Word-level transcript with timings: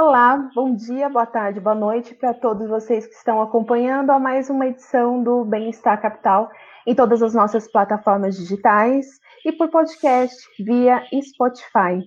Olá, 0.00 0.48
bom 0.54 0.76
dia, 0.76 1.08
boa 1.08 1.26
tarde, 1.26 1.58
boa 1.58 1.74
noite 1.74 2.14
para 2.14 2.32
todos 2.32 2.68
vocês 2.68 3.04
que 3.04 3.14
estão 3.14 3.42
acompanhando 3.42 4.10
a 4.10 4.18
mais 4.20 4.48
uma 4.48 4.68
edição 4.68 5.20
do 5.24 5.44
Bem-Estar 5.44 6.00
Capital 6.00 6.48
em 6.86 6.94
todas 6.94 7.20
as 7.20 7.34
nossas 7.34 7.68
plataformas 7.68 8.36
digitais 8.36 9.06
e 9.44 9.50
por 9.50 9.68
podcast 9.68 10.36
via 10.62 11.02
Spotify. 11.20 12.00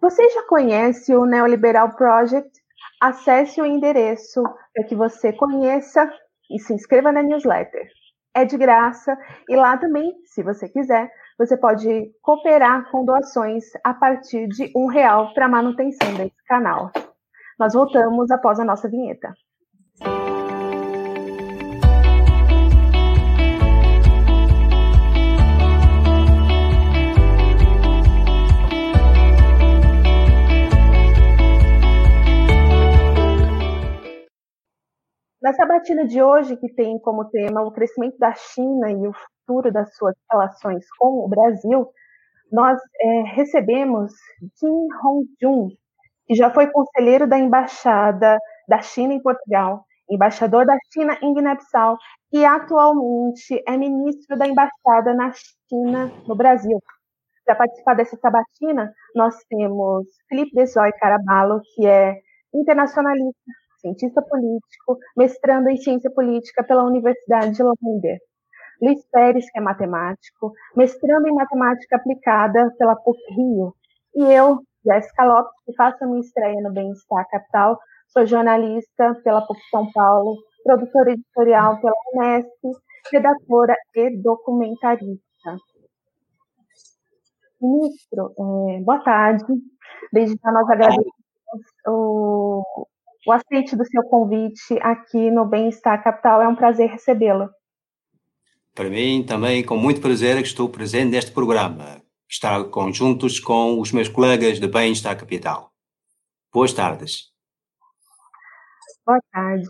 Você 0.00 0.26
já 0.30 0.44
conhece 0.44 1.14
o 1.14 1.26
Neoliberal 1.26 1.94
Project? 1.96 2.48
Acesse 2.98 3.60
o 3.60 3.66
endereço 3.66 4.42
para 4.72 4.84
que 4.84 4.96
você 4.96 5.34
conheça 5.34 6.10
e 6.50 6.58
se 6.58 6.72
inscreva 6.72 7.12
na 7.12 7.22
newsletter. 7.22 7.90
É 8.34 8.46
de 8.46 8.56
graça 8.56 9.14
e 9.50 9.54
lá 9.54 9.76
também, 9.76 10.14
se 10.24 10.42
você 10.42 10.66
quiser, 10.66 11.10
você 11.38 11.56
pode 11.56 12.10
cooperar 12.22 12.90
com 12.90 13.04
doações 13.04 13.64
a 13.84 13.92
partir 13.92 14.48
de 14.48 14.72
um 14.74 14.86
real 14.86 15.34
para 15.34 15.48
manutenção 15.48 16.14
desse 16.14 16.42
canal. 16.46 16.90
Nós 17.58 17.74
voltamos 17.74 18.30
após 18.30 18.58
a 18.58 18.64
nossa 18.64 18.88
vinheta. 18.88 19.34
Na 35.42 35.52
sabatina 35.52 36.04
de 36.04 36.20
hoje, 36.20 36.56
que 36.56 36.68
tem 36.74 36.98
como 36.98 37.26
tema 37.26 37.62
o 37.62 37.70
crescimento 37.70 38.18
da 38.18 38.34
China 38.34 38.90
e 38.90 39.06
o 39.06 39.12
futuro 39.46 39.72
das 39.72 39.94
suas 39.96 40.14
relações 40.30 40.84
com 40.98 41.24
o 41.24 41.28
Brasil, 41.28 41.88
nós 42.50 42.78
é, 43.00 43.22
recebemos 43.34 44.12
Kim 44.58 44.88
Hong-jun, 45.02 45.68
que 46.26 46.34
já 46.34 46.50
foi 46.50 46.70
conselheiro 46.70 47.26
da 47.26 47.38
Embaixada 47.38 48.38
da 48.68 48.80
China 48.82 49.14
em 49.14 49.22
Portugal, 49.22 49.84
embaixador 50.10 50.66
da 50.66 50.76
China 50.92 51.16
em 51.22 51.34
Guiné-Bissau 51.34 51.96
e 52.32 52.44
atualmente 52.44 53.62
é 53.66 53.76
ministro 53.76 54.36
da 54.36 54.46
Embaixada 54.46 55.14
na 55.14 55.32
China 55.68 56.12
no 56.26 56.36
Brasil. 56.36 56.80
Para 57.44 57.56
participar 57.56 57.94
dessa 57.94 58.16
sabatina, 58.16 58.92
nós 59.14 59.36
temos 59.48 60.06
Felipe 60.28 60.52
Desoy 60.54 60.92
Caraballo, 60.98 61.60
que 61.74 61.86
é 61.86 62.16
internacionalista, 62.52 63.52
cientista 63.80 64.20
político, 64.22 64.98
mestrando 65.16 65.68
em 65.68 65.76
ciência 65.76 66.10
política 66.10 66.64
pela 66.64 66.84
Universidade 66.84 67.52
de 67.52 67.62
Lander. 67.62 68.18
Luiz 68.80 69.04
Pérez, 69.10 69.50
que 69.50 69.58
é 69.58 69.60
matemático, 69.60 70.52
mestrando 70.76 71.28
em 71.28 71.34
matemática 71.34 71.96
aplicada 71.96 72.72
pela 72.78 72.96
PUC-Rio. 72.96 73.74
E 74.14 74.32
eu, 74.32 74.60
Jéssica 74.84 75.24
Lopes, 75.24 75.52
que 75.64 75.74
faço 75.74 76.04
a 76.04 76.06
minha 76.06 76.20
estreia 76.20 76.60
no 76.62 76.72
Bem-Estar 76.72 77.26
Capital, 77.28 77.78
sou 78.08 78.26
jornalista 78.26 79.14
pela 79.24 79.46
PUC 79.46 79.60
São 79.70 79.90
Paulo, 79.92 80.36
produtora 80.64 81.12
editorial 81.12 81.80
pela 81.80 81.94
Unesp, 82.14 82.50
redatora 83.12 83.74
e 83.94 84.16
documentarista. 84.22 85.56
Ministro, 87.60 88.32
é, 88.38 88.80
boa 88.80 89.02
tarde. 89.02 89.44
Desde 90.12 90.36
já 90.42 90.52
nós 90.52 90.68
agradecemos 90.68 91.12
o, 91.86 92.62
o 93.26 93.32
aceite 93.32 93.76
do 93.76 93.84
seu 93.86 94.02
convite 94.04 94.78
aqui 94.82 95.30
no 95.30 95.46
Bem-Estar 95.46 96.02
Capital. 96.02 96.42
É 96.42 96.48
um 96.48 96.56
prazer 96.56 96.90
recebê-lo. 96.90 97.48
Para 98.76 98.90
mim, 98.90 99.24
também, 99.26 99.64
com 99.64 99.74
muito 99.74 100.02
prazer, 100.02 100.36
que 100.36 100.48
estou 100.48 100.68
presente 100.68 101.10
neste 101.10 101.32
programa, 101.32 102.02
que 102.28 102.34
está 102.34 102.62
conjuntos 102.62 103.40
com 103.40 103.80
os 103.80 103.90
meus 103.90 104.06
colegas 104.06 104.60
de 104.60 104.68
Bem-Estar 104.68 105.16
Capital. 105.16 105.70
Boas 106.52 106.74
tardes. 106.74 107.32
Boa 109.06 109.18
tarde. 109.32 109.66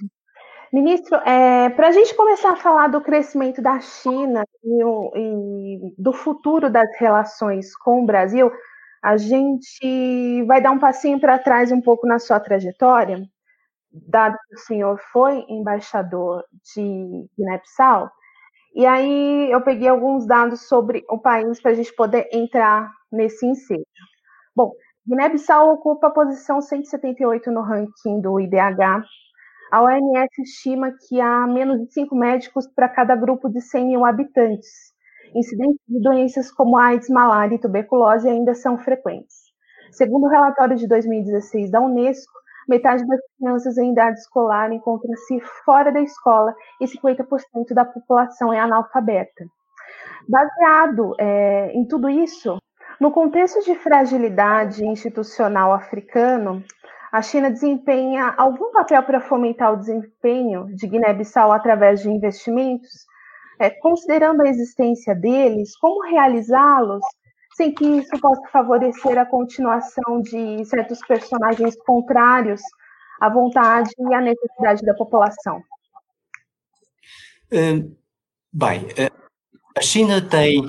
Ministro, 0.72 1.19
é, 1.19 1.71
para 1.71 1.87
a 1.87 1.93
gente 1.93 2.17
começar 2.17 2.50
a 2.50 2.56
falar 2.56 2.89
do 2.89 3.00
crescimento 3.00 3.62
da 3.62 3.78
China 3.78 4.44
e, 4.65 4.83
o, 4.83 5.12
e, 5.15 5.94
do 5.97 6.12
futuro 6.12 6.69
das 6.69 6.88
relações 6.99 7.77
com 7.77 8.03
o 8.03 8.06
Brasil, 8.06 8.50
a 9.05 9.17
gente 9.17 10.43
vai 10.49 10.61
dar 10.61 10.73
um 10.73 10.81
passinho 10.81 11.21
para 11.21 11.38
trás 11.38 11.71
um 11.71 11.81
pouco 11.81 12.09
na 12.09 12.19
sua 12.19 12.41
trajetória 12.41 13.23
dado 14.09 14.37
que 14.49 14.55
o 14.55 14.59
senhor 14.59 15.00
foi 15.12 15.44
embaixador 15.49 16.44
de 16.75 17.28
Guiné-Bissau, 17.37 18.11
e 18.76 18.84
aí 18.84 19.50
eu 19.50 19.62
peguei 19.62 19.88
alguns 19.88 20.26
dados 20.26 20.69
sobre 20.69 21.03
o 21.09 21.19
país 21.19 21.59
para 21.62 21.70
a 21.70 21.75
gente 21.75 21.94
poder 21.94 22.28
entrar 22.31 22.92
nesse 23.10 23.47
ensejo. 23.47 23.82
Bom, 24.54 24.70
Guiné-Bissau 25.09 25.72
ocupa 25.72 26.09
a 26.09 26.10
posição 26.10 26.60
178 26.60 27.50
no 27.50 27.62
ranking 27.62 28.20
do 28.20 28.38
IDH. 28.38 29.03
A 29.72 29.82
OMS 29.82 30.42
estima 30.42 30.92
que 31.09 31.19
há 31.19 31.47
menos 31.47 31.81
de 31.81 31.91
5 31.91 32.14
médicos 32.14 32.66
para 32.66 32.87
cada 32.87 33.16
grupo 33.16 33.48
de 33.48 33.62
100 33.62 33.87
mil 33.87 34.04
habitantes. 34.04 34.93
Incidentes 35.34 35.81
de 35.88 35.98
doenças 36.03 36.53
como 36.53 36.76
AIDS, 36.76 37.08
malária 37.08 37.54
e 37.54 37.58
tuberculose 37.58 38.28
ainda 38.28 38.53
são 38.53 38.76
frequentes. 38.76 39.37
Segundo 39.91 40.25
o 40.26 40.31
relatório 40.31 40.76
de 40.76 40.87
2016 40.87 41.70
da 41.70 41.81
Unesco, 41.81 42.32
metade 42.69 43.06
das 43.06 43.21
crianças 43.38 43.78
em 43.78 43.93
idade 43.93 44.19
escolar 44.19 44.72
encontra-se 44.72 45.41
fora 45.65 45.93
da 45.93 46.00
escola 46.00 46.54
e 46.81 46.87
50% 46.87 47.75
da 47.75 47.84
população 47.84 48.53
é 48.53 48.59
analfabeta. 48.59 49.44
Baseado 50.28 51.15
é, 51.19 51.72
em 51.72 51.87
tudo 51.87 52.09
isso, 52.09 52.59
no 53.00 53.10
contexto 53.10 53.62
de 53.65 53.75
fragilidade 53.75 54.84
institucional 54.84 55.72
africano, 55.72 56.65
a 57.12 57.22
China 57.22 57.50
desempenha 57.50 58.34
algum 58.37 58.72
papel 58.72 59.03
para 59.03 59.21
fomentar 59.21 59.72
o 59.72 59.76
desempenho 59.76 60.66
de 60.75 60.87
Guiné-Bissau 60.87 61.53
através 61.53 62.03
de 62.03 62.10
investimentos? 62.10 63.06
É, 63.59 63.71
considerando 63.71 64.43
a 64.43 64.49
existência 64.49 65.15
deles, 65.15 65.76
como 65.78 66.03
realizá-los 66.03 67.03
sem 67.56 67.72
que 67.72 67.87
isso 67.87 68.21
possa 68.21 68.47
favorecer 68.53 69.19
a 69.19 69.25
continuação 69.25 70.21
de 70.21 70.62
certos 70.67 71.00
personagens 71.06 71.75
contrários 71.87 72.61
à 73.19 73.31
vontade 73.31 73.91
e 73.99 74.15
à 74.15 74.21
necessidade 74.21 74.83
da 74.84 74.93
população? 74.93 75.62
Hum, 77.50 77.97
bem, 78.53 78.87
eh, 78.99 79.11
a 79.75 79.81
China 79.81 80.21
tem, 80.21 80.62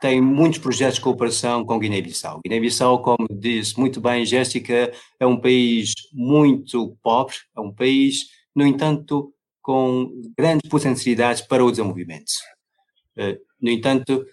tem 0.00 0.22
muitos 0.22 0.58
projetos 0.58 0.94
de 0.94 1.02
cooperação 1.02 1.66
com 1.66 1.78
Guiné-Bissau. 1.78 2.40
Guiné-Bissau, 2.42 3.02
como 3.02 3.28
disse 3.30 3.78
muito 3.78 4.00
bem 4.00 4.24
Jéssica, 4.24 4.90
é 5.20 5.26
um 5.26 5.38
país 5.38 5.92
muito 6.14 6.96
pobre, 7.02 7.34
é 7.54 7.60
um 7.60 7.74
país, 7.74 8.24
no 8.54 8.66
entanto, 8.66 9.34
com 9.60 10.10
grandes 10.38 10.70
potencialidades 10.70 11.42
para 11.42 11.62
o 11.62 11.70
desenvolvimento. 11.70 12.32
Eh, 13.18 13.38
no 13.60 13.70
entanto, 13.70 14.24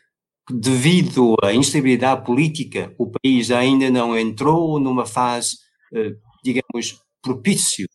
devido 0.49 1.35
à 1.41 1.53
instabilidade 1.53 2.25
política, 2.25 2.93
o 2.97 3.09
país 3.09 3.51
ainda 3.51 3.89
não 3.89 4.17
entrou 4.17 4.79
numa 4.79 5.05
fase, 5.05 5.57
eh, 5.93 6.15
digamos, 6.43 7.01
propício 7.21 7.87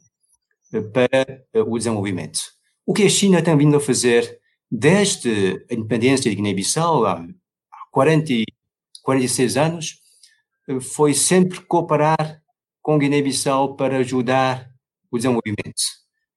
eh, 0.73 0.81
para 0.81 1.45
eh, 1.53 1.61
o 1.61 1.77
desenvolvimento. 1.77 2.39
O 2.87 2.95
que 2.95 3.03
a 3.05 3.09
China 3.09 3.43
tem 3.43 3.57
vindo 3.57 3.77
a 3.77 3.81
fazer 3.81 4.39
desde 4.71 5.65
a 5.71 5.75
independência 5.75 6.31
de 6.31 6.37
Guiné-Bissau, 6.37 7.07
há 7.07 7.27
40, 7.91 8.33
46 9.03 9.57
anos, 9.57 10.01
foi 10.81 11.15
sempre 11.15 11.61
cooperar 11.63 12.43
com 12.83 12.99
Guiné-Bissau 12.99 13.77
para 13.77 13.99
ajudar 13.99 14.71
o 15.11 15.17
desenvolvimento. 15.17 15.83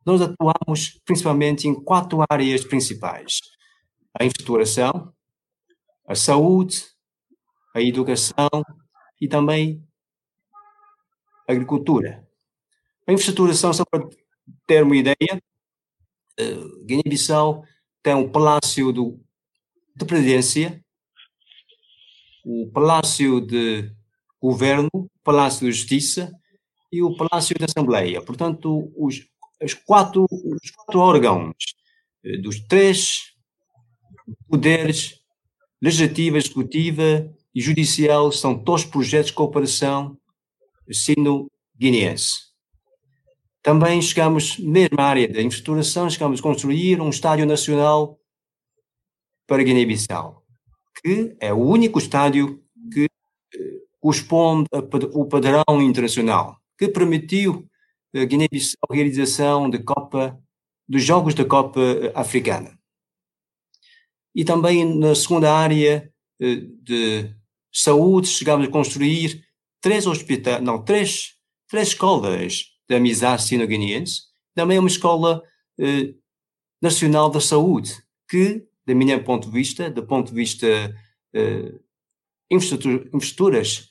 Nós 0.05 0.21
atuamos 0.21 0.99
principalmente 1.05 1.67
em 1.67 1.73
quatro 1.73 2.23
áreas 2.29 2.63
principais: 2.63 3.39
a 4.17 4.25
infraestruturação, 4.25 5.13
a 6.11 6.15
saúde, 6.15 6.85
a 7.73 7.81
educação 7.81 8.49
e 9.19 9.27
também 9.29 9.81
a 11.47 11.53
agricultura. 11.53 12.27
A 13.07 13.13
infraestruturação, 13.13 13.73
só 13.73 13.85
para 13.89 14.07
ter 14.67 14.83
uma 14.83 14.95
ideia, 14.95 15.41
uh, 16.39 16.85
Guiné-Bissau 16.85 17.63
tem 18.03 18.13
o 18.13 18.29
Palácio 18.29 18.91
do, 18.91 19.23
de 19.95 20.05
Presidência, 20.05 20.83
o 22.43 22.69
Palácio 22.71 23.39
de 23.39 23.89
Governo, 24.41 24.89
Palácio 25.23 25.65
de 25.65 25.71
Justiça 25.71 26.29
e 26.91 27.01
o 27.01 27.15
Palácio 27.15 27.57
da 27.57 27.65
Assembleia. 27.65 28.21
Portanto, 28.21 28.91
os, 28.97 29.25
os, 29.63 29.73
quatro, 29.73 30.25
os 30.29 30.71
quatro 30.71 30.99
órgãos 30.99 31.55
eh, 32.25 32.37
dos 32.37 32.59
três 32.61 33.33
poderes, 34.49 35.20
legislativa, 35.81 36.37
executiva 36.37 37.33
e 37.53 37.61
judicial, 37.61 38.31
são 38.31 38.57
todos 38.57 38.85
projetos 38.85 39.27
de 39.27 39.33
cooperação 39.33 40.17
sino-guineense. 40.91 42.51
Também 43.63 44.01
chegamos, 44.01 44.57
mesmo 44.57 44.99
à 44.99 45.03
área 45.03 45.27
da 45.27 45.41
infraestruturação, 45.41 46.09
chegamos 46.09 46.39
a 46.39 46.43
construir 46.43 46.99
um 46.99 47.09
estádio 47.09 47.45
nacional 47.45 48.19
para 49.47 49.63
Guiné-Bissau, 49.63 50.43
que 51.01 51.35
é 51.39 51.53
o 51.53 51.57
único 51.57 51.99
estádio 51.99 52.63
que 52.91 53.05
eh, 53.05 53.59
corresponde 53.99 54.67
ao 54.71 55.25
padrão 55.27 55.63
internacional, 55.81 56.57
que 56.77 56.87
permitiu 56.87 57.67
a 58.15 58.25
Guiné-Bissau 58.25 58.87
a 58.89 58.95
realização 58.95 59.69
Copa, 59.85 60.39
dos 60.87 61.03
Jogos 61.03 61.35
da 61.35 61.45
Copa 61.45 61.81
eh, 61.81 62.11
Africana. 62.15 62.80
E 64.33 64.43
também 64.45 64.85
na 64.97 65.13
segunda 65.13 65.53
área 65.53 66.11
eh, 66.39 66.55
de 66.81 67.35
saúde, 67.71 68.27
chegámos 68.27 68.67
a 68.67 68.71
construir 68.71 69.43
três 69.81 70.05
hospitais, 70.05 70.61
não, 70.61 70.83
três, 70.83 71.35
três 71.67 71.89
escolas 71.89 72.65
de 72.87 72.95
amizade 72.95 73.43
sino-guineense, 73.43 74.23
também 74.53 74.77
uma 74.77 74.87
escola 74.87 75.43
eh, 75.79 76.13
nacional 76.81 77.29
da 77.29 77.39
saúde, 77.39 77.91
que, 78.29 78.65
da 78.85 78.93
minha 78.93 79.21
ponto 79.23 79.47
de 79.47 79.53
vista, 79.53 79.89
do 79.89 80.05
ponto 80.05 80.29
de 80.29 80.35
vista 80.35 80.67
eh, 81.33 81.73
infraestruturas, 82.49 83.89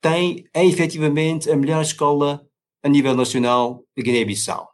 tem, 0.00 0.44
é 0.54 0.64
efetivamente 0.64 1.50
a 1.50 1.56
melhor 1.56 1.82
escola 1.82 2.46
a 2.82 2.88
nível 2.88 3.14
nacional 3.14 3.84
de 3.96 4.02
Guiné-Bissau. 4.02 4.68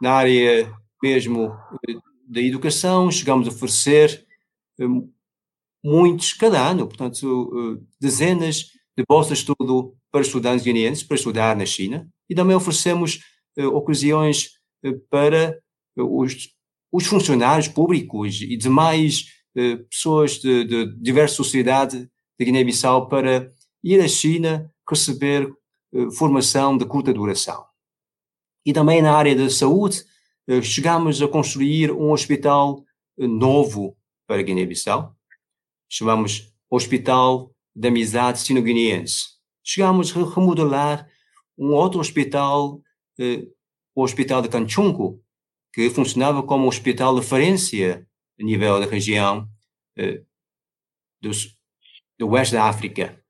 Na 0.00 0.12
área 0.12 0.72
mesmo 1.02 1.52
eh, 1.88 1.94
da 2.28 2.42
educação, 2.42 3.10
chegamos 3.10 3.48
a 3.48 3.50
oferecer 3.50 4.26
eh, 4.78 4.84
muitos 5.82 6.34
cada 6.34 6.68
ano, 6.68 6.86
portanto, 6.86 7.78
eh, 7.80 7.86
dezenas 7.98 8.66
de 8.96 9.04
bolsas 9.08 9.38
de 9.38 9.44
estudo 9.44 9.96
para 10.10 10.20
estudantes 10.20 10.64
guineenses 10.64 11.02
para 11.02 11.16
estudar 11.16 11.56
na 11.56 11.64
China 11.64 12.08
e 12.28 12.34
também 12.34 12.56
oferecemos 12.56 13.20
uh, 13.58 13.66
ocasiões 13.68 14.58
uh, 14.84 14.98
para 15.08 15.58
os, 15.96 16.48
os, 16.90 17.06
funcionários 17.06 17.68
públicos 17.68 18.40
e 18.40 18.56
demais 18.56 19.26
pessoas 19.90 20.38
de, 20.38 20.64
de 20.64 20.96
diversa 21.00 21.34
sociedade 21.34 22.08
de 22.38 22.44
Guiné-Bissau 22.44 23.08
para 23.08 23.52
ir 23.82 24.00
à 24.00 24.06
China 24.06 24.72
receber 24.88 25.52
formação 26.16 26.78
de 26.78 26.84
curta 26.84 27.12
duração. 27.12 27.64
E 28.64 28.72
também 28.72 29.02
na 29.02 29.16
área 29.16 29.34
da 29.34 29.50
saúde, 29.50 30.04
chegamos 30.62 31.20
a 31.20 31.28
construir 31.28 31.92
um 31.92 32.10
hospital 32.10 32.84
novo 33.16 33.96
para 34.26 34.42
Guiné-Bissau. 34.42 35.14
Chamamos 35.88 36.52
Hospital 36.70 37.54
da 37.74 37.88
Amizade 37.88 38.40
Sino-Guineense 38.40 39.38
chegámos 39.68 40.16
a 40.16 40.24
remodelar 40.24 41.06
um 41.58 41.74
outro 41.74 42.00
hospital, 42.00 42.82
eh, 43.18 43.46
o 43.94 44.02
Hospital 44.02 44.40
de 44.40 44.48
Canchunco, 44.48 45.22
que 45.74 45.90
funcionava 45.90 46.42
como 46.42 46.66
hospital 46.66 47.14
de 47.14 47.20
referência 47.20 48.08
a 48.40 48.42
nível 48.42 48.80
da 48.80 48.86
região 48.86 49.46
eh, 49.96 50.22
do, 51.20 52.28
oeste 52.30 52.54
da 52.54 52.64
África. 52.64 53.22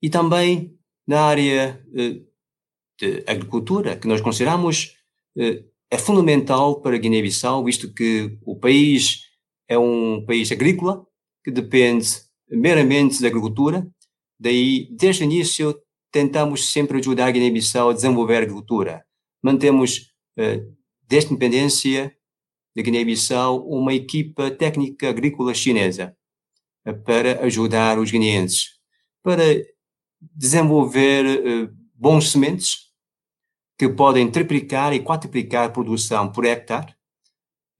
E 0.00 0.08
também 0.08 0.78
na 1.06 1.24
área 1.24 1.84
eh, 1.94 2.22
de 2.98 3.24
agricultura, 3.26 3.98
que 3.98 4.08
nós 4.08 4.22
consideramos 4.22 4.96
eh, 4.96 5.01
é 5.36 5.98
fundamental 5.98 6.80
para 6.80 6.98
Guiné-Bissau, 6.98 7.64
visto 7.64 7.92
que 7.92 8.38
o 8.44 8.56
país 8.56 9.22
é 9.68 9.78
um 9.78 10.24
país 10.26 10.50
agrícola, 10.52 11.04
que 11.44 11.50
depende 11.50 12.08
meramente 12.50 13.20
da 13.20 13.28
agricultura, 13.28 13.86
Daí, 14.42 14.88
desde 14.90 15.22
o 15.22 15.24
início, 15.24 15.80
tentamos 16.10 16.72
sempre 16.72 16.98
ajudar 16.98 17.26
a 17.26 17.30
Guiné-Bissau 17.30 17.90
a 17.90 17.92
desenvolver 17.92 18.34
a 18.34 18.38
agricultura. 18.38 19.06
Mantemos, 19.40 20.12
uh, 20.36 20.76
desde 21.08 21.28
a 21.28 21.32
independência 21.34 22.16
da 22.74 22.82
Guiné-Bissau, 22.82 23.64
uma 23.68 23.94
equipa 23.94 24.50
técnica 24.50 25.08
agrícola 25.08 25.54
chinesa 25.54 26.16
uh, 26.84 27.04
para 27.04 27.44
ajudar 27.44 28.00
os 28.00 28.10
guineenses, 28.10 28.80
para 29.22 29.44
desenvolver 30.20 31.70
bons 31.94 32.32
sementes 32.32 32.91
que 33.78 33.88
podem 33.88 34.30
triplicar 34.30 34.92
e 34.92 35.00
quadruplicar 35.00 35.66
a 35.66 35.70
produção 35.70 36.30
por 36.30 36.44
hectare 36.44 36.94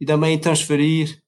e 0.01 0.07
também 0.07 0.39
transferir 0.39 1.23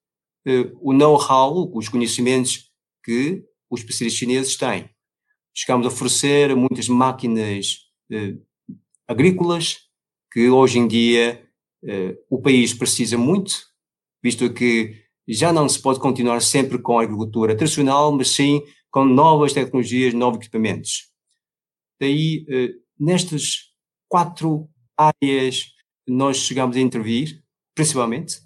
o 0.80 0.92
know-how, 0.92 1.70
os 1.74 1.88
conhecimentos 1.88 2.70
que 3.02 3.42
os 3.70 3.80
especialistas 3.80 4.18
chineses 4.18 4.56
têm 4.56 4.94
chegamos 5.54 5.86
a 5.86 5.88
oferecer 5.88 6.54
muitas 6.56 6.88
máquinas 6.88 7.78
eh, 8.10 8.34
agrícolas 9.06 9.78
que 10.32 10.50
hoje 10.50 10.78
em 10.80 10.88
dia 10.88 11.48
eh, 11.84 12.18
o 12.28 12.42
país 12.42 12.74
precisa 12.74 13.16
muito, 13.16 13.54
visto 14.22 14.52
que 14.52 15.04
já 15.28 15.52
não 15.52 15.68
se 15.68 15.80
pode 15.80 16.00
continuar 16.00 16.42
sempre 16.42 16.78
com 16.78 16.98
a 16.98 17.04
agricultura 17.04 17.56
tradicional, 17.56 18.12
mas 18.12 18.30
sim 18.30 18.62
com 18.90 19.04
novas 19.04 19.52
tecnologias, 19.52 20.12
novos 20.12 20.40
equipamentos. 20.40 21.08
Daí, 22.00 22.44
eh, 22.48 22.70
nestas 22.98 23.73
quatro 24.14 24.70
áreas, 24.96 25.72
nós 26.06 26.36
chegamos 26.36 26.76
a 26.76 26.80
intervir, 26.80 27.42
principalmente, 27.74 28.36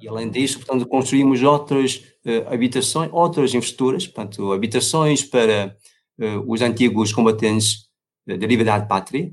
e 0.00 0.08
além 0.08 0.30
disso, 0.30 0.60
portanto, 0.60 0.88
construímos 0.88 1.42
outras 1.42 1.96
uh, 2.24 2.48
habitações, 2.50 3.10
outras 3.12 3.52
infraestruturas, 3.52 4.06
portanto, 4.06 4.50
habitações 4.50 5.22
para 5.22 5.76
uh, 6.18 6.50
os 6.50 6.62
antigos 6.62 7.12
combatentes 7.12 7.90
uh, 8.26 8.38
da 8.38 8.46
liberdade 8.46 8.88
pátria, 8.88 9.30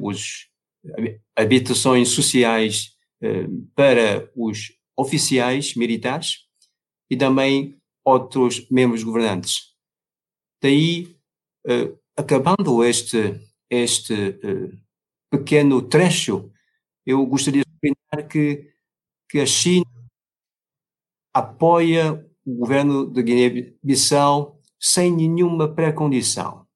os, 0.00 0.46
habitações 1.36 2.08
sociais 2.08 2.96
para 3.74 4.30
os 4.34 4.72
oficiais 4.96 5.74
militares 5.74 6.46
e 7.10 7.16
também 7.16 7.76
outros 8.02 8.66
membros 8.70 9.02
governantes. 9.02 9.74
Daí, 10.62 11.14
acabando 12.16 12.82
este, 12.82 13.38
este 13.70 14.40
pequeno 15.30 15.82
trecho, 15.82 16.50
eu 17.04 17.24
gostaria 17.26 17.62
de 17.62 17.70
sublinhar 17.70 18.28
que, 18.28 18.70
que 19.28 19.40
a 19.40 19.46
China 19.46 19.86
apoia 21.32 22.26
o 22.44 22.54
governo 22.54 23.10
de 23.10 23.22
Guiné-Bissau 23.22 24.60
sem 24.80 25.14
nenhuma 25.14 25.72
pré-condição. 25.72 26.66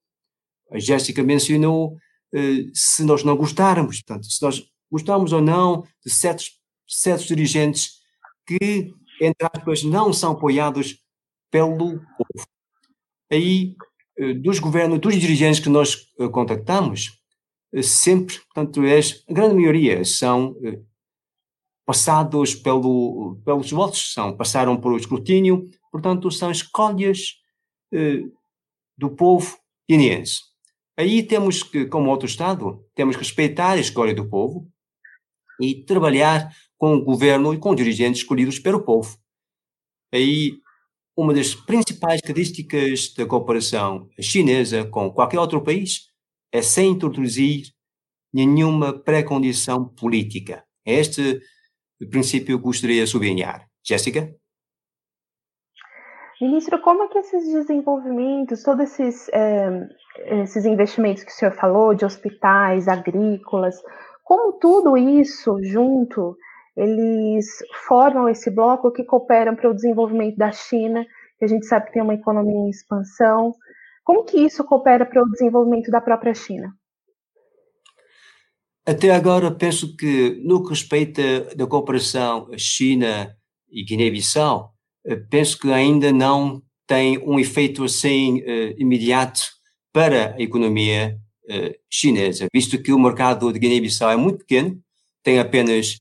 A 0.71 0.79
Jéssica 0.79 1.23
mencionou 1.23 1.97
eh, 2.35 2.71
se 2.75 3.05
nós 3.05 3.25
não 3.25 3.37
gostarmos, 3.37 4.03
portanto, 4.03 4.27
se 4.27 4.43
nós 4.43 4.63
gostamos 4.91 5.33
ou 5.33 5.41
não 5.41 5.83
de 6.05 6.11
certos, 6.11 6.59
certos 6.89 7.27
dirigentes 7.27 8.01
que, 8.47 8.93
entre 9.21 9.49
aspas, 9.53 9.83
não 9.83 10.13
são 10.13 10.33
apoiados 10.33 10.99
pelo 11.51 11.77
povo. 11.79 12.47
Aí, 13.31 13.75
eh, 13.75 13.92
dos 14.41 14.59
governos, 14.59 14.99
dos 14.99 15.19
dirigentes 15.19 15.61
que 15.61 15.69
nós 15.69 16.09
eh, 16.19 16.29
contactamos, 16.29 17.23
eh, 17.73 17.83
sempre, 17.83 18.39
portanto, 18.41 18.85
é, 18.85 18.99
a 18.99 19.33
grande 19.33 19.55
maioria 19.55 20.05
são 20.05 20.57
eh, 20.63 20.79
passados 21.87 22.55
pelo, 22.55 23.41
pelos 23.45 23.71
votos, 23.71 24.13
são, 24.13 24.37
passaram 24.37 24.81
pelo 24.81 24.97
escrutínio, 24.97 25.69
portanto, 25.91 26.31
são 26.31 26.51
escolhas 26.51 27.37
eh, 27.93 28.25
do 28.97 29.11
povo 29.11 29.59
guineense. 29.89 30.41
Aí 30.97 31.23
temos 31.23 31.63
que, 31.63 31.87
como 31.87 32.11
outro 32.11 32.27
Estado, 32.27 32.85
temos 32.95 33.17
que 33.17 33.23
respeitar 33.23 33.73
a 33.73 33.81
escolha 33.81 34.15
do 34.15 34.29
povo 34.29 34.71
e 35.61 35.85
trabalhar 35.85 36.55
com 36.77 36.95
o 36.95 37.05
governo 37.05 37.55
e 37.55 37.59
com 37.59 37.75
dirigentes 37.75 38.23
escolhidos 38.23 38.59
pelo 38.59 38.83
povo. 38.83 39.17
Aí, 40.13 40.53
uma 41.17 41.35
das 41.35 41.55
principais 41.55 42.21
características 42.21 43.13
da 43.15 43.27
cooperação 43.27 44.09
chinesa 44.21 44.85
com 44.85 45.11
qualquer 45.11 45.39
outro 45.39 45.63
país 45.63 46.09
é 46.51 46.63
sem 46.63 46.91
introduzir 46.91 47.67
nenhuma 48.33 48.99
pré-condição 48.99 49.89
política. 49.89 50.65
Este 50.85 51.41
princípio 52.11 52.59
gostaria 52.59 53.05
de 53.05 53.11
sublinhar. 53.11 53.67
Jéssica? 53.85 54.35
Ministro, 56.41 56.81
como 56.81 57.05
é 57.05 57.09
que 57.09 57.19
esses 57.19 57.53
desenvolvimentos, 57.53 58.65
todos 58.65 58.99
esses, 58.99 59.29
é, 59.33 59.89
esses 60.43 60.65
investimentos 60.65 61.23
que 61.23 61.31
o 61.31 61.35
senhor 61.35 61.55
falou, 61.55 61.95
de 61.95 62.05
hospitais, 62.05 62.89
agrícolas, 62.89 63.77
como 64.25 64.55
tudo 64.55 64.97
isso 64.97 65.57
junto, 65.63 66.37
eles 66.77 67.47
formam 67.87 68.29
esse 68.29 68.51
bloco 68.51 68.91
que 68.91 69.05
cooperam 69.05 69.55
para 69.55 69.71
o 69.71 69.75
desenvolvimento 69.75 70.37
da 70.37 70.51
China, 70.51 71.05
que 71.39 71.45
a 71.45 71.49
gente 71.49 71.67
sabe 71.67 71.87
que 71.87 71.93
tem 71.93 72.03
uma 72.03 72.15
economia 72.15 72.55
em 72.55 72.71
expansão, 72.71 73.55
Como 74.05 74.25
que 74.25 74.39
isso 74.39 74.65
coopera 74.65 75.07
para 75.07 75.23
o 75.23 75.31
desenvolvimento 75.31 75.91
da 75.91 76.01
própria 76.01 76.35
China? 76.35 76.75
Até 78.85 79.11
agora, 79.11 79.49
penso 79.51 79.97
que 79.97 80.43
no 80.45 80.65
que 80.65 80.71
respeita 80.71 81.55
da 81.55 81.67
cooperação 81.69 82.49
China 82.59 83.33
e 83.71 83.85
Guiné-Bissau, 83.85 84.75
eh, 85.07 85.17
penso 85.31 85.57
que 85.57 85.71
ainda 85.73 86.11
não 86.13 86.61
tem 86.85 87.19
um 87.19 87.39
efeito 87.39 87.85
assim 87.85 88.41
uh, 88.41 88.75
imediato 88.77 89.41
para 89.93 90.35
a 90.35 90.43
economia 90.43 91.17
uh, 91.45 91.75
chinesa, 91.89 92.49
visto 92.53 92.83
que 92.83 92.93
o 92.93 92.99
mercado 92.99 93.53
de 93.53 93.59
Guiné-Bissau 93.59 94.11
é 94.11 94.17
muito 94.17 94.39
pequeno, 94.39 94.79
tem 95.23 95.39
apenas 95.39 96.01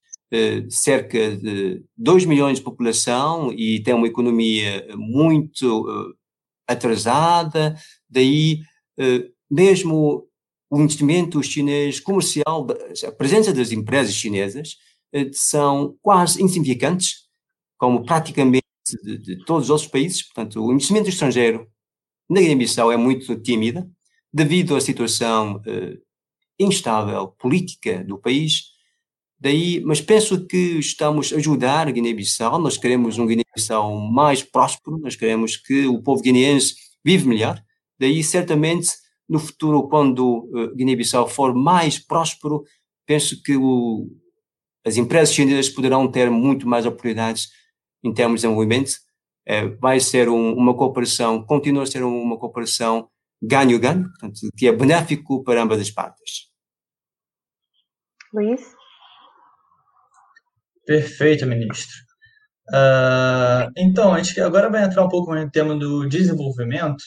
cerca 0.70 1.36
de 1.36 1.84
2 1.98 2.26
milhões 2.26 2.60
de 2.60 2.64
população 2.64 3.52
e 3.54 3.82
tem 3.84 3.94
uma 3.94 4.08
economia 4.08 4.88
muito 4.96 6.16
atrasada, 6.68 7.76
daí 8.10 8.62
mesmo 9.50 10.26
o 10.70 10.80
investimento 10.80 11.44
chinês 11.44 12.00
comercial, 12.00 12.66
a 13.06 13.12
presença 13.12 13.54
das 13.54 13.74
empresas 13.74 14.14
chinesas 14.14 14.78
são 15.34 15.98
quase 16.02 16.42
insignificantes, 16.42 17.28
como 17.78 18.06
praticamente 18.06 18.64
de, 19.04 19.18
de, 19.18 19.46
todos 19.46 19.66
os 19.66 19.70
outros 19.70 19.90
países. 19.90 20.24
Portanto, 20.24 20.64
o 20.64 20.72
investimento 20.72 21.10
estrangeiro 21.10 21.68
na 22.30 22.40
Guiné-Bissau 22.40 22.92
é 22.92 22.98
muito 22.98 23.36
tímida, 23.42 23.90
devido 24.34 24.76
à 24.76 24.82
situação 24.82 25.62
eh, 25.66 25.98
instável 26.58 27.28
política 27.28 28.04
do 28.04 28.18
país. 28.18 28.71
Daí, 29.42 29.82
mas 29.84 30.00
penso 30.00 30.46
que 30.46 30.78
estamos 30.78 31.34
a 31.34 31.38
ajudar 31.38 31.88
a 31.88 31.92
Guiné-Bissau. 31.92 32.60
Nós 32.60 32.78
queremos 32.78 33.18
um 33.18 33.26
Guiné-Bissau 33.26 33.98
mais 33.98 34.44
próspero, 34.44 35.00
nós 35.00 35.16
queremos 35.16 35.58
que 35.58 35.88
o 35.88 36.00
povo 36.00 36.22
guineense 36.22 36.76
vive 37.04 37.28
melhor. 37.28 37.60
Daí, 38.00 38.24
certamente, 38.24 38.90
no 39.28 39.40
futuro, 39.40 39.90
quando 39.90 40.48
uh, 40.54 40.76
Guiné-Bissau 40.76 41.28
for 41.28 41.56
mais 41.56 41.98
próspero, 41.98 42.64
penso 43.04 43.42
que 43.42 43.58
o, 43.58 44.12
as 44.86 44.98
empresas 44.98 45.34
chinesas 45.34 45.70
poderão 45.70 46.08
ter 46.08 46.30
muito 46.30 46.68
mais 46.68 46.86
oportunidades 46.86 47.50
em 48.04 48.14
termos 48.14 48.42
de 48.42 48.46
desenvolvimento, 48.46 48.92
é, 49.44 49.66
vai 49.66 50.00
ser 50.00 50.30
um, 50.30 50.54
uma 50.54 50.76
cooperação, 50.76 51.44
continua 51.44 51.82
a 51.82 51.88
ser 51.88 52.04
uma 52.04 52.38
cooperação 52.38 53.10
ganho-ganho, 53.42 54.08
que 54.56 54.68
é 54.68 54.72
benéfico 54.72 55.44
para 55.44 55.64
ambas 55.64 55.82
as 55.82 55.90
partes. 55.90 56.52
Luiz? 58.32 58.62
Perfeito, 60.86 61.46
ministro. 61.46 61.96
Uh, 62.70 63.72
então, 63.78 64.14
a 64.14 64.22
gente 64.22 64.40
agora 64.42 64.70
vai 64.70 64.84
entrar 64.84 65.04
um 65.04 65.10
pouco 65.10 65.34
no 65.34 65.52
tema 65.52 65.76
do 65.76 66.08
desenvolvimento. 66.08 67.04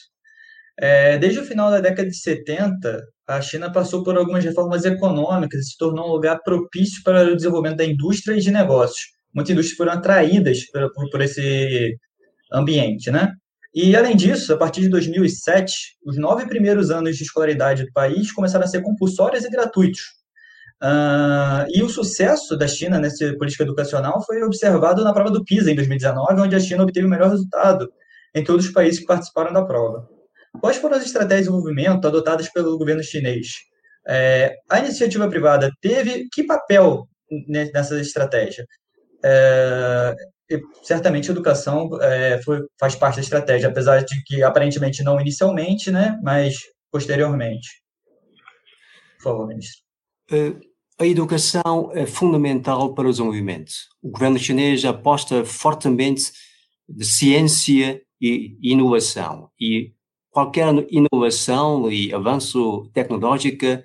É, 0.78 1.18
desde 1.18 1.38
o 1.38 1.44
final 1.44 1.70
da 1.70 1.80
década 1.80 2.08
de 2.08 2.16
70, 2.16 3.00
a 3.28 3.40
China 3.40 3.72
passou 3.72 4.02
por 4.02 4.16
algumas 4.16 4.44
reformas 4.44 4.84
econômicas 4.84 5.60
e 5.60 5.64
se 5.70 5.78
tornou 5.78 6.08
um 6.08 6.12
lugar 6.12 6.40
propício 6.44 7.02
para 7.04 7.24
o 7.24 7.36
desenvolvimento 7.36 7.78
da 7.78 7.84
indústria 7.84 8.36
e 8.36 8.40
de 8.40 8.50
negócios 8.50 9.14
muitas 9.34 9.50
indústrias 9.50 9.76
foram 9.76 9.92
atraídas 9.92 10.64
por, 10.70 10.92
por, 10.92 11.10
por 11.10 11.20
esse 11.20 11.98
ambiente, 12.52 13.10
né? 13.10 13.32
E, 13.74 13.96
além 13.96 14.14
disso, 14.14 14.54
a 14.54 14.56
partir 14.56 14.82
de 14.82 14.88
2007, 14.88 15.72
os 16.06 16.16
nove 16.16 16.46
primeiros 16.46 16.92
anos 16.92 17.16
de 17.16 17.24
escolaridade 17.24 17.84
do 17.84 17.92
país 17.92 18.30
começaram 18.30 18.64
a 18.64 18.68
ser 18.68 18.82
compulsórios 18.82 19.44
e 19.44 19.50
gratuitos. 19.50 20.00
Uh, 20.82 21.64
e 21.72 21.82
o 21.82 21.88
sucesso 21.88 22.56
da 22.56 22.66
China 22.66 22.98
nessa 22.98 23.32
política 23.38 23.64
educacional 23.64 24.22
foi 24.24 24.42
observado 24.42 25.02
na 25.02 25.12
prova 25.12 25.30
do 25.30 25.44
PISA, 25.44 25.70
em 25.70 25.74
2019, 25.74 26.40
onde 26.40 26.56
a 26.56 26.60
China 26.60 26.82
obteve 26.82 27.06
o 27.06 27.10
melhor 27.10 27.30
resultado 27.30 27.90
em 28.34 28.44
todos 28.44 28.66
os 28.66 28.72
países 28.72 29.00
que 29.00 29.06
participaram 29.06 29.52
da 29.52 29.64
prova. 29.64 30.06
Quais 30.60 30.76
foram 30.76 30.96
as 30.96 31.04
estratégias 31.04 31.46
de 31.46 31.50
desenvolvimento 31.50 32.06
adotadas 32.06 32.48
pelo 32.50 32.76
governo 32.78 33.02
chinês? 33.02 33.48
É, 34.06 34.54
a 34.70 34.78
iniciativa 34.80 35.28
privada 35.28 35.70
teve 35.80 36.28
que 36.32 36.44
papel 36.44 37.08
nessa 37.48 37.98
estratégia? 37.98 38.66
É, 39.24 40.14
certamente 40.82 41.30
a 41.30 41.32
educação 41.32 41.88
é, 42.02 42.40
foi, 42.42 42.60
faz 42.78 42.94
parte 42.94 43.16
da 43.16 43.22
estratégia, 43.22 43.68
apesar 43.68 44.04
de 44.04 44.22
que 44.24 44.42
aparentemente 44.42 45.02
não 45.02 45.20
inicialmente, 45.20 45.90
né, 45.90 46.18
mas 46.22 46.56
posteriormente. 46.90 47.82
Por 49.16 49.24
favor, 49.24 49.48
ministro. 49.48 49.83
É, 50.30 50.54
a 50.98 51.06
educação 51.06 51.90
é 51.92 52.06
fundamental 52.06 52.94
para 52.94 53.08
o 53.08 53.10
desenvolvimento. 53.10 53.72
O 54.00 54.10
governo 54.10 54.38
chinês 54.38 54.84
aposta 54.84 55.44
fortemente 55.44 56.32
de 56.88 57.04
ciência 57.04 58.00
e 58.20 58.56
inovação. 58.62 59.50
E 59.60 59.92
qualquer 60.30 60.68
inovação 60.90 61.90
e 61.90 62.12
avanço 62.12 62.88
tecnológico 62.92 63.64
eh, 63.66 63.84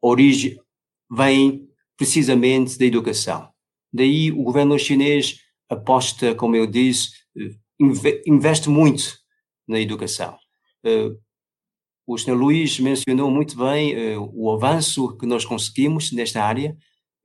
origem, 0.00 0.58
vem 1.10 1.68
precisamente 1.96 2.78
da 2.78 2.84
educação. 2.84 3.48
Daí 3.92 4.32
o 4.32 4.42
governo 4.42 4.78
chinês 4.78 5.40
aposta, 5.68 6.34
como 6.34 6.56
eu 6.56 6.66
disse, 6.66 7.10
investe 8.26 8.68
muito 8.68 9.18
na 9.66 9.80
educação. 9.80 10.36
O 12.12 12.18
Sr. 12.18 12.34
Luís 12.34 12.78
mencionou 12.78 13.30
muito 13.30 13.56
bem 13.56 13.94
eh, 13.94 14.18
o 14.18 14.52
avanço 14.52 15.16
que 15.16 15.24
nós 15.24 15.46
conseguimos 15.46 16.12
nesta 16.12 16.44
área. 16.44 16.76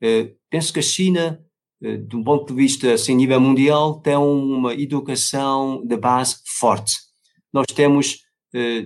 Eh, 0.02 0.32
penso 0.50 0.72
que 0.72 0.80
a 0.80 0.82
China, 0.82 1.44
de 1.82 2.16
um 2.16 2.24
ponto 2.24 2.48
de 2.48 2.54
vista 2.54 2.94
assim, 2.94 3.14
nível 3.14 3.42
mundial, 3.42 4.00
tem 4.00 4.16
uma 4.16 4.74
educação 4.74 5.86
de 5.86 5.98
base 5.98 6.38
forte. 6.58 6.94
Nós 7.54 7.68
temos 7.68 8.24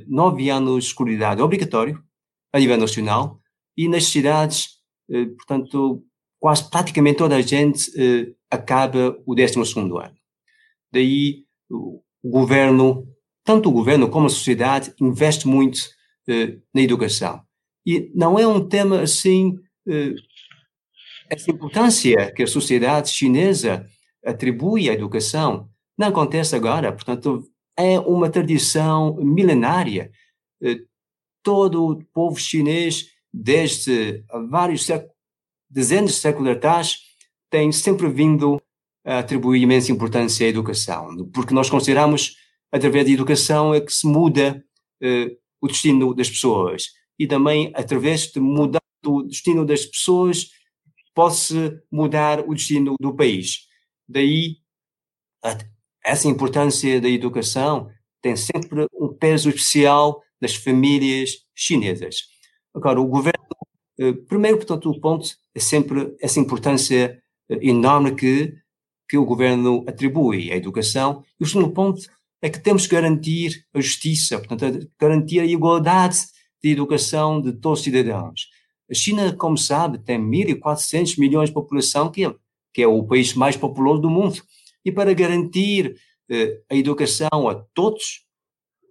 nove 0.07 0.49
anos 0.49 0.83
de 0.83 0.89
escolaridade 0.89 1.41
obrigatório 1.41 2.03
a 2.51 2.59
nível 2.59 2.77
nacional 2.77 3.39
e 3.77 3.87
nas 3.87 4.07
cidades, 4.07 4.81
portanto, 5.37 6.03
quase 6.37 6.69
praticamente 6.69 7.19
toda 7.19 7.37
a 7.37 7.41
gente 7.41 7.89
acaba 8.49 9.17
o 9.25 9.33
12 9.33 9.57
ano. 9.79 10.15
Daí 10.91 11.45
o 11.69 12.01
governo, 12.21 13.07
tanto 13.43 13.69
o 13.69 13.71
governo 13.71 14.09
como 14.09 14.27
a 14.27 14.29
sociedade, 14.29 14.93
investe 14.99 15.47
muito 15.47 15.79
eh, 16.27 16.57
na 16.73 16.81
educação. 16.81 17.41
E 17.85 18.11
não 18.13 18.37
é 18.37 18.45
um 18.45 18.67
tema 18.67 19.01
assim, 19.01 19.57
eh, 19.87 20.13
essa 21.29 21.49
importância 21.49 22.31
que 22.33 22.43
a 22.43 22.47
sociedade 22.47 23.09
chinesa 23.09 23.85
atribui 24.25 24.89
à 24.89 24.93
educação 24.93 25.69
não 25.97 26.07
acontece 26.07 26.55
agora, 26.55 26.91
portanto, 26.91 27.47
é 27.77 27.99
uma 27.99 28.29
tradição 28.29 29.15
milenária. 29.15 30.11
Eh, 30.61 30.81
todo 31.43 31.85
o 31.87 32.03
povo 32.13 32.39
chinês, 32.39 33.07
desde 33.33 34.23
vários 34.49 34.85
séculos, 34.85 35.15
dezenas 35.69 36.11
de 36.11 36.17
séculos 36.17 36.51
atrás, 36.51 36.99
tem 37.49 37.71
sempre 37.71 38.07
vindo 38.09 38.61
a 39.05 39.19
atribuir 39.19 39.61
imensa 39.61 39.91
importância 39.91 40.45
à 40.45 40.49
educação, 40.49 41.29
porque 41.33 41.53
nós 41.53 41.69
consideramos, 41.69 42.35
através 42.71 43.05
da 43.05 43.11
educação, 43.11 43.73
é 43.73 43.81
que 43.81 43.91
se 43.91 44.07
muda 44.07 44.63
uh, 45.03 45.37
o 45.61 45.67
destino 45.67 46.13
das 46.13 46.29
pessoas. 46.29 46.87
E 47.19 47.27
também, 47.27 47.71
através 47.75 48.31
de 48.31 48.39
mudar 48.39 48.81
o 49.05 49.23
destino 49.23 49.65
das 49.65 49.85
pessoas, 49.85 50.49
pode-se 51.13 51.79
mudar 51.91 52.39
o 52.47 52.53
destino 52.53 52.95
do 52.99 53.15
país. 53.15 53.67
Daí, 54.07 54.57
a, 55.43 55.57
essa 56.03 56.27
importância 56.27 56.99
da 56.99 57.09
educação 57.09 57.89
tem 58.21 58.35
sempre 58.35 58.87
um 58.93 59.09
peso 59.09 59.49
especial 59.49 60.21
nas 60.39 60.55
famílias 60.55 61.45
chinesas. 61.55 62.23
Agora, 62.73 62.99
o 62.99 63.07
governo 63.07 63.41
eh, 63.99 64.13
primeiro, 64.13 64.57
portanto, 64.57 64.89
o 64.89 64.99
ponto 64.99 65.29
é 65.53 65.59
sempre 65.59 66.15
essa 66.19 66.39
importância 66.39 67.21
eh, 67.49 67.59
enorme 67.61 68.15
que, 68.15 68.55
que 69.07 69.17
o 69.17 69.25
governo 69.25 69.85
atribui 69.87 70.51
à 70.51 70.55
educação. 70.55 71.23
E 71.39 71.43
o 71.43 71.47
segundo 71.47 71.71
ponto 71.71 72.01
é 72.41 72.49
que 72.49 72.59
temos 72.59 72.87
que 72.87 72.95
garantir 72.95 73.65
a 73.73 73.79
justiça, 73.79 74.39
portanto, 74.39 74.89
garantir 74.99 75.39
a 75.39 75.45
igualdade 75.45 76.17
de 76.63 76.71
educação 76.71 77.41
de 77.41 77.53
todos 77.53 77.79
os 77.79 77.83
cidadãos. 77.83 78.49
A 78.89 78.93
China, 78.93 79.33
como 79.35 79.57
sabe, 79.57 79.99
tem 79.99 80.19
1.400 80.19 81.19
milhões 81.19 81.49
de 81.49 81.53
população, 81.53 82.09
que 82.11 82.25
é, 82.25 82.35
que 82.73 82.81
é 82.81 82.87
o 82.87 83.03
país 83.03 83.33
mais 83.33 83.55
populoso 83.55 84.01
do 84.01 84.09
mundo. 84.09 84.41
E 84.83 84.91
para 84.91 85.13
garantir 85.13 85.95
eh, 86.29 86.61
a 86.69 86.75
educação 86.75 87.47
a 87.47 87.55
todos, 87.73 88.25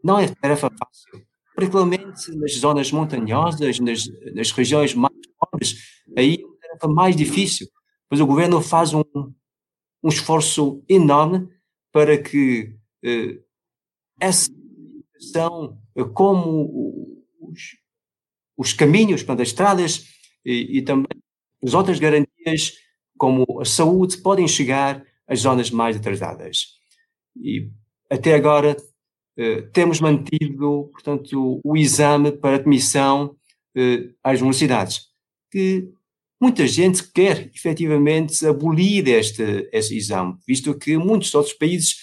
não 0.03 0.19
é 0.19 0.29
tarefa 0.29 0.71
fácil 0.71 1.31
particularmente 1.61 2.35
nas 2.37 2.55
zonas 2.55 2.91
montanhosas, 2.91 3.79
nas, 3.81 4.09
nas 4.35 4.51
regiões 4.51 4.95
mais 4.95 5.15
pobres, 5.39 5.77
aí 6.17 6.39
é 6.41 6.47
uma 6.47 6.57
tarefa 6.57 6.89
mais 6.89 7.15
difícil, 7.15 7.69
pois 8.09 8.19
o 8.19 8.27
governo 8.27 8.63
faz 8.63 8.95
um, 8.95 9.05
um 10.03 10.09
esforço 10.09 10.83
enorme 10.89 11.49
para 11.93 12.17
que 12.17 12.75
essa 14.21 14.51
questão, 15.15 15.79
eh, 15.97 16.05
como 16.15 17.25
os, 17.41 17.77
os 18.57 18.73
caminhos, 18.73 19.23
para 19.23 19.43
as 19.43 19.49
estradas 19.49 20.05
e, 20.45 20.79
e 20.79 20.83
também 20.83 21.09
as 21.63 21.75
outras 21.75 21.99
garantias, 21.99 22.75
como 23.19 23.61
a 23.61 23.65
saúde, 23.65 24.19
podem 24.19 24.49
chegar 24.49 25.05
às 25.27 25.41
zonas 25.41 25.71
mais 25.71 25.97
atrasadas. 25.97 26.69
E 27.37 27.71
até 28.09 28.35
agora 28.35 28.77
temos 29.73 30.01
mantido, 30.01 30.91
portanto, 30.93 31.61
o 31.65 31.77
exame 31.77 32.33
para 32.33 32.57
admissão 32.57 33.37
às 34.23 34.41
universidades, 34.41 35.07
que 35.51 35.89
muita 36.41 36.67
gente 36.67 37.11
quer 37.13 37.51
efetivamente 37.55 38.47
abolir 38.47 39.07
este, 39.09 39.69
este 39.73 39.97
exame, 39.97 40.37
visto 40.47 40.77
que 40.77 40.97
muitos 40.97 41.35
outros 41.35 41.55
países 41.55 41.97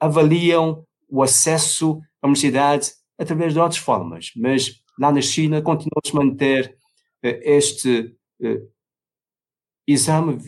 avaliam 0.00 0.84
o 1.08 1.22
acesso 1.22 2.00
à 2.22 2.26
universidade 2.26 2.92
através 3.18 3.52
de 3.52 3.60
outras 3.60 3.78
formas, 3.78 4.30
mas 4.34 4.80
lá 4.98 5.12
na 5.12 5.20
China 5.20 5.60
continua-se 5.60 6.10
a 6.12 6.14
manter 6.14 6.76
este 7.22 8.16
exame 9.86 10.38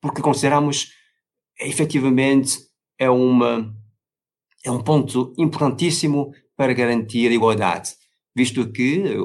porque 0.00 0.22
consideramos 0.22 0.92
efetivamente 1.58 2.58
é 2.98 3.10
uma 3.10 3.74
é 4.64 4.70
um 4.70 4.82
ponto 4.82 5.32
importantíssimo 5.38 6.32
para 6.54 6.74
garantir 6.74 7.28
a 7.28 7.34
igualdade, 7.34 7.94
visto 8.36 8.70
que 8.70 9.16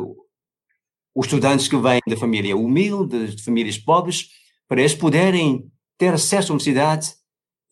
os 1.13 1.25
estudantes 1.25 1.67
que 1.67 1.77
vêm 1.77 1.99
da 2.07 2.15
família 2.15 2.55
humilde, 2.55 3.35
de 3.35 3.43
famílias 3.43 3.77
pobres, 3.77 4.29
para 4.67 4.79
eles 4.79 4.95
poderem 4.95 5.69
ter 5.97 6.13
acesso 6.13 6.51
à 6.51 6.55
universidade, 6.55 7.13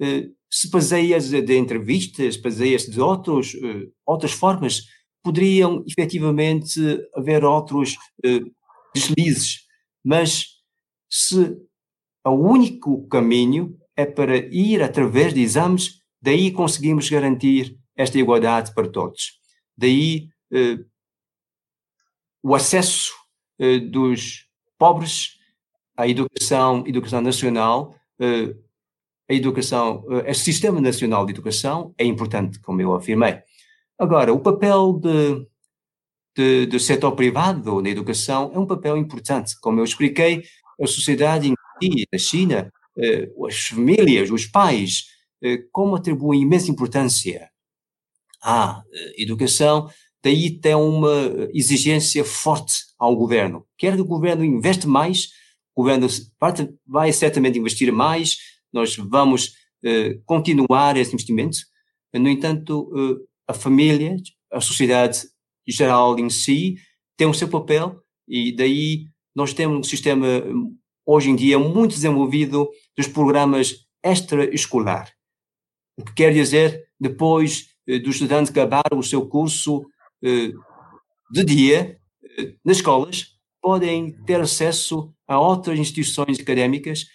eh, 0.02 0.30
se 0.54 0.70
baseias 0.70 1.32
de 1.32 1.58
entrevistas, 1.58 2.38
baseias 2.38 2.84
de 2.84 3.02
outros, 3.02 3.56
eh, 3.56 3.90
outras 4.06 4.34
formas, 4.34 4.84
poderiam 5.24 5.84
efetivamente 5.88 6.80
haver 7.16 7.44
outros 7.44 7.98
eh, 8.24 8.42
deslizes, 8.94 9.62
mas 10.06 10.46
se 11.10 11.58
o 12.24 12.30
único 12.30 13.08
caminho 13.08 13.76
é 13.96 14.06
para 14.06 14.38
ir 14.38 14.84
através 14.84 15.34
de 15.34 15.42
exames, 15.42 16.04
daí 16.22 16.52
conseguimos 16.52 17.10
garantir 17.10 17.76
esta 17.96 18.20
igualdade 18.20 18.76
para 18.76 18.88
todos. 18.88 19.40
Daí 19.76 20.30
eh, 20.52 20.78
o 22.44 22.54
acesso 22.54 23.12
dos 23.90 24.48
pobres 24.78 25.40
à 25.96 26.08
educação, 26.08 26.84
educação 26.86 27.22
nacional, 27.22 27.96
a 29.30 29.34
educação, 29.34 30.06
eh, 30.10 30.32
o 30.32 30.36
sistema 30.36 30.82
nacional 30.82 31.26
de 31.26 31.32
educação 31.32 31.94
é 31.98 32.06
importante, 32.06 32.60
como 32.60 32.82
eu 32.82 32.94
afirmei. 32.94 33.40
Agora, 33.98 34.34
o 34.34 34.40
papel 34.40 35.00
de, 35.00 35.48
de, 36.36 36.66
do 36.68 36.80
setor 36.80 37.14
privado 37.14 37.82
na 37.82 37.90
educação 37.90 38.52
é 38.54 38.60
um 38.60 38.66
papel 38.66 38.98
importante. 38.98 39.60
Como 39.62 39.80
eu 39.80 39.84
expliquei, 39.84 40.44
a 40.82 40.88
sociedade 40.88 41.54
aqui 41.76 42.06
na 42.12 42.20
China, 42.20 42.72
eh, 42.98 43.30
as 43.48 43.68
famílias, 43.68 44.30
os 44.30 44.46
pais, 44.46 45.06
eh, 45.42 45.60
como 45.72 45.96
atribuem 45.96 46.42
imensa 46.42 46.72
importância 46.72 47.50
à 48.42 48.84
educação, 49.18 49.90
daí 50.24 50.60
tem 50.60 50.76
uma 50.76 51.50
exigência 51.54 52.24
forte 52.26 52.74
ao 53.00 53.16
governo. 53.16 53.66
Quer 53.78 53.96
que 53.96 54.02
o 54.02 54.06
governo 54.06 54.44
investe 54.44 54.88
mais, 54.88 55.30
o 55.76 55.82
governo 55.82 56.08
vai 56.86 57.12
certamente 57.12 57.58
investir 57.58 57.92
mais, 57.92 58.38
nós 58.74 58.96
vamos 58.96 59.54
continuar 60.26 60.96
esse 60.96 61.14
investimento. 61.14 61.58
No 62.14 62.30
entanto, 62.30 62.90
a 63.48 63.54
família, 63.54 64.16
a 64.52 64.62
sociedade 64.62 65.20
geral 65.68 66.18
em 66.18 66.30
si, 66.30 66.76
tem 67.18 67.28
o 67.28 67.34
seu 67.34 67.48
papel 67.48 68.00
e 68.28 68.56
daí 68.56 69.06
nós 69.36 69.54
temos 69.54 69.78
um 69.78 69.84
sistema 69.84 70.28
hoje 71.06 71.30
em 71.30 71.36
dia 71.36 71.60
muito 71.60 71.92
desenvolvido 71.92 72.70
dos 72.98 73.08
programas 73.08 73.86
extraescolar. 74.04 75.12
O 75.98 76.04
que 76.04 76.14
quer 76.14 76.34
dizer, 76.34 76.88
depois 77.00 77.68
eh, 77.88 78.00
do 78.00 78.10
estudante 78.10 78.52
acabar 78.52 78.84
o 78.94 79.04
seu 79.04 79.28
curso 79.28 79.86
eh, 80.24 80.52
de 81.32 81.44
dia, 81.44 82.00
eh, 82.38 82.56
nas 82.66 82.78
escolas, 82.78 83.28
podem 83.62 84.12
ter 84.26 84.42
acesso 84.42 85.14
a 85.28 85.40
outras 85.40 85.78
instituições 85.80 86.40
académicas 86.40 87.02
eh, 87.02 87.08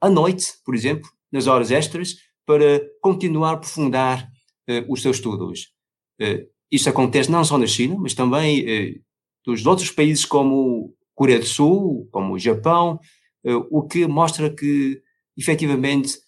à 0.00 0.10
noite, 0.10 0.54
por 0.64 0.74
exemplo, 0.74 1.08
nas 1.30 1.46
horas 1.46 1.70
extras, 1.70 2.16
para 2.46 2.80
continuar 3.00 3.50
a 3.50 3.52
aprofundar 3.54 4.28
eh, 4.68 4.84
os 4.88 5.02
seus 5.02 5.16
estudos. 5.16 5.72
Eh, 6.20 6.46
isso 6.70 6.88
acontece 6.88 7.30
não 7.30 7.44
só 7.44 7.56
na 7.58 7.66
China, 7.66 7.96
mas 7.98 8.14
também 8.14 9.02
dos 9.44 9.66
outros 9.66 9.90
países 9.90 10.24
como 10.24 10.94
Coreia 11.14 11.38
do 11.38 11.46
Sul, 11.46 12.08
como 12.10 12.34
o 12.34 12.38
Japão, 12.38 12.98
eh, 13.44 13.54
o 13.70 13.82
que 13.86 14.06
mostra 14.06 14.52
que, 14.54 15.00
efetivamente, 15.36 16.18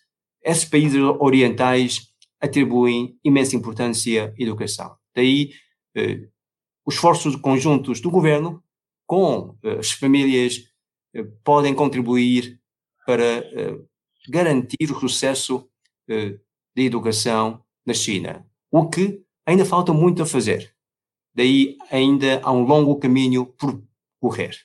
esses 0.42 0.64
países 0.64 1.00
orientais 1.18 2.08
atribuem 2.40 3.18
imensa 3.24 3.56
importância 3.56 4.34
à 4.38 4.42
educação. 4.42 4.96
Daí, 5.14 5.52
eh, 5.96 6.28
os 6.84 6.94
esforços 6.94 7.36
conjuntos 7.36 8.00
do 8.00 8.10
governo 8.10 8.62
com 9.06 9.56
eh, 9.62 9.78
as 9.78 9.92
famílias 9.92 10.62
podem 11.44 11.72
contribuir 11.74 12.60
para 13.06 13.44
garantir 14.28 14.90
o 14.90 14.98
sucesso 14.98 15.68
da 16.08 16.82
educação 16.82 17.62
na 17.86 17.94
China, 17.94 18.46
o 18.70 18.88
que 18.88 19.22
ainda 19.46 19.64
falta 19.64 19.92
muito 19.92 20.22
a 20.22 20.26
fazer. 20.26 20.72
Daí 21.34 21.76
ainda 21.90 22.40
há 22.42 22.52
um 22.52 22.64
longo 22.64 22.98
caminho 22.98 23.46
por 23.46 23.82
correr. 24.20 24.56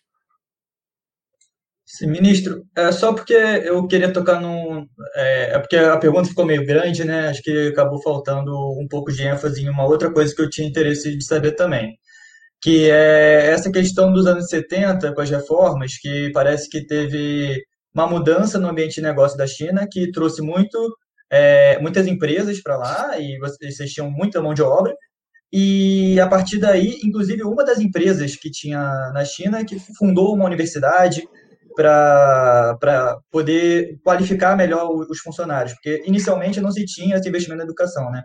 Sim, 1.85 2.07
ministro, 2.07 2.67
é 2.77 2.91
só 2.91 3.11
porque 3.13 3.33
eu 3.33 3.87
queria 3.87 4.13
tocar 4.13 4.39
num. 4.39 4.87
É, 5.15 5.55
é, 5.55 5.59
porque 5.59 5.75
a 5.75 5.97
pergunta 5.97 6.29
ficou 6.29 6.45
meio 6.45 6.63
grande, 6.63 7.03
né? 7.03 7.29
Acho 7.29 7.41
que 7.41 7.69
acabou 7.69 7.99
faltando 8.03 8.51
um 8.79 8.87
pouco 8.87 9.11
de 9.11 9.23
ênfase 9.23 9.63
em 9.63 9.69
uma 9.69 9.85
outra 9.87 10.13
coisa 10.13 10.33
que 10.33 10.41
eu 10.41 10.49
tinha 10.49 10.67
interesse 10.67 11.17
de 11.17 11.25
saber 11.25 11.53
também. 11.53 11.97
Que 12.61 12.89
é 12.91 13.47
essa 13.51 13.71
questão 13.71 14.13
dos 14.13 14.27
anos 14.27 14.49
70, 14.49 15.13
com 15.15 15.21
as 15.21 15.29
reformas, 15.31 15.97
que 15.97 16.31
parece 16.33 16.69
que 16.69 16.85
teve 16.85 17.63
uma 17.93 18.07
mudança 18.07 18.59
no 18.59 18.69
ambiente 18.69 18.95
de 18.95 19.01
negócio 19.01 19.37
da 19.37 19.47
China, 19.47 19.87
que 19.89 20.11
trouxe 20.11 20.41
muito, 20.41 20.77
é, 21.31 21.79
muitas 21.79 22.07
empresas 22.07 22.61
para 22.61 22.77
lá, 22.77 23.19
e 23.19 23.37
vocês 23.39 23.91
tinham 23.91 24.09
muita 24.09 24.41
mão 24.41 24.53
de 24.53 24.61
obra, 24.61 24.93
e 25.51 26.19
a 26.19 26.27
partir 26.27 26.59
daí, 26.59 26.99
inclusive, 27.03 27.43
uma 27.43 27.65
das 27.65 27.79
empresas 27.79 28.35
que 28.35 28.51
tinha 28.51 28.79
na 29.13 29.25
China, 29.25 29.65
que 29.65 29.79
fundou 29.97 30.35
uma 30.35 30.45
universidade, 30.45 31.23
para 31.75 33.19
poder 33.31 33.97
qualificar 34.03 34.55
melhor 34.57 34.89
os 34.91 35.19
funcionários, 35.19 35.73
porque 35.73 36.03
inicialmente 36.05 36.59
não 36.59 36.71
se 36.71 36.83
tinha 36.85 37.15
esse 37.15 37.29
investimento 37.29 37.59
na 37.59 37.63
educação, 37.63 38.11
né? 38.11 38.21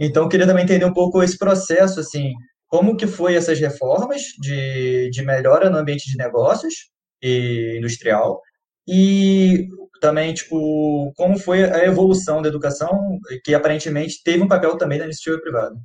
Então, 0.00 0.24
eu 0.24 0.28
queria 0.28 0.46
também 0.46 0.64
entender 0.64 0.84
um 0.84 0.92
pouco 0.92 1.22
esse 1.22 1.38
processo, 1.38 2.00
assim, 2.00 2.32
como 2.66 2.96
que 2.96 3.06
foi 3.06 3.34
essas 3.34 3.58
reformas 3.58 4.22
de, 4.40 5.10
de 5.10 5.24
melhora 5.24 5.70
no 5.70 5.78
ambiente 5.78 6.10
de 6.10 6.16
negócios 6.16 6.74
e 7.22 7.76
industrial, 7.78 8.40
e 8.88 9.68
também, 10.00 10.32
tipo, 10.32 11.12
como 11.14 11.38
foi 11.38 11.62
a 11.62 11.84
evolução 11.84 12.40
da 12.40 12.48
educação, 12.48 13.18
que 13.44 13.54
aparentemente 13.54 14.22
teve 14.24 14.42
um 14.42 14.48
papel 14.48 14.78
também 14.78 14.98
na 14.98 15.04
iniciativa 15.04 15.38
privada. 15.38 15.76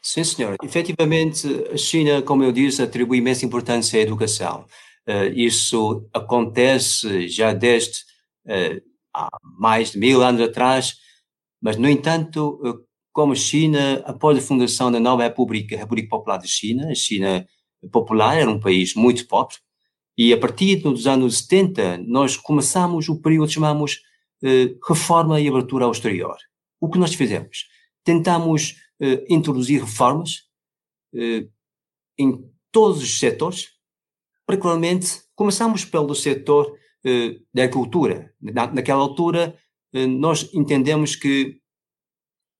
Sim, 0.00 0.24
senhor. 0.24 0.56
Efetivamente, 0.62 1.46
a 1.72 1.76
China, 1.76 2.22
como 2.22 2.42
eu 2.42 2.52
disse, 2.52 2.80
atribui 2.80 3.18
imensa 3.18 3.44
importância 3.44 3.98
à 3.98 4.02
educação. 4.02 4.64
Uh, 5.06 5.32
isso 5.34 6.08
acontece 6.14 7.28
já 7.28 7.52
desde 7.52 7.98
uh, 8.46 8.80
há 9.14 9.28
mais 9.58 9.92
de 9.92 9.98
mil 9.98 10.22
anos 10.22 10.40
atrás, 10.40 10.94
mas, 11.60 11.76
no 11.76 11.88
entanto, 11.88 12.60
uh, 12.64 12.78
como 13.12 13.34
China, 13.34 14.02
após 14.06 14.38
a 14.38 14.40
fundação 14.40 14.92
da 14.92 15.00
nova 15.00 15.24
República, 15.24 15.76
República 15.76 16.08
Popular 16.08 16.38
de 16.38 16.48
China, 16.48 16.90
a 16.90 16.94
China 16.94 17.46
popular 17.90 18.38
era 18.38 18.50
um 18.50 18.60
país 18.60 18.94
muito 18.94 19.26
pobre, 19.26 19.56
e 20.18 20.32
a 20.32 20.38
partir 20.38 20.76
dos 20.82 21.06
anos 21.06 21.38
70 21.38 21.98
nós 22.06 22.36
começamos 22.36 23.08
o 23.08 23.22
período 23.22 23.46
que 23.46 23.54
chamamos 23.54 24.02
reforma 24.86 25.40
e 25.40 25.48
abertura 25.48 25.84
ao 25.84 25.92
exterior. 25.92 26.36
O 26.80 26.90
que 26.90 26.98
nós 26.98 27.14
fizemos? 27.14 27.66
Tentamos 28.04 28.76
introduzir 29.28 29.80
reformas 29.80 30.42
em 32.18 32.44
todos 32.70 33.02
os 33.02 33.18
setores, 33.18 33.68
particularmente, 34.46 35.22
começamos 35.34 35.84
pelo 35.84 36.14
setor 36.14 36.76
eh, 37.04 37.38
da 37.52 37.64
agricultura. 37.64 38.34
Na, 38.40 38.66
naquela 38.66 39.00
altura, 39.00 39.58
eh, 39.92 40.06
nós 40.06 40.50
entendemos 40.52 41.14
que 41.14 41.60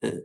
eh, 0.03 0.25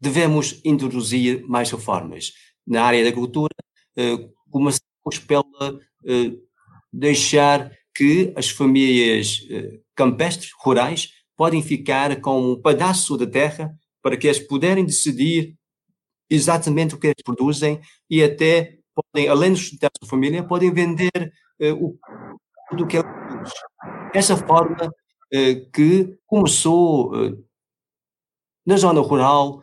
devemos 0.00 0.60
introduzir 0.64 1.46
mais 1.46 1.70
reformas. 1.70 2.32
Na 2.66 2.84
área 2.84 3.02
da 3.02 3.08
agricultura, 3.08 3.54
eh, 3.96 4.28
começamos 5.02 5.18
pela 5.26 5.80
eh, 6.04 6.32
deixar 6.92 7.70
que 7.94 8.32
as 8.36 8.50
famílias 8.50 9.46
eh, 9.50 9.80
campestres, 9.94 10.50
rurais, 10.58 11.12
podem 11.36 11.62
ficar 11.62 12.20
com 12.20 12.52
um 12.52 12.60
pedaço 12.60 13.16
de 13.16 13.26
terra 13.26 13.74
para 14.02 14.16
que 14.16 14.26
eles 14.26 14.38
puderem 14.38 14.84
decidir 14.84 15.56
exatamente 16.28 16.94
o 16.94 16.98
que 16.98 17.08
eles 17.08 17.22
produzem 17.24 17.80
e 18.08 18.22
até 18.22 18.78
podem, 18.94 19.28
além 19.28 19.52
de 19.52 19.60
sustentar 19.60 19.88
a 19.88 20.04
sua 20.04 20.10
família, 20.10 20.44
podem 20.44 20.72
vender 20.72 21.32
uh, 21.60 21.98
o 22.72 22.76
do 22.76 22.86
que 22.86 22.96
ela 22.96 23.12
produz. 23.12 23.52
Essa 24.14 24.36
forma 24.36 24.92
que 25.72 26.18
começou 26.26 27.12
na 28.66 28.76
zona 28.76 29.00
rural, 29.00 29.62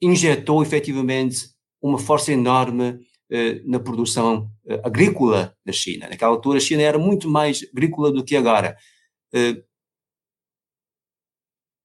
injetou 0.00 0.62
efetivamente 0.62 1.50
uma 1.80 1.98
força 1.98 2.32
enorme 2.32 3.00
na 3.64 3.80
produção 3.80 4.50
agrícola 4.84 5.56
da 5.64 5.72
China. 5.72 6.08
Naquela 6.08 6.32
altura, 6.32 6.58
a 6.58 6.60
China 6.60 6.82
era 6.82 6.98
muito 6.98 7.28
mais 7.28 7.64
agrícola 7.72 8.12
do 8.12 8.24
que 8.24 8.36
agora. 8.36 8.76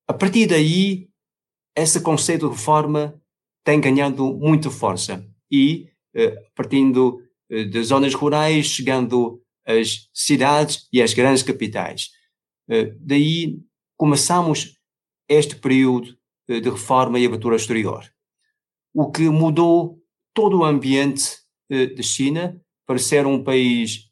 A 0.08 0.14
partir 0.14 0.48
daí, 0.48 1.10
esse 1.76 2.02
conceito 2.02 2.48
de 2.48 2.54
reforma 2.56 3.20
tem 3.64 3.80
ganhado 3.80 4.34
muita 4.34 4.70
força 4.70 5.26
e, 5.50 5.88
partindo 6.54 7.22
de 7.50 7.84
zonas 7.84 8.14
rurais, 8.14 8.66
chegando 8.66 9.42
às 9.66 10.10
cidades 10.14 10.88
e 10.92 11.02
às 11.02 11.14
grandes 11.14 11.44
capitais. 11.44 12.10
Daí 13.00 13.60
começamos 13.98 14.78
este 15.30 15.56
período 15.56 16.18
de 16.48 16.70
reforma 16.70 17.20
e 17.20 17.26
abertura 17.26 17.56
exterior, 17.56 18.04
o 18.94 19.12
que 19.12 19.30
mudou 19.30 20.01
todo 20.34 20.60
o 20.60 20.66
ambiente 20.66 21.38
da 21.70 22.04
China 22.04 22.60
para 22.86 22.98
ser 22.98 23.26
um 23.26 23.44
país 23.44 24.10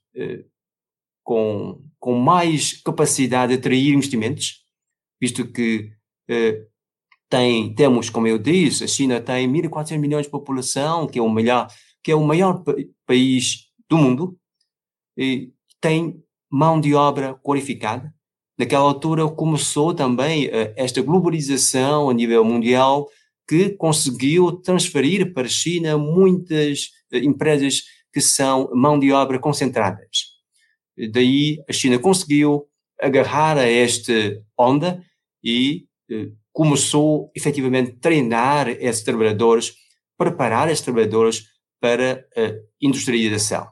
com, 1.23 1.81
com 1.99 2.15
mais 2.15 2.81
capacidade 2.81 3.51
de 3.53 3.59
atrair 3.59 3.93
investimentos, 3.93 4.63
visto 5.21 5.51
que 5.51 5.91
tem, 7.29 7.73
temos, 7.75 8.09
como 8.09 8.27
eu 8.27 8.39
disse, 8.39 8.83
a 8.83 8.87
China 8.87 9.21
tem 9.21 9.47
1.400 9.47 9.97
milhões 9.99 10.25
de 10.25 10.31
população, 10.31 11.07
que 11.07 11.19
é 11.19 11.21
o 11.21 11.29
melhor, 11.29 11.67
que 12.03 12.11
é 12.11 12.15
o 12.15 12.23
maior 12.23 12.63
país 13.05 13.67
do 13.87 13.97
mundo, 13.97 14.37
e 15.15 15.53
tem 15.79 16.21
mão 16.49 16.81
de 16.81 16.95
obra 16.95 17.35
qualificada. 17.35 18.13
Naquela 18.57 18.83
altura 18.83 19.27
começou 19.29 19.93
também 19.93 20.47
uh, 20.47 20.73
esta 20.75 21.01
globalização 21.01 22.09
a 22.09 22.13
nível 22.13 22.43
mundial 22.43 23.07
que 23.49 23.71
conseguiu 23.71 24.51
transferir 24.51 25.33
para 25.33 25.47
a 25.47 25.49
China 25.49 25.97
muitas 25.97 26.91
uh, 27.11 27.17
empresas 27.17 27.81
que 28.13 28.21
são 28.21 28.69
mão 28.75 28.99
de 28.99 29.11
obra 29.11 29.39
concentradas. 29.39 30.37
Daí 31.11 31.57
a 31.67 31.73
China 31.73 31.97
conseguiu 31.97 32.67
agarrar 33.01 33.57
a 33.57 33.67
esta 33.67 34.13
onda 34.55 35.03
e 35.43 35.87
uh, 36.11 36.31
começou 36.51 37.31
efetivamente 37.35 37.91
a 37.91 37.99
treinar 37.99 38.69
esses 38.69 39.03
trabalhadores, 39.03 39.73
preparar 40.15 40.69
esses 40.69 40.85
trabalhadores 40.85 41.45
para 41.81 42.23
a 42.37 42.53
industrialização. 42.79 43.67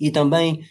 E 0.00 0.10
também, 0.10 0.66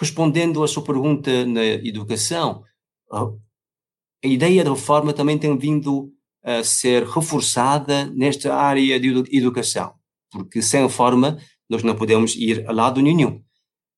respondendo 0.00 0.64
à 0.64 0.66
sua 0.66 0.82
pergunta 0.82 1.46
na 1.46 1.64
educação, 1.64 2.64
a 3.12 4.26
ideia 4.26 4.64
da 4.64 4.70
reforma 4.70 5.12
também 5.12 5.38
tem 5.38 5.56
vindo 5.56 6.13
a 6.44 6.62
ser 6.62 7.04
reforçada 7.04 8.06
nesta 8.14 8.54
área 8.54 9.00
de 9.00 9.08
educação, 9.36 9.94
porque 10.30 10.60
sem 10.60 10.82
reforma 10.82 11.38
nós 11.68 11.82
não 11.82 11.96
podemos 11.96 12.36
ir 12.36 12.68
a 12.68 12.72
lado 12.72 13.00
nenhum. 13.00 13.42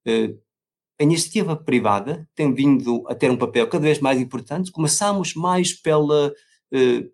Eh, 0.07 0.35
a 0.99 1.03
iniciativa 1.03 1.57
privada 1.57 2.27
tem 2.35 2.55
vindo 2.55 3.05
a 3.09 3.15
ter 3.15 3.31
um 3.31 3.37
papel 3.37 3.69
cada 3.69 3.83
vez 3.83 3.99
mais 3.99 4.21
importante. 4.21 4.71
Começamos 4.71 5.35
mais 5.35 5.73
pela 5.73 6.33
eh, 6.73 7.11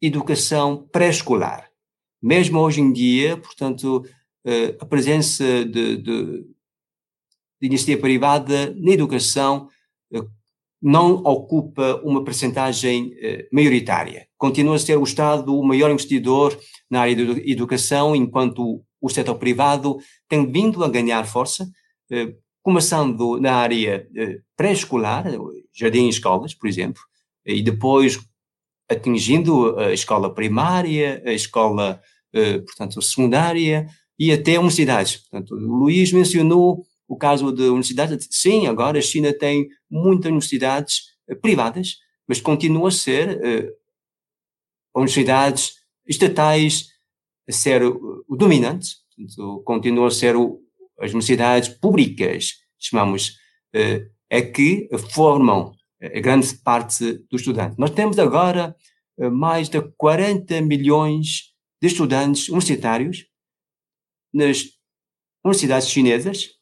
educação 0.00 0.86
pré-escolar. 0.92 1.68
Mesmo 2.22 2.60
hoje 2.60 2.80
em 2.80 2.92
dia, 2.92 3.36
portanto, 3.36 4.04
uh, 4.46 4.76
a 4.80 4.86
presença 4.86 5.44
de, 5.64 5.96
de, 5.96 6.42
de, 6.42 6.46
iniciativa 7.62 8.00
privada 8.00 8.74
na 8.74 8.92
educação 8.92 9.68
não 10.80 11.16
ocupa 11.16 12.00
uma 12.04 12.22
percentagem 12.24 13.06
uh, 13.06 13.46
maioritária. 13.52 14.26
Continua 14.36 14.76
a 14.76 14.78
ser 14.78 14.96
o 14.96 15.04
Estado 15.04 15.58
o 15.58 15.66
maior 15.66 15.90
investidor 15.90 16.58
na 16.90 17.00
área 17.00 17.16
da 17.16 17.40
educação, 17.40 18.14
enquanto 18.14 18.82
o 19.00 19.08
setor 19.08 19.36
privado 19.36 19.98
tem 20.28 20.50
vindo 20.50 20.82
a 20.84 20.88
ganhar 20.88 21.24
força, 21.24 21.68
começando 22.62 23.40
na 23.40 23.54
área 23.54 24.08
pré-escolar, 24.56 25.26
jardim 25.72 26.06
e 26.06 26.08
escolas, 26.08 26.54
por 26.54 26.68
exemplo, 26.68 27.00
e 27.44 27.62
depois 27.62 28.18
atingindo 28.90 29.78
a 29.78 29.92
escola 29.92 30.32
primária, 30.32 31.22
a 31.24 31.32
escola, 31.32 32.00
portanto, 32.64 33.00
secundária, 33.02 33.86
e 34.18 34.32
até 34.32 34.58
universidades. 34.58 35.16
Portanto, 35.18 35.54
o 35.54 35.58
Luís 35.58 36.12
mencionou 36.12 36.84
o 37.08 37.16
caso 37.16 37.52
de 37.52 37.62
universidades. 37.64 38.28
Sim, 38.30 38.66
agora 38.66 38.98
a 38.98 39.02
China 39.02 39.32
tem 39.32 39.68
muitas 39.90 40.30
universidades 40.30 41.16
eh, 41.28 41.34
privadas, 41.34 41.96
mas 42.26 42.40
continua 42.40 42.88
a 42.88 42.92
ser 42.92 43.38
uh, 43.38 43.72
universidades 44.94 45.74
estatais 46.06 46.88
a 47.48 47.52
ser 47.52 47.84
o, 47.84 48.24
dominante, 48.36 48.88
portanto, 49.16 49.62
continua 49.64 50.08
a 50.08 50.10
ser 50.10 50.34
o, 50.34 50.60
as 50.98 51.10
universidades 51.10 51.68
públicas, 51.68 52.54
chamamos, 52.78 53.36
uh, 53.74 54.10
é 54.28 54.42
que 54.42 54.88
formam 55.12 55.72
a 56.02 56.20
grande 56.20 56.52
parte 56.56 57.12
dos 57.30 57.40
estudantes. 57.42 57.78
Nós 57.78 57.90
temos 57.90 58.18
agora 58.18 58.76
mais 59.32 59.68
de 59.68 59.80
40 59.96 60.60
milhões 60.60 61.54
de 61.80 61.86
estudantes 61.86 62.48
universitários 62.48 63.24
nas 64.34 64.64
universidades 65.42 65.88
chinesas 65.88 66.56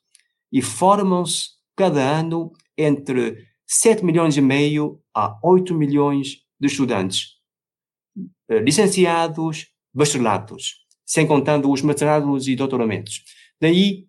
e 0.54 0.62
formam-se 0.62 1.48
cada 1.76 2.00
ano 2.00 2.52
entre 2.78 3.48
7 3.66 4.04
milhões 4.04 4.36
e 4.36 4.40
meio 4.40 5.02
a 5.12 5.36
8 5.42 5.74
milhões 5.74 6.44
de 6.60 6.68
estudantes, 6.68 7.32
eh, 8.48 8.60
licenciados, 8.60 9.66
bacharelatos, 9.92 10.76
sem 11.04 11.26
contando 11.26 11.68
os 11.68 11.82
mestrados 11.82 12.46
e 12.46 12.54
doutoramentos. 12.54 13.24
Daí, 13.60 14.06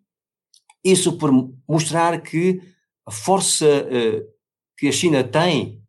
isso 0.83 1.17
por 1.17 1.31
mostrar 1.67 2.21
que 2.21 2.61
a 3.07 3.11
força 3.11 3.65
uh, 3.65 4.35
que 4.77 4.87
a 4.87 4.91
China 4.91 5.23
tem 5.23 5.81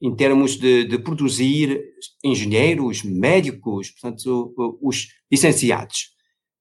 em 0.00 0.14
termos 0.14 0.56
de, 0.56 0.84
de 0.84 0.98
produzir 0.98 1.82
engenheiros, 2.22 3.02
médicos, 3.02 3.90
portanto, 3.90 4.54
os 4.80 5.08
licenciados, 5.30 6.10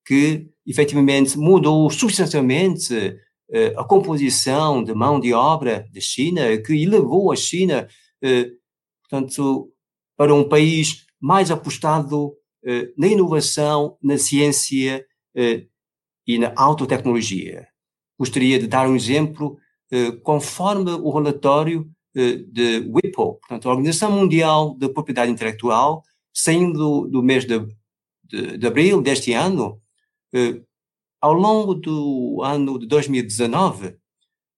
que 0.06 0.50
efetivamente 0.66 1.38
mudou 1.38 1.90
substancialmente 1.90 3.16
a 3.78 3.84
composição 3.84 4.84
de 4.84 4.94
mão 4.94 5.20
de 5.20 5.34
obra 5.34 5.88
da 5.94 6.02
China, 6.02 6.58
que 6.58 6.74
elevou 6.74 7.32
a 7.32 7.36
China, 7.36 7.88
uh, 8.24 8.52
portanto, 9.02 9.72
para 10.18 10.34
um 10.34 10.48
país 10.48 11.06
mais 11.20 11.52
apostado 11.52 12.30
uh, 12.30 12.94
na 12.98 13.08
inovação, 13.08 13.98
na 14.02 14.18
ciência 14.18 15.06
e 16.28 16.38
na 16.38 16.54
autotecnologia. 16.56 17.68
Gostaria 18.20 18.60
de 18.60 18.68
dar 18.68 18.88
um 18.88 18.96
exemplo, 18.96 19.58
conforme 20.22 20.92
o 20.92 21.10
relatório 21.10 21.90
de 22.14 22.88
WIPO, 22.88 23.40
portanto, 23.40 23.68
a 23.68 23.72
Organização 23.72 24.12
Mundial 24.12 24.78
da 24.78 24.88
Propriedade 24.88 25.32
Intelectual, 25.32 26.04
saindo 26.32 27.08
do 27.08 27.24
mês 27.24 27.46
de, 27.46 27.60
de, 28.24 28.58
de 28.60 28.68
abril 28.68 29.02
deste 29.02 29.34
ano, 29.34 29.82
eh, 30.34 30.62
ao 31.24 31.32
longo 31.32 31.74
do 31.74 32.42
ano 32.44 32.78
de 32.78 32.86
2019, 32.86 33.98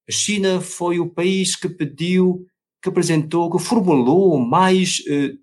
a 0.10 0.12
China 0.12 0.60
foi 0.60 0.99
o 0.99 1.08
país 1.08 1.56
que 1.56 1.69
pediu, 1.69 2.43
que 2.82 2.89
apresentou, 2.89 3.51
que 3.51 3.63
formulou 3.63 4.39
mais 4.39 5.04
eh, 5.08 5.36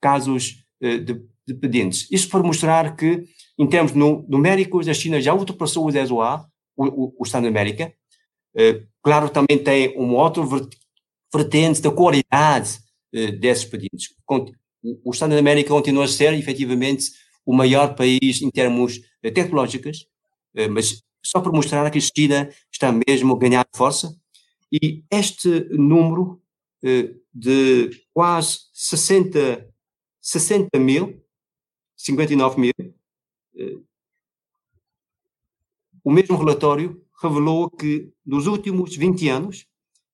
casos 0.00 0.64
uh, 0.82 0.98
de, 0.98 1.22
de 1.46 1.54
pedintes. 1.54 2.10
Isto 2.10 2.30
para 2.30 2.42
mostrar 2.42 2.96
que, 2.96 3.24
em 3.58 3.66
termos 3.66 3.92
numéricos, 3.94 4.88
a 4.88 4.94
China 4.94 5.20
já 5.20 5.34
ultrapassou 5.34 5.86
o 5.86 5.90
ZOA, 5.90 6.46
o, 6.76 6.86
o, 6.86 7.14
o 7.20 7.24
Estado 7.24 7.42
da 7.44 7.48
América. 7.48 7.92
Uh, 8.54 8.86
claro, 9.02 9.30
também 9.30 9.58
tem 9.62 9.98
um 9.98 10.14
outro 10.14 10.46
vertente 11.32 11.80
da 11.80 11.90
qualidade 11.90 12.78
uh, 13.14 13.32
desses 13.38 13.64
pedintes. 13.64 14.14
O 15.04 15.10
Estado 15.10 15.30
da 15.30 15.38
América 15.38 15.70
continua 15.70 16.04
a 16.04 16.08
ser, 16.08 16.34
efetivamente, 16.34 17.10
o 17.44 17.52
maior 17.52 17.94
país 17.94 18.42
em 18.42 18.50
termos 18.50 19.00
tecnológicos, 19.22 20.06
eh, 20.54 20.68
mas 20.68 21.02
só 21.24 21.40
para 21.40 21.52
mostrar 21.52 21.90
que 21.90 21.98
a 21.98 22.00
China 22.00 22.50
está 22.72 22.92
mesmo 23.06 23.34
a 23.34 23.38
ganhar 23.38 23.66
força. 23.74 24.16
E 24.72 25.04
este 25.10 25.66
número 25.70 26.40
eh, 26.82 27.14
de 27.32 27.90
quase 28.12 28.60
60 28.72 29.70
60 30.20 30.78
mil, 30.78 31.24
59 31.96 32.60
mil. 32.60 32.72
O 36.04 36.10
mesmo 36.10 36.36
relatório 36.36 37.04
revelou 37.20 37.70
que 37.70 38.12
nos 38.24 38.46
últimos 38.46 38.96
20 38.96 39.28
anos 39.28 39.66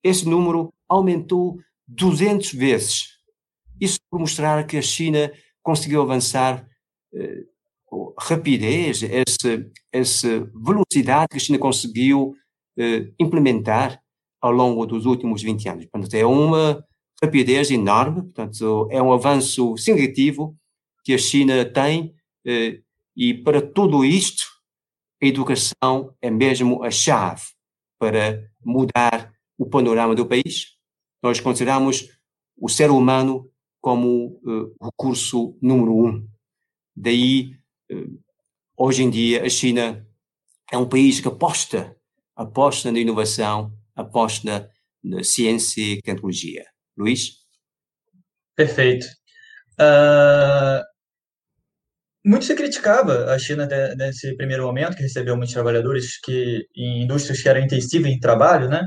esse 0.03 0.29
número 0.29 0.73
aumentou 0.89 1.61
200 1.87 2.53
vezes. 2.53 3.19
Isso 3.81 3.99
por 4.11 4.21
mostrar 4.21 4.67
que 4.67 4.77
a 4.77 4.83
China 4.83 5.33
conseguiu 5.63 6.03
avançar 6.03 6.69
eh, 7.13 7.45
rapidez, 8.19 9.03
essa, 9.03 9.71
essa 9.93 10.51
velocidade 10.55 11.29
que 11.31 11.37
a 11.37 11.41
China 11.41 11.59
conseguiu 11.59 12.35
eh, 12.79 13.11
implementar 13.19 14.01
ao 14.41 14.53
longo 14.53 14.87
dos 14.87 15.07
últimos 15.07 15.43
20 15.43 15.69
anos. 15.69 15.87
Portanto, 15.87 16.15
é 16.15 16.25
uma 16.25 16.85
rapidez 17.23 17.71
enorme, 17.71 18.23
portanto, 18.23 18.89
é 18.91 19.03
um 19.03 19.13
avanço 19.13 19.77
significativo 19.77 20.57
que 21.05 21.15
a 21.15 21.19
China 21.19 21.65
tem 21.65 22.15
eh, 22.47 22.81
e 23.17 23.33
para 23.33 23.63
tudo 23.63 24.05
isto, 24.05 24.45
a 25.23 25.27
educação 25.27 26.15
é 26.21 26.31
mesmo 26.31 26.85
a 26.85 26.91
chave 26.91 27.43
para 27.99 28.47
mudar 28.63 29.33
o 29.57 29.65
panorama 29.65 30.15
do 30.15 30.27
país. 30.27 30.77
Nós 31.23 31.41
consideramos 31.41 32.11
o 32.59 32.69
ser 32.69 32.91
humano 32.91 33.51
como 33.81 34.39
uh, 34.45 34.77
recurso 34.83 35.57
número 35.63 35.97
um. 35.97 36.29
Daí, 36.95 37.57
hoje 38.77 39.03
em 39.03 39.11
dia, 39.11 39.45
a 39.45 39.49
China 39.49 40.07
é 40.73 40.77
um 40.77 40.89
país 40.89 41.21
que 41.21 41.29
aposta, 41.29 41.97
aposta 42.35 42.91
na 42.91 42.99
inovação, 42.99 43.73
aposta 43.95 44.71
na 45.03 45.23
ciência 45.23 45.81
e 45.81 46.03
tecnologia. 46.03 46.65
Luís? 46.97 47.37
Perfeito. 48.55 49.07
Uh, 49.79 50.83
muito 52.25 52.45
se 52.45 52.55
criticava 52.55 53.33
a 53.33 53.39
China 53.39 53.69
nesse 53.97 54.35
primeiro 54.37 54.65
momento, 54.65 54.97
que 54.97 55.03
recebeu 55.03 55.37
muitos 55.37 55.55
trabalhadores 55.55 56.19
que 56.21 56.67
em 56.75 57.03
indústrias 57.05 57.41
que 57.41 57.49
eram 57.49 57.61
intensivas 57.61 58.11
em 58.11 58.19
trabalho, 58.19 58.69
né? 58.69 58.83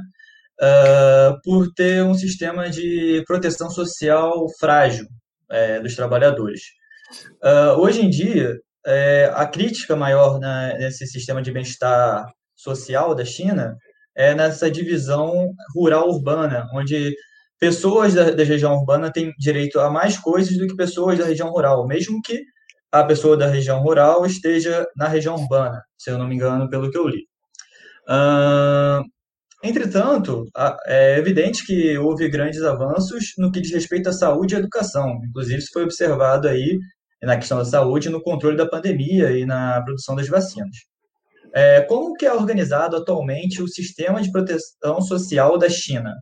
uh, 0.60 1.40
por 1.44 1.72
ter 1.74 2.04
um 2.04 2.14
sistema 2.14 2.70
de 2.70 3.24
proteção 3.26 3.70
social 3.70 4.46
frágil 4.60 5.08
é, 5.52 5.80
dos 5.80 5.96
trabalhadores. 5.96 6.62
Uh, 7.44 7.80
hoje 7.80 8.02
em 8.02 8.10
dia, 8.10 8.56
é, 8.86 9.32
a 9.34 9.46
crítica 9.46 9.96
maior 9.96 10.40
na, 10.40 10.74
nesse 10.78 11.06
sistema 11.08 11.42
de 11.42 11.52
bem-estar 11.52 12.26
social 12.56 13.16
da 13.16 13.26
China 13.26 13.78
é 14.16 14.34
nessa 14.36 14.70
divisão 14.70 15.54
rural-urbana, 15.76 16.68
onde 16.74 17.16
pessoas 17.60 18.14
da, 18.14 18.32
da, 18.32 18.44
região 18.44 18.74
urbana 18.76 19.12
têm 19.12 19.34
direito 19.38 19.80
a 19.80 19.90
mais 19.90 20.18
coisas 20.18 20.58
do 20.58 20.68
que 20.68 20.76
pessoas 20.76 21.18
da 21.18 21.26
região 21.26 21.50
rural, 21.50 21.88
mesmo 21.88 22.22
que 22.22 22.42
a 22.92 23.04
pessoa 23.04 23.38
da 23.38 23.48
região 23.48 23.82
rural 23.82 24.26
esteja 24.26 24.86
na 24.96 25.08
região 25.08 25.36
urbana, 25.36 25.84
se 25.98 26.10
eu 26.10 26.18
não 26.18 26.28
me 26.28 26.36
engano, 26.36 26.70
pelo 26.70 26.90
que 26.90 26.98
eu 26.98 27.08
li. 27.08 27.28
Uh, 28.10 29.04
Entretanto, 29.62 30.46
é 30.86 31.18
evidente 31.18 31.66
que 31.66 31.98
houve 31.98 32.30
grandes 32.30 32.62
avanços 32.62 33.34
no 33.38 33.52
que 33.52 33.60
diz 33.60 33.74
respeito 33.74 34.08
à 34.08 34.14
saúde 34.14 34.56
e 34.56 34.58
educação. 34.58 35.20
Inclusive, 35.28 35.60
isso 35.60 35.72
foi 35.74 35.84
observado 35.84 36.48
aí 36.48 36.80
na 37.22 37.38
questão 37.38 37.58
da 37.58 37.66
saúde, 37.66 38.10
no 38.10 38.22
controle 38.22 38.56
da 38.56 38.68
pandemia 38.68 39.38
e 39.38 39.46
na 39.46 39.82
produção 39.82 40.16
das 40.16 40.28
vacinas. 40.28 40.76
É, 41.54 41.82
como 41.82 42.16
que 42.16 42.26
é 42.26 42.34
organizado 42.34 42.96
atualmente 42.96 43.62
o 43.62 43.68
sistema 43.68 44.22
de 44.22 44.32
proteção 44.32 45.02
social 45.02 45.58
da 45.58 45.70
China? 45.70 46.16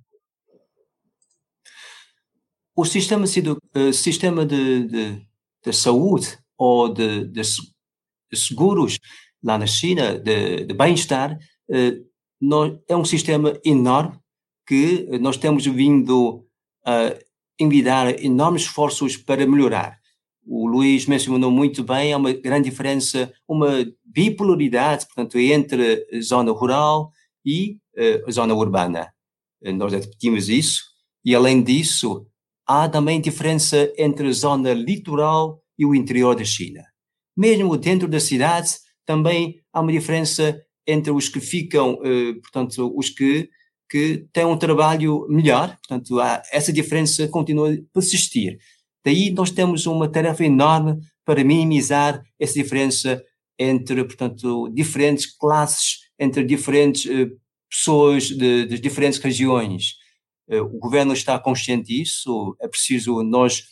O 2.76 2.86
sistema, 2.86 3.26
uh, 3.26 3.94
sistema 3.94 4.46
de, 4.46 4.86
de, 4.86 5.28
de, 5.66 5.74
saúde 5.74 6.38
ou 6.58 6.94
de, 6.94 7.26
de, 7.26 7.42
seguros 8.36 9.00
lá 9.44 9.58
na 9.58 9.66
China, 9.66 10.18
de, 10.18 10.66
de 10.66 10.74
bem-estar, 10.74 11.38
nós, 12.40 12.78
é 12.88 12.96
um 12.96 13.06
sistema 13.06 13.60
enorme 13.66 14.20
que 14.66 15.08
nós 15.20 15.38
temos 15.38 15.66
vindo 15.66 16.46
a 16.86 17.14
envidar 17.60 18.24
enormes 18.24 18.64
esforços 18.64 19.18
para 19.18 19.48
melhorar. 19.48 19.97
O 20.48 20.66
Luís 20.66 21.06
mencionou 21.06 21.52
muito 21.52 21.84
bem, 21.84 22.14
há 22.14 22.18
uma 22.18 22.32
grande 22.32 22.70
diferença, 22.70 23.32
uma 23.48 23.86
bipolaridade, 24.06 25.06
portanto, 25.06 25.38
entre 25.38 26.08
zona 26.22 26.52
rural 26.52 27.12
e 27.46 27.78
uh, 27.98 28.32
zona 28.32 28.54
urbana. 28.54 29.12
Eh, 29.62 29.74
nós 29.74 29.92
repetimos 29.92 30.48
isso. 30.48 30.84
E, 31.24 31.36
além 31.36 31.62
disso, 31.62 32.26
há 32.66 32.88
também 32.88 33.20
diferença 33.20 33.92
entre 33.98 34.32
zona 34.32 34.74
litoral 34.74 35.62
e 35.78 35.86
o 35.86 35.94
interior 35.94 36.36
da 36.36 36.46
China. 36.46 36.82
Mesmo 37.36 37.76
dentro 37.78 38.08
da 38.08 38.20
cidade, 38.20 38.72
também 39.06 39.62
há 39.74 39.82
uma 39.82 39.92
diferença 39.92 40.60
entre 40.88 41.12
os 41.12 41.28
que 41.28 41.42
ficam, 41.42 42.00
eh, 42.04 42.34
portanto, 42.42 42.94
os 42.96 43.10
que, 43.10 43.50
que 43.90 44.26
têm 44.32 44.46
um 44.46 44.58
trabalho 44.58 45.28
melhor, 45.30 45.78
portanto, 45.78 46.20
há, 46.20 46.42
essa 46.52 46.72
diferença 46.72 47.28
continua 47.28 47.74
a 47.74 47.78
persistir. 47.94 48.58
Daí 49.08 49.32
nós 49.32 49.52
temos 49.52 49.86
uma 49.86 50.10
tarefa 50.10 50.44
enorme 50.44 51.00
para 51.24 51.42
minimizar 51.42 52.22
essa 52.38 52.56
diferença 52.56 53.24
entre, 53.58 54.04
portanto, 54.04 54.68
diferentes 54.74 55.26
classes, 55.26 56.00
entre 56.20 56.44
diferentes 56.44 57.06
uh, 57.06 57.32
pessoas 57.70 58.26
de, 58.28 58.66
de, 58.66 58.78
diferentes 58.78 59.18
regiões. 59.20 59.94
Uh, 60.50 60.64
o 60.64 60.78
governo 60.78 61.14
está 61.14 61.40
consciente 61.40 61.88
disso, 61.88 62.54
é 62.60 62.68
preciso 62.68 63.24
nós 63.24 63.64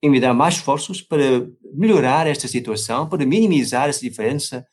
envidar 0.00 0.32
mais 0.32 0.54
esforços 0.54 1.02
para 1.02 1.46
melhorar 1.74 2.28
esta 2.28 2.46
situação, 2.46 3.08
para 3.08 3.26
minimizar 3.26 3.88
essa 3.88 4.00
diferença, 4.00 4.64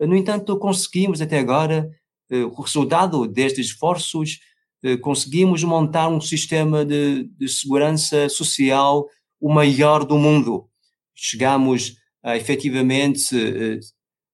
no 0.00 0.16
entanto, 0.16 0.56
conseguimos 0.58 1.20
até 1.20 1.38
agora, 1.40 1.90
eh, 2.30 2.44
o 2.44 2.60
resultado 2.60 3.26
destes 3.26 3.66
esforços, 3.66 4.38
eh, 4.38 4.55
conseguimos 4.98 5.64
montar 5.64 6.08
um 6.08 6.20
sistema 6.20 6.84
de, 6.84 7.24
de 7.24 7.48
segurança 7.48 8.28
social 8.28 9.08
o 9.40 9.52
maior 9.52 10.04
do 10.04 10.18
mundo. 10.18 10.68
Chegamos 11.14 11.96
a 12.22 12.36
efetivamente 12.36 13.34
eh, 13.34 13.80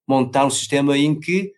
montar 0.09 0.47
um 0.47 0.51
sistema 0.51 0.97
em 0.99 1.19
que 1.19 1.53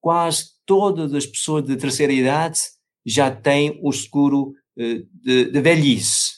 quase 0.00 0.52
todas 0.64 1.12
as 1.12 1.26
pessoas 1.26 1.64
de 1.64 1.76
terceira 1.76 2.12
idade 2.12 2.60
já 3.04 3.30
têm 3.30 3.78
o 3.82 3.92
seguro 3.92 4.54
de, 4.74 5.50
de 5.50 5.60
velhice. 5.60 6.32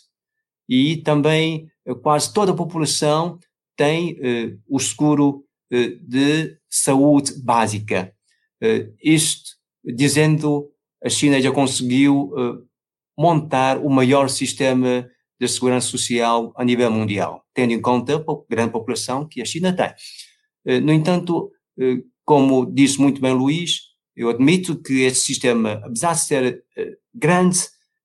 E 0.69 0.97
também 0.97 1.69
quase 2.03 2.33
toda 2.33 2.51
a 2.51 2.57
população 2.57 3.39
tem 3.77 4.19
o 4.69 4.81
seguro 4.81 5.45
eh, 5.75 5.97
de 6.01 6.57
saúde 6.71 7.33
básica. 7.43 8.15
Eh, 8.61 8.91
isto 9.03 9.57
dizendo 9.83 10.71
a 11.05 11.09
China 11.09 11.41
já 11.41 11.53
conseguiu 11.53 12.33
eh, 12.37 12.65
montar 13.17 13.79
o 13.79 13.91
maior 13.91 14.29
sistema 14.29 15.09
de 15.39 15.49
segurança 15.49 15.89
social 15.89 16.53
a 16.57 16.65
nível 16.65 16.91
mundial, 16.91 17.45
tendo 17.53 17.73
em 17.73 17.81
conta 17.81 18.17
a 18.17 18.37
grande 18.49 18.73
população 18.73 19.27
que 19.27 19.43
a 19.43 19.45
China 19.45 19.75
tem. 19.75 19.93
No 20.83 20.93
entanto, 20.93 21.51
como 22.25 22.65
disse 22.65 23.01
muito 23.01 23.21
bem 23.21 23.33
Luís, 23.33 23.81
eu 24.17 24.31
admito 24.31 24.81
que 24.81 25.03
este 25.03 25.25
sistema, 25.25 25.81
apesar 25.85 26.15
de 26.15 26.21
ser 26.21 26.65
grande, 27.13 27.59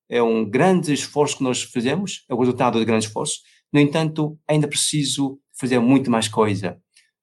é 0.08 0.20
um 0.20 0.44
grande 0.44 0.92
esforço 0.92 1.38
que 1.38 1.44
nós 1.44 1.62
fazemos, 1.62 2.24
é 2.28 2.34
o 2.34 2.38
resultado 2.38 2.78
de 2.78 2.84
grande 2.84 3.06
esforço. 3.06 3.40
No 3.72 3.78
entanto, 3.78 4.36
ainda 4.46 4.66
preciso 4.66 5.40
fazer 5.58 5.78
muito 5.78 6.10
mais 6.10 6.26
coisa. 6.26 6.80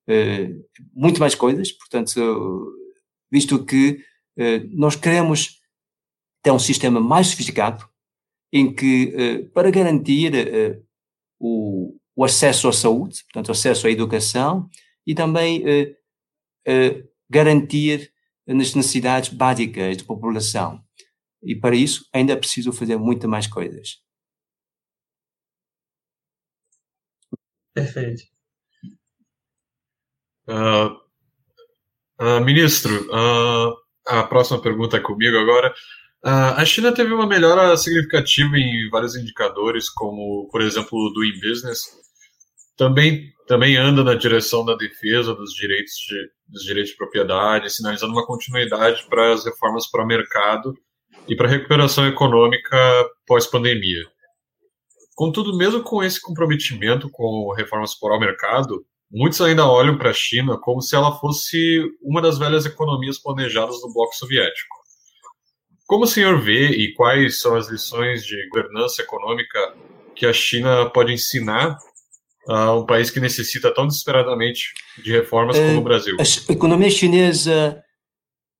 Eh, 0.07 0.51
muito 0.93 1.19
mais 1.19 1.35
coisas, 1.35 1.71
portanto, 1.73 2.73
visto 3.29 3.65
que 3.65 3.99
eh, 4.37 4.63
nós 4.71 4.95
queremos 4.95 5.59
ter 6.47 6.51
um 6.51 6.59
sistema 6.59 7.01
mais 7.01 7.27
sofisticado, 7.27 7.85
em 8.53 8.73
que, 8.73 9.13
eh, 9.13 9.43
para 9.53 9.69
garantir 9.69 10.31
o, 11.37 11.93
o, 12.15 12.23
acesso 12.23 12.69
à 12.69 12.73
saúde, 12.73 13.23
portanto, 13.25 13.51
acesso 13.51 13.85
à 13.85 13.91
educação, 13.91 14.69
e 15.05 15.13
também 15.13 15.63
garantir 17.29 18.13
as 18.47 18.73
necessidades 18.73 19.29
básicas 19.29 19.97
da 19.97 20.05
população. 20.05 20.81
E 21.43 21.53
para 21.53 21.75
isso 21.75 22.07
ainda 22.13 22.31
é 22.31 22.35
preciso 22.37 22.71
fazer 22.71 22.97
muito 22.97 23.27
mais 23.27 23.45
coisas. 23.45 24.01
Perfeito. 27.73 28.23
Uh, 30.47 30.95
uh, 32.21 32.39
ministro, 32.43 33.05
uh, 33.11 33.75
a 34.07 34.23
próxima 34.23 34.61
pergunta 34.61 34.97
é 34.97 35.01
comigo 35.01 35.37
agora. 35.37 35.73
A 36.29 36.65
China 36.65 36.91
teve 36.91 37.13
uma 37.13 37.25
melhora 37.25 37.77
significativa 37.77 38.57
em 38.57 38.89
vários 38.89 39.15
indicadores, 39.15 39.89
como, 39.89 40.49
por 40.51 40.61
exemplo, 40.61 40.89
o 40.99 41.13
Doing 41.13 41.39
Business. 41.39 41.83
Também, 42.75 43.31
também 43.47 43.77
anda 43.77 44.03
na 44.03 44.13
direção 44.13 44.65
da 44.65 44.75
defesa 44.75 45.33
dos 45.33 45.53
direitos 45.53 45.93
de, 45.93 46.29
dos 46.49 46.63
direitos 46.63 46.91
de 46.91 46.97
propriedade, 46.97 47.73
sinalizando 47.73 48.11
uma 48.11 48.25
continuidade 48.25 49.07
para 49.09 49.33
as 49.33 49.45
reformas 49.45 49.89
para 49.89 50.03
o 50.03 50.07
mercado 50.07 50.73
e 51.29 51.35
para 51.35 51.47
a 51.47 51.51
recuperação 51.51 52.05
econômica 52.05 52.77
pós-pandemia. 53.25 54.03
Contudo, 55.15 55.57
mesmo 55.57 55.81
com 55.81 56.03
esse 56.03 56.21
comprometimento 56.21 57.09
com 57.09 57.53
reformas 57.53 57.95
por 57.95 58.11
ao 58.11 58.19
mercado, 58.19 58.85
muitos 59.09 59.39
ainda 59.39 59.65
olham 59.65 59.97
para 59.97 60.09
a 60.09 60.13
China 60.13 60.59
como 60.59 60.81
se 60.81 60.93
ela 60.93 61.17
fosse 61.19 61.81
uma 62.01 62.21
das 62.21 62.37
velhas 62.37 62.65
economias 62.65 63.17
planejadas 63.17 63.79
do 63.79 63.93
bloco 63.93 64.13
soviético. 64.13 64.76
Como 65.87 66.03
o 66.03 66.07
senhor 66.07 66.41
vê 66.41 66.67
e 66.71 66.93
quais 66.93 67.39
são 67.39 67.55
as 67.55 67.69
lições 67.69 68.25
de 68.25 68.35
governança 68.49 69.01
econômica 69.01 69.73
que 70.13 70.25
a 70.25 70.33
China 70.33 70.89
pode 70.89 71.13
ensinar 71.13 71.77
a 72.45 72.73
um 72.75 72.85
país 72.85 73.09
que 73.09 73.21
necessita 73.21 73.73
tão 73.73 73.87
desesperadamente 73.87 74.73
de 75.01 75.13
reformas 75.13 75.57
como 75.57 75.77
o 75.77 75.83
Brasil? 75.83 76.17
A 76.19 76.51
economia 76.51 76.89
chinesa 76.89 77.81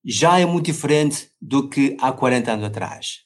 já 0.05 0.39
é 0.39 0.45
muito 0.45 0.67
diferente 0.67 1.29
do 1.41 1.67
que 1.67 1.97
há 1.99 2.13
40 2.13 2.53
anos 2.53 2.65
atrás. 2.65 3.19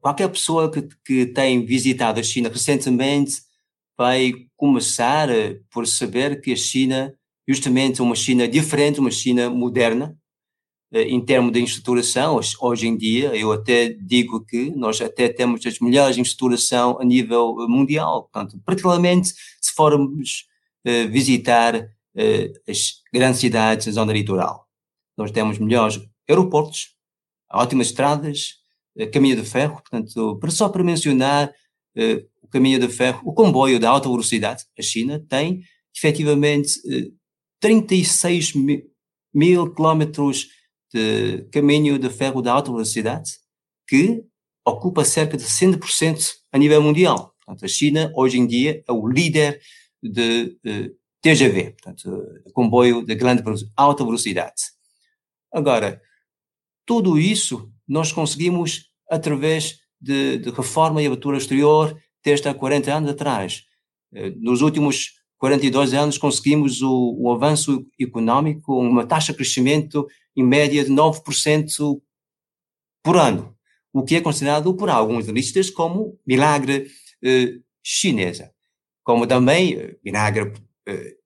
Qualquer 0.00 0.28
pessoa 0.28 0.70
que, 0.70 0.88
que 1.04 1.26
tem 1.26 1.66
visitado 1.66 2.20
a 2.20 2.22
China 2.22 2.48
recentemente 2.48 3.42
vai 3.98 4.32
começar 4.56 5.28
por 5.72 5.88
saber 5.88 6.40
que 6.40 6.52
a 6.52 6.56
China, 6.56 7.12
justamente 7.48 8.00
uma 8.00 8.14
China 8.14 8.46
diferente, 8.46 9.00
uma 9.00 9.10
China 9.10 9.50
moderna, 9.50 10.16
eh, 10.16 10.21
em 10.92 11.20
termos 11.24 11.52
de 11.52 11.62
estruturação, 11.62 12.38
hoje 12.60 12.86
em 12.86 12.96
dia, 12.96 13.34
eu 13.34 13.50
até 13.50 13.88
digo 13.88 14.44
que 14.44 14.70
nós 14.70 15.00
até 15.00 15.28
temos 15.28 15.64
as 15.64 15.78
melhores 15.78 16.18
em 16.18 16.22
estruturação 16.22 16.98
a 17.00 17.04
nível 17.04 17.54
mundial. 17.66 18.28
Portanto, 18.30 18.60
particularmente 18.64 19.28
se 19.60 19.72
formos 19.74 20.46
uh, 20.86 21.10
visitar 21.10 21.88
as 22.68 23.00
grandes 23.10 23.40
cidades 23.40 23.86
da 23.86 23.92
zona 23.92 24.12
litoral. 24.12 24.68
Nós 25.16 25.30
temos 25.30 25.58
melhores 25.58 25.98
aeroportos, 26.28 26.90
ótimas 27.50 27.86
estradas, 27.86 28.56
caminho 29.12 29.36
de 29.36 29.48
ferro, 29.48 29.80
portanto, 29.80 30.36
para 30.38 30.50
só 30.50 30.68
para 30.68 30.84
mencionar 30.84 31.50
o 32.42 32.48
caminho 32.48 32.78
de 32.78 32.88
ferro, 32.88 33.22
o 33.24 33.32
comboio 33.32 33.78
de 33.78 33.86
alta 33.86 34.10
velocidade, 34.10 34.64
a 34.78 34.82
China 34.82 35.24
tem 35.26 35.62
efetivamente 35.96 36.78
36 37.60 38.54
mil, 38.54 38.82
mil 39.32 39.72
quilómetros 39.72 40.48
de 40.92 41.46
caminho 41.50 41.98
de 41.98 42.10
ferro 42.10 42.42
de 42.42 42.48
alta 42.48 42.70
velocidade 42.70 43.30
que 43.88 44.24
ocupa 44.64 45.04
cerca 45.04 45.36
de 45.36 45.44
100% 45.44 46.34
a 46.52 46.58
nível 46.58 46.82
mundial. 46.82 47.34
Portanto, 47.44 47.64
a 47.64 47.68
China, 47.68 48.12
hoje 48.14 48.38
em 48.38 48.46
dia, 48.46 48.82
é 48.86 48.92
o 48.92 49.06
líder 49.06 49.60
de 50.02 50.56
uh, 50.64 50.96
TGV, 51.20 51.72
portanto, 51.72 52.42
de 52.44 52.52
comboio 52.52 53.04
de 53.04 53.14
grande 53.14 53.42
alta 53.76 54.04
velocidade. 54.04 54.62
Agora, 55.52 56.00
tudo 56.86 57.18
isso 57.18 57.70
nós 57.86 58.12
conseguimos 58.12 58.90
através 59.10 59.80
de, 60.00 60.38
de 60.38 60.50
reforma 60.50 61.02
e 61.02 61.06
abertura 61.06 61.36
exterior 61.36 61.96
desde 62.24 62.48
há 62.48 62.54
40 62.54 62.92
anos 62.92 63.10
atrás. 63.10 63.64
Uh, 64.12 64.32
nos 64.36 64.62
últimos 64.62 65.20
42 65.38 65.92
anos 65.92 66.18
conseguimos 66.18 66.82
o, 66.82 67.16
o 67.18 67.32
avanço 67.32 67.84
econômico, 67.98 68.78
uma 68.78 69.04
taxa 69.04 69.32
de 69.32 69.38
crescimento 69.38 70.06
em 70.36 70.42
média 70.44 70.84
de 70.84 70.90
9% 70.90 72.00
por 73.02 73.16
ano, 73.16 73.56
o 73.92 74.02
que 74.02 74.16
é 74.16 74.20
considerado 74.20 74.74
por 74.74 74.88
alguns 74.88 75.24
analistas 75.24 75.68
como 75.70 76.18
milagre 76.26 76.90
eh, 77.22 77.58
chinesa, 77.82 78.54
como 79.02 79.26
também 79.26 79.74
eh, 79.74 79.98
milagre 80.04 80.52
eh, 80.86 81.16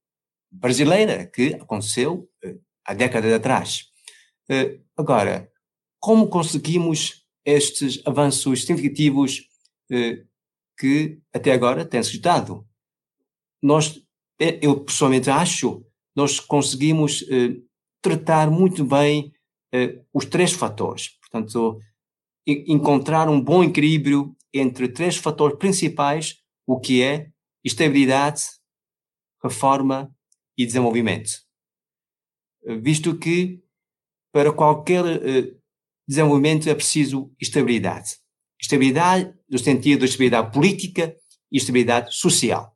brasileira, 0.51 1.27
que 1.27 1.55
aconteceu 1.55 2.29
eh, 2.43 2.57
há 2.85 2.95
décadas 2.95 3.33
atrás. 3.33 3.85
Eh, 4.49 4.81
agora, 4.97 5.51
como 6.01 6.29
conseguimos 6.29 7.27
estes 7.45 8.03
avanços 8.05 8.65
significativos 8.65 9.49
eh, 9.91 10.25
que 10.79 11.21
até 11.33 11.53
agora 11.53 11.85
têm-se 11.85 12.19
dado? 12.19 12.67
Nós, 13.63 14.03
eu 14.39 14.81
pessoalmente 14.81 15.31
acho, 15.31 15.85
nós 16.15 16.39
conseguimos 16.41 17.25
tratar 18.03 18.51
muito 18.51 18.85
bem 18.85 19.33
uh, 19.75 20.05
os 20.13 20.25
três 20.25 20.53
fatores. 20.53 21.11
Portanto, 21.21 21.81
encontrar 22.47 23.29
um 23.29 23.41
bom 23.41 23.65
equilíbrio 23.65 24.37
entre 24.53 24.89
três 24.89 25.17
fatores 25.17 25.59
principais, 25.59 26.37
o 26.67 26.79
que 26.79 27.03
é 27.03 27.31
estabilidade, 27.65 28.43
reforma 29.43 30.15
e 30.57 30.65
desenvolvimento. 30.65 31.31
Visto 32.81 33.17
que 33.19 33.63
para 34.33 34.53
qualquer 34.53 35.05
uh, 35.05 35.61
desenvolvimento 36.07 36.69
é 36.69 36.75
preciso 36.75 37.33
estabilidade. 37.41 38.19
Estabilidade 38.61 39.35
no 39.49 39.59
sentido 39.59 40.01
de 40.01 40.07
estabilidade 40.07 40.53
política 40.53 41.17
e 41.51 41.57
estabilidade 41.57 42.15
social. 42.15 42.76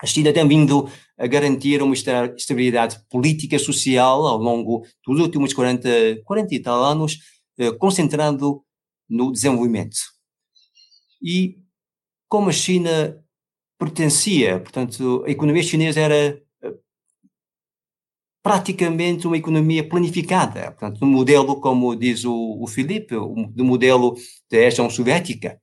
A 0.00 0.06
China 0.06 0.32
tem 0.32 0.46
vindo 0.46 0.88
a 1.18 1.26
garantir 1.26 1.82
uma 1.82 1.94
estabilidade 1.94 3.00
política 3.10 3.58
social 3.58 4.26
ao 4.26 4.38
longo 4.38 4.86
dos 5.04 5.20
últimos 5.20 5.52
40, 5.52 6.22
40 6.24 6.54
e 6.54 6.60
tal 6.60 6.84
anos, 6.84 7.18
eh, 7.58 7.72
concentrando 7.72 8.62
no 9.08 9.32
desenvolvimento. 9.32 9.96
E 11.20 11.58
como 12.28 12.48
a 12.48 12.52
China 12.52 13.18
pertencia, 13.76 14.60
portanto, 14.60 15.24
a 15.26 15.30
economia 15.30 15.62
chinesa 15.64 16.00
era 16.00 16.40
eh, 16.62 16.74
praticamente 18.40 19.26
uma 19.26 19.36
economia 19.36 19.88
planificada, 19.88 20.70
portanto, 20.70 21.00
no 21.00 21.08
modelo, 21.08 21.60
como 21.60 21.96
diz 21.96 22.24
o, 22.24 22.62
o 22.62 22.66
Filipe, 22.68 23.16
do 23.16 23.64
modelo 23.64 24.14
da 24.48 24.58
União 24.58 24.90
Soviética. 24.90 25.60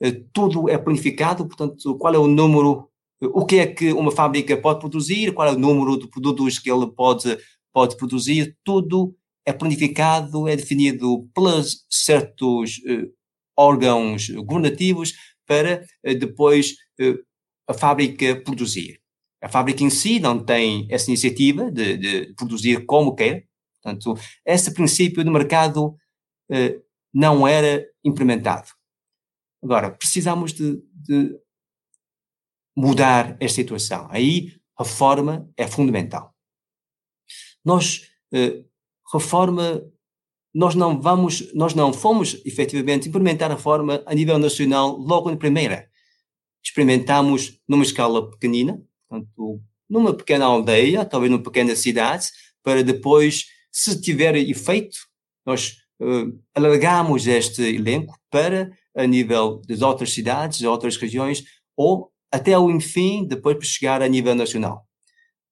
Eh, 0.00 0.22
tudo 0.32 0.70
é 0.70 0.78
planificado, 0.78 1.46
portanto, 1.46 1.98
qual 1.98 2.14
é 2.14 2.18
o 2.18 2.26
número 2.26 2.88
o 3.20 3.44
que 3.44 3.56
é 3.56 3.66
que 3.66 3.92
uma 3.92 4.12
fábrica 4.12 4.56
pode 4.56 4.80
produzir, 4.80 5.32
qual 5.32 5.48
é 5.48 5.52
o 5.52 5.58
número 5.58 5.98
de 5.98 6.08
produtos 6.08 6.58
que 6.58 6.70
ele 6.70 6.86
pode, 6.86 7.36
pode 7.72 7.96
produzir, 7.96 8.56
tudo 8.64 9.14
é 9.44 9.52
planificado, 9.52 10.46
é 10.46 10.54
definido 10.54 11.28
pelos 11.34 11.84
certos 11.90 12.78
uh, 12.78 13.10
órgãos 13.56 14.28
governativos 14.28 15.14
para 15.46 15.84
uh, 16.04 16.18
depois 16.18 16.72
uh, 17.00 17.18
a 17.66 17.74
fábrica 17.74 18.40
produzir. 18.42 19.00
A 19.42 19.48
fábrica 19.48 19.82
em 19.82 19.90
si 19.90 20.20
não 20.20 20.44
tem 20.44 20.86
essa 20.90 21.10
iniciativa 21.10 21.70
de, 21.70 21.96
de 21.96 22.34
produzir 22.34 22.84
como 22.84 23.14
quer, 23.14 23.46
portanto, 23.82 24.14
esse 24.44 24.72
princípio 24.72 25.24
do 25.24 25.30
mercado 25.30 25.94
não 27.14 27.46
era 27.46 27.86
implementado. 28.02 28.68
Agora, 29.62 29.90
precisamos 29.90 30.52
de, 30.52 30.82
de 30.92 31.38
mudar 32.78 33.36
esta 33.40 33.56
situação. 33.56 34.06
Aí 34.08 34.52
reforma 34.78 35.50
é 35.56 35.66
fundamental. 35.66 36.32
Nós, 37.64 38.08
eh, 38.32 38.62
reforma, 39.12 39.82
nós 40.54 40.76
não 40.76 41.00
vamos, 41.00 41.52
nós 41.54 41.74
não 41.74 41.92
fomos 41.92 42.40
efetivamente 42.46 43.08
implementar 43.08 43.50
a 43.50 43.54
reforma 43.54 44.00
a 44.06 44.14
nível 44.14 44.38
nacional 44.38 44.96
logo 44.96 45.28
na 45.28 45.36
primeira. 45.36 45.90
Experimentamos 46.64 47.60
numa 47.68 47.82
escala 47.82 48.30
pequenina, 48.30 48.80
portanto, 49.08 49.60
numa 49.90 50.14
pequena 50.14 50.44
aldeia, 50.44 51.04
talvez 51.04 51.32
numa 51.32 51.42
pequena 51.42 51.74
cidade, 51.74 52.28
para 52.62 52.84
depois, 52.84 53.46
se 53.72 54.00
tiver 54.00 54.36
efeito, 54.36 54.98
nós 55.44 55.78
uh, 56.00 56.40
alargamos 56.54 57.26
este 57.26 57.62
elenco 57.62 58.16
para 58.30 58.70
a 58.94 59.04
nível 59.04 59.60
das 59.66 59.82
outras 59.82 60.12
cidades, 60.12 60.62
outras 60.62 60.96
regiões, 60.96 61.42
ou 61.76 62.12
até 62.30 62.54
ao 62.54 62.70
enfim, 62.70 63.26
depois 63.26 63.56
para 63.56 63.66
chegar 63.66 64.02
a 64.02 64.08
nível 64.08 64.34
nacional. 64.34 64.86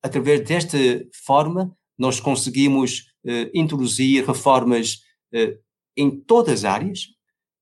Através 0.03 0.43
desta 0.43 0.79
forma, 1.25 1.77
nós 1.99 2.21
conseguimos 2.21 3.07
eh, 3.25 3.51
introduzir 3.55 4.25
reformas 4.27 5.01
eh, 5.33 5.59
em 5.97 6.11
todas 6.11 6.61
as 6.61 6.65
áreas 6.65 7.07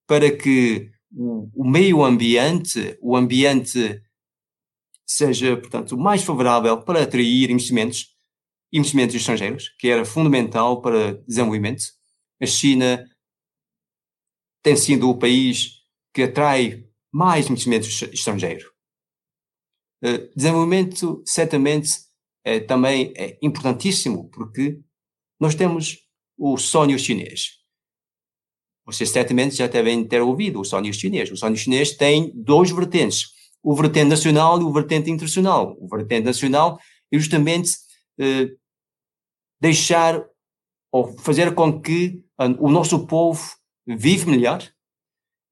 para 0.07 0.31
que 0.37 0.91
o, 1.11 1.49
o, 1.55 1.65
meio 1.65 2.05
ambiente, 2.05 2.99
o 3.01 3.17
ambiente 3.17 4.03
seja, 5.07 5.57
portanto, 5.57 5.97
mais 5.97 6.23
favorável 6.25 6.83
para 6.83 7.03
atrair 7.03 7.51
investimentos, 7.51 8.09
investimentos 8.73 9.15
estrangeiros, 9.15 9.69
que 9.79 9.89
era 9.89 10.05
fundamental 10.05 10.83
para 10.83 11.15
desenvolvimento. 11.27 11.85
A 12.41 12.47
China 12.47 13.05
tem 14.63 14.77
sido 14.77 15.09
o 15.09 15.19
país 15.19 15.83
que 16.13 16.23
atrai 16.23 16.85
mais 17.13 17.49
investimentos 17.49 18.03
estrangeiros. 18.03 18.74
Eh, 20.05 20.31
desenvolvimento, 20.37 21.23
certamente, 21.25 21.93
é, 22.45 22.61
também 22.61 23.15
é 23.17 23.39
importantíssimo, 23.41 24.29
porque 24.29 24.79
nós 25.41 25.55
temos 25.55 25.99
o 26.37 26.59
sonho 26.59 26.99
chinês. 26.99 27.53
Vocês 28.85 29.09
certamente 29.09 29.57
já 29.57 29.67
devem 29.67 30.07
ter 30.07 30.21
ouvido 30.21 30.61
o 30.61 30.65
sonho 30.65 30.93
chinês. 30.93 31.31
O 31.31 31.37
sonho 31.39 31.57
chinês 31.57 31.97
tem 31.97 32.31
dois 32.35 32.71
vertentes. 32.71 33.29
O 33.63 33.75
vertente 33.75 34.11
nacional 34.11 34.61
e 34.61 34.65
o 34.65 34.73
vertente 34.73 35.11
internacional. 35.11 35.75
O 35.81 35.89
vertente 35.89 36.27
nacional 36.27 36.79
é 37.11 37.19
justamente 37.19 37.71
eh, 38.21 38.51
deixar 39.59 40.23
ou 40.93 41.17
fazer 41.19 41.55
com 41.55 41.81
que 41.81 42.23
o 42.61 42.71
nosso 42.71 43.07
povo 43.07 43.43
vive 43.87 44.31
melhor 44.31 44.63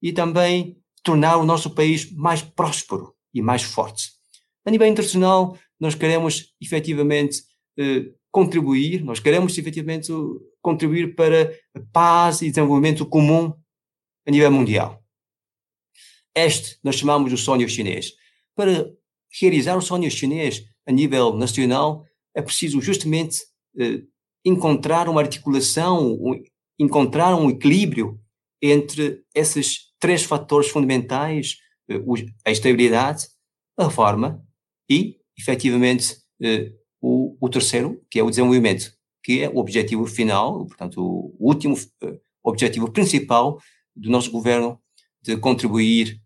e 0.02 0.12
também 0.12 0.78
tornar 1.02 1.38
o 1.38 1.44
nosso 1.44 1.74
país 1.74 2.12
mais 2.12 2.42
próspero 2.42 3.14
e 3.32 3.40
mais 3.40 3.62
forte. 3.62 4.21
A 4.64 4.70
nível 4.70 4.86
internacional, 4.86 5.58
nós 5.78 5.94
queremos 5.94 6.54
efetivamente 6.60 7.42
eh, 7.76 8.12
contribuir, 8.30 9.04
nós 9.04 9.18
queremos 9.18 9.58
efetivamente 9.58 10.12
contribuir 10.60 11.14
para 11.16 11.52
a 11.74 11.80
paz 11.92 12.40
e 12.40 12.48
desenvolvimento 12.48 13.04
comum 13.04 13.52
a 14.26 14.30
nível 14.30 14.52
mundial. 14.52 15.02
Este 16.34 16.78
nós 16.82 16.96
chamamos 16.96 17.30
de 17.30 17.36
sonho 17.36 17.68
chinês. 17.68 18.12
Para 18.54 18.90
realizar 19.40 19.76
o 19.76 19.82
sonho 19.82 20.10
chinês 20.10 20.64
a 20.86 20.92
nível 20.92 21.34
nacional, 21.34 22.06
é 22.34 22.40
preciso 22.40 22.80
justamente 22.80 23.38
eh, 23.78 24.02
encontrar 24.44 25.08
uma 25.08 25.20
articulação, 25.20 26.12
um, 26.12 26.40
encontrar 26.78 27.34
um 27.34 27.50
equilíbrio 27.50 28.20
entre 28.62 29.22
esses 29.34 29.92
três 29.98 30.22
fatores 30.22 30.70
fundamentais, 30.70 31.56
eh, 31.90 32.00
a 32.46 32.50
estabilidade, 32.50 33.26
a 33.76 33.84
reforma 33.84 34.42
e, 34.88 35.16
efetivamente, 35.38 36.16
eh, 36.40 36.72
o, 37.00 37.36
o, 37.40 37.48
terceiro, 37.48 38.00
que 38.10 38.18
é 38.18 38.22
o 38.22 38.30
desenvolvimento, 38.30 38.92
que 39.22 39.42
é 39.42 39.48
o 39.48 39.58
objetivo 39.58 40.06
final, 40.06 40.66
portanto, 40.66 41.00
o 41.00 41.36
último 41.38 41.76
eh, 42.02 42.18
objetivo 42.42 42.90
principal 42.90 43.60
do 43.94 44.10
nosso 44.10 44.30
governo 44.30 44.80
de 45.22 45.36
contribuir 45.36 46.20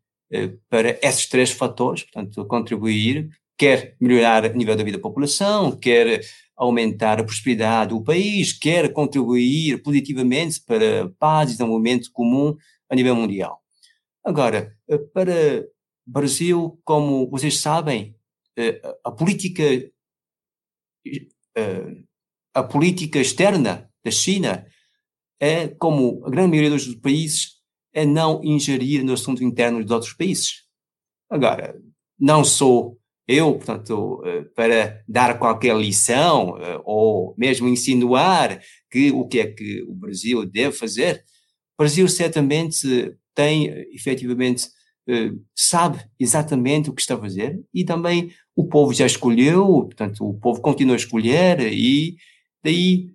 para 0.69 0.99
esses 1.03 1.29
três 1.29 1.53
fatores, 1.53 2.03
portanto, 2.03 2.45
contribuir, 2.47 3.29
quer 3.57 3.97
melhorar 4.01 4.45
o 4.45 4.57
nível 4.57 4.75
da 4.75 4.83
vida 4.83 4.99
da 4.99 5.03
população, 5.03 5.71
quer 5.71 6.21
aumentar 6.57 7.21
a 7.21 7.25
prosperidade 7.25 7.95
do 7.95 8.03
país, 8.03 8.53
quer 8.53 8.93
contribuir 8.93 9.83
positivamente 9.83 10.61
para 10.63 11.11
paz 11.19 11.51
e 11.51 11.53
desenvolvimento 11.53 12.11
comum 12.13 12.57
a 12.89 12.95
nível 12.95 13.15
mundial. 13.15 13.61
Agora, 14.25 14.75
para 15.13 15.65
o 16.07 16.11
Brasil, 16.11 16.81
como 16.85 17.29
vocês 17.31 17.59
sabem, 17.59 18.15
eh, 18.15 18.16
a 19.05 19.11
política 19.11 19.63
eh, 21.57 21.97
a 22.55 22.63
política 22.63 23.19
externa 23.19 23.91
da 24.05 24.11
China 24.11 24.67
é, 25.39 25.69
como 25.69 26.25
a 26.27 26.31
grande 26.31 26.51
maioria 26.51 26.71
dos 26.71 26.95
países, 26.97 27.57
é 27.93 28.05
não 28.05 28.43
ingerir 28.43 29.05
no 29.05 29.13
assunto 29.13 29.45
interno 29.45 29.83
dos 29.83 29.91
outros 29.91 30.13
países. 30.15 30.65
Agora, 31.31 31.79
não 32.19 32.45
sou 32.45 32.99
eu, 33.29 33.55
portanto, 33.55 34.23
eh, 34.25 34.45
para 34.55 35.03
dar 35.09 35.39
qualquer 35.39 35.77
lição 35.77 36.55
ou 36.85 37.35
mesmo 37.37 37.69
insinuar 37.69 38.61
que 38.91 39.11
o 39.11 39.27
que 39.27 39.41
é 39.41 39.47
que 39.47 39.83
o 39.83 39.95
Brasil 39.95 40.47
deve 40.47 40.77
fazer, 40.77 41.25
o 41.79 41.83
Brasil 41.83 42.09
certamente 42.09 43.15
tem, 43.35 43.69
efetivamente, 43.93 44.69
sabe 45.55 46.05
exatamente 46.19 46.91
o 46.91 46.95
que 46.95 47.01
está 47.01 47.15
a 47.15 47.21
fazer 47.21 47.61
e 47.73 47.85
também 47.85 48.33
o 48.57 48.65
povo 48.65 48.93
já 48.95 49.05
escolheu, 49.05 49.65
portanto, 49.85 50.27
o 50.27 50.35
povo 50.35 50.61
continua 50.63 50.95
a 50.95 50.97
escolher 50.97 51.61
e 51.61 52.17
daí 52.65 53.11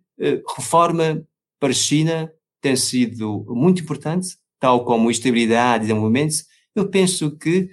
reforma 0.56 1.26
para 1.60 1.72
a 1.72 1.74
China 1.74 2.32
tem 2.62 2.76
sido 2.76 3.44
muito 3.50 3.82
importante, 3.82 4.38
tal 4.60 4.86
como 4.86 5.10
estabilidade 5.10 5.84
e 5.84 5.88
desenvolvimento. 5.88 6.36
Eu 6.76 6.88
penso 6.89 7.36
que 7.38 7.70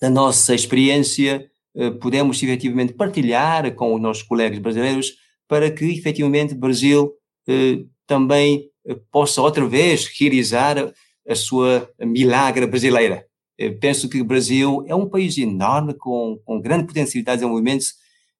da 0.00 0.08
nossa 0.08 0.54
experiência 0.54 1.50
podemos 2.00 2.40
efetivamente 2.42 2.92
partilhar 2.92 3.74
com 3.74 3.94
os 3.94 4.00
nossos 4.00 4.22
colegas 4.22 4.58
brasileiros 4.58 5.14
para 5.48 5.70
que 5.70 5.84
efetivamente 5.84 6.54
o 6.54 6.58
Brasil 6.58 7.12
também 8.06 8.70
possa 9.10 9.42
outra 9.42 9.66
vez 9.66 10.06
realizar 10.18 10.92
a 11.28 11.34
sua 11.34 11.90
milagre 12.00 12.66
brasileira. 12.66 13.26
Penso 13.80 14.08
que 14.08 14.20
o 14.20 14.24
Brasil 14.24 14.84
é 14.86 14.94
um 14.94 15.08
país 15.08 15.36
enorme, 15.36 15.92
com, 15.94 16.40
com 16.44 16.60
grande 16.60 16.86
potencialidade 16.86 17.38
de 17.38 17.40
desenvolvimento. 17.42 17.84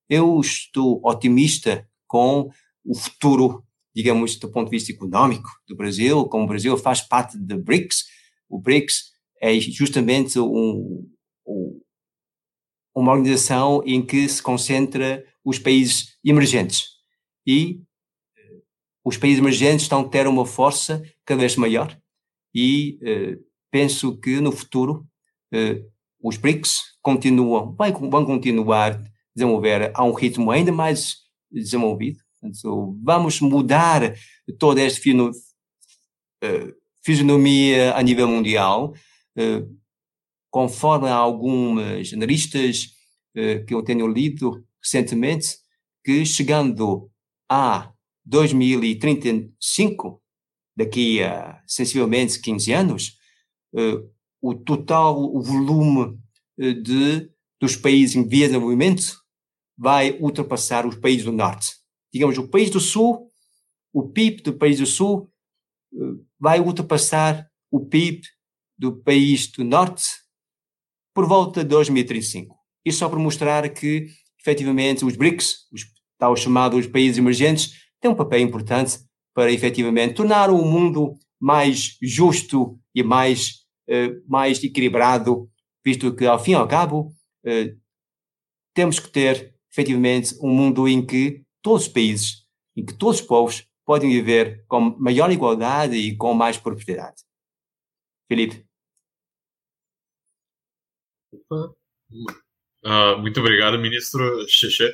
Eu 0.09 0.41
estou 0.41 1.01
otimista 1.05 1.87
com 2.07 2.51
o 2.85 2.95
futuro, 2.95 3.63
digamos, 3.95 4.37
do 4.37 4.51
ponto 4.51 4.71
de 4.71 4.77
vista 4.77 4.93
econômico 4.93 5.49
do 5.69 5.77
Brasil, 5.77 6.25
como 6.25 6.45
o 6.45 6.47
Brasil 6.47 6.77
faz 6.79 7.01
parte 7.03 7.37
do 7.39 7.59
BRICS. 7.59 8.05
O 8.49 8.59
BRICS 8.59 9.13
é 9.41 9.59
justamente 9.61 10.39
um, 10.39 11.07
um, 11.47 11.81
uma 12.95 13.13
organização 13.13 13.83
em 13.85 14.05
que 14.05 14.29
se 14.29 14.43
concentra 14.43 15.25
os 15.45 15.59
países 15.59 16.19
emergentes. 16.25 16.85
E 17.47 17.81
eh, 18.37 18.61
os 19.05 19.17
países 19.17 19.39
emergentes 19.39 19.83
estão 19.83 20.01
a 20.01 20.09
ter 20.09 20.27
uma 20.27 20.45
força 20.45 21.03
cada 21.25 21.41
vez 21.41 21.57
maior 21.57 21.97
e 22.55 22.99
eh, 23.03 23.39
penso 23.71 24.19
que 24.19 24.41
no 24.41 24.53
futuro 24.53 25.07
os 26.23 26.37
BRICS 26.37 26.81
continuam, 27.03 27.77
vão 28.11 28.25
continuar 28.25 28.93
a 28.93 29.03
desenvolver 29.35 29.91
a 29.95 30.05
um 30.05 30.13
ritmo 30.13 30.51
ainda 30.51 30.71
mais 30.73 31.17
desenvolvido. 31.51 32.19
Portanto, 32.41 32.99
vamos 33.03 33.41
mudar 33.41 34.15
toda 34.59 34.81
esta 34.81 35.11
eh, 36.43 36.75
fisionomia 37.03 37.95
a 37.95 38.03
nível 38.03 38.29
mundial, 38.29 38.95
eh, 39.37 39.63
conforme 40.51 41.09
alguns 41.09 42.13
analistas 42.13 42.95
eh, 43.35 43.59
que 43.61 43.75
eu 43.75 43.83
tenho 43.83 44.07
lido 44.07 44.65
recentemente, 44.83 45.59
que 46.03 46.25
chegando 46.25 47.11
a 47.49 47.93
2035, 48.25 50.23
daqui 50.75 51.23
a 51.23 51.63
sensivelmente 51.67 52.41
15 52.41 52.73
anos, 52.73 53.19
o 54.41 54.55
total, 54.55 55.23
o 55.23 55.43
volume 55.43 56.19
eh, 56.59 56.73
de, 56.73 57.31
dos 57.61 57.77
países 57.77 58.17
em 58.17 58.27
via 58.27 58.47
de 58.47 58.53
desenvolvimento 58.53 59.21
vai 59.77 60.17
ultrapassar 60.19 60.87
os 60.87 60.97
países 60.97 61.25
do 61.25 61.33
norte. 61.33 61.73
Digamos, 62.13 62.37
o 62.39 62.49
país 62.49 62.71
do 62.71 62.81
sul, 62.81 63.29
o 63.93 64.09
PIB 64.09 64.43
do 64.43 64.53
país 64.55 64.79
do 64.79 64.87
sul 64.87 65.31
eh, 65.93 65.97
vai 66.39 66.61
ultrapassar 66.61 67.49
o 67.71 67.81
PIB 67.81 68.23
do 68.79 68.97
país 68.97 69.47
do 69.47 69.63
norte 69.65 70.05
por 71.15 71.27
volta 71.27 71.63
de 71.63 71.69
2035. 71.69 72.57
Isso 72.85 72.99
só 72.99 73.09
para 73.09 73.19
mostrar 73.19 73.69
que, 73.69 74.07
efetivamente, 74.41 75.05
os 75.05 75.17
BRICS, 75.17 75.69
os 75.73 75.85
tal 76.19 76.35
chamados 76.37 76.87
países 76.87 77.19
emergentes, 77.19 77.73
têm 78.01 78.11
um 78.11 78.15
papel 78.15 78.41
importante 78.41 78.99
para, 79.35 79.53
efetivamente, 79.53 80.15
tornar 80.15 80.51
o 80.51 80.65
mundo 80.65 81.15
mais 81.39 81.97
justo 82.03 82.79
e 82.95 83.03
mais 83.03 83.60
mais 84.27 84.63
equilibrado, 84.63 85.51
visto 85.85 86.15
que, 86.15 86.27
ao 86.27 86.39
fim 86.39 86.53
e 86.53 86.55
ao 86.55 86.69
cabo, 86.69 87.13
eh, 87.45 87.75
temos 88.75 88.99
que 89.01 89.09
ter, 89.09 89.55
efetivamente, 89.71 90.35
um 90.41 90.49
mundo 90.49 90.87
em 90.89 91.05
que 91.05 91.45
todos 91.63 91.87
os 91.87 91.89
países, 91.89 92.47
em 92.77 92.85
que 92.85 92.97
todos 92.97 93.21
os 93.21 93.27
povos 93.27 93.67
podem 93.85 94.11
viver 94.11 94.65
com 94.69 94.97
maior 94.99 95.31
igualdade 95.31 95.97
e 95.97 96.17
com 96.17 96.33
mais 96.35 96.57
prosperidade. 96.57 97.23
Felipe. 98.29 98.65
Uh, 102.85 103.19
muito 103.19 103.41
obrigado, 103.41 103.79
ministro 103.79 104.47
Xexê. 104.49 104.89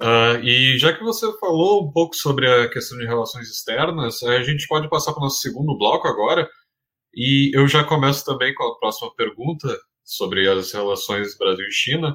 Uh, 0.00 0.38
e 0.44 0.78
já 0.78 0.96
que 0.96 1.02
você 1.02 1.26
falou 1.38 1.88
um 1.88 1.90
pouco 1.90 2.14
sobre 2.14 2.48
a 2.48 2.70
questão 2.70 2.96
de 2.98 3.06
relações 3.06 3.48
externas, 3.48 4.22
a 4.22 4.42
gente 4.42 4.68
pode 4.68 4.88
passar 4.88 5.12
para 5.12 5.20
o 5.20 5.24
nosso 5.24 5.40
segundo 5.40 5.76
bloco 5.76 6.06
agora, 6.06 6.48
e 7.18 7.50
eu 7.52 7.66
já 7.66 7.82
começo 7.82 8.24
também 8.24 8.54
com 8.54 8.62
a 8.62 8.78
próxima 8.78 9.12
pergunta 9.16 9.76
sobre 10.04 10.48
as 10.48 10.72
relações 10.72 11.36
Brasil 11.36 11.66
e 11.66 11.72
China. 11.72 12.14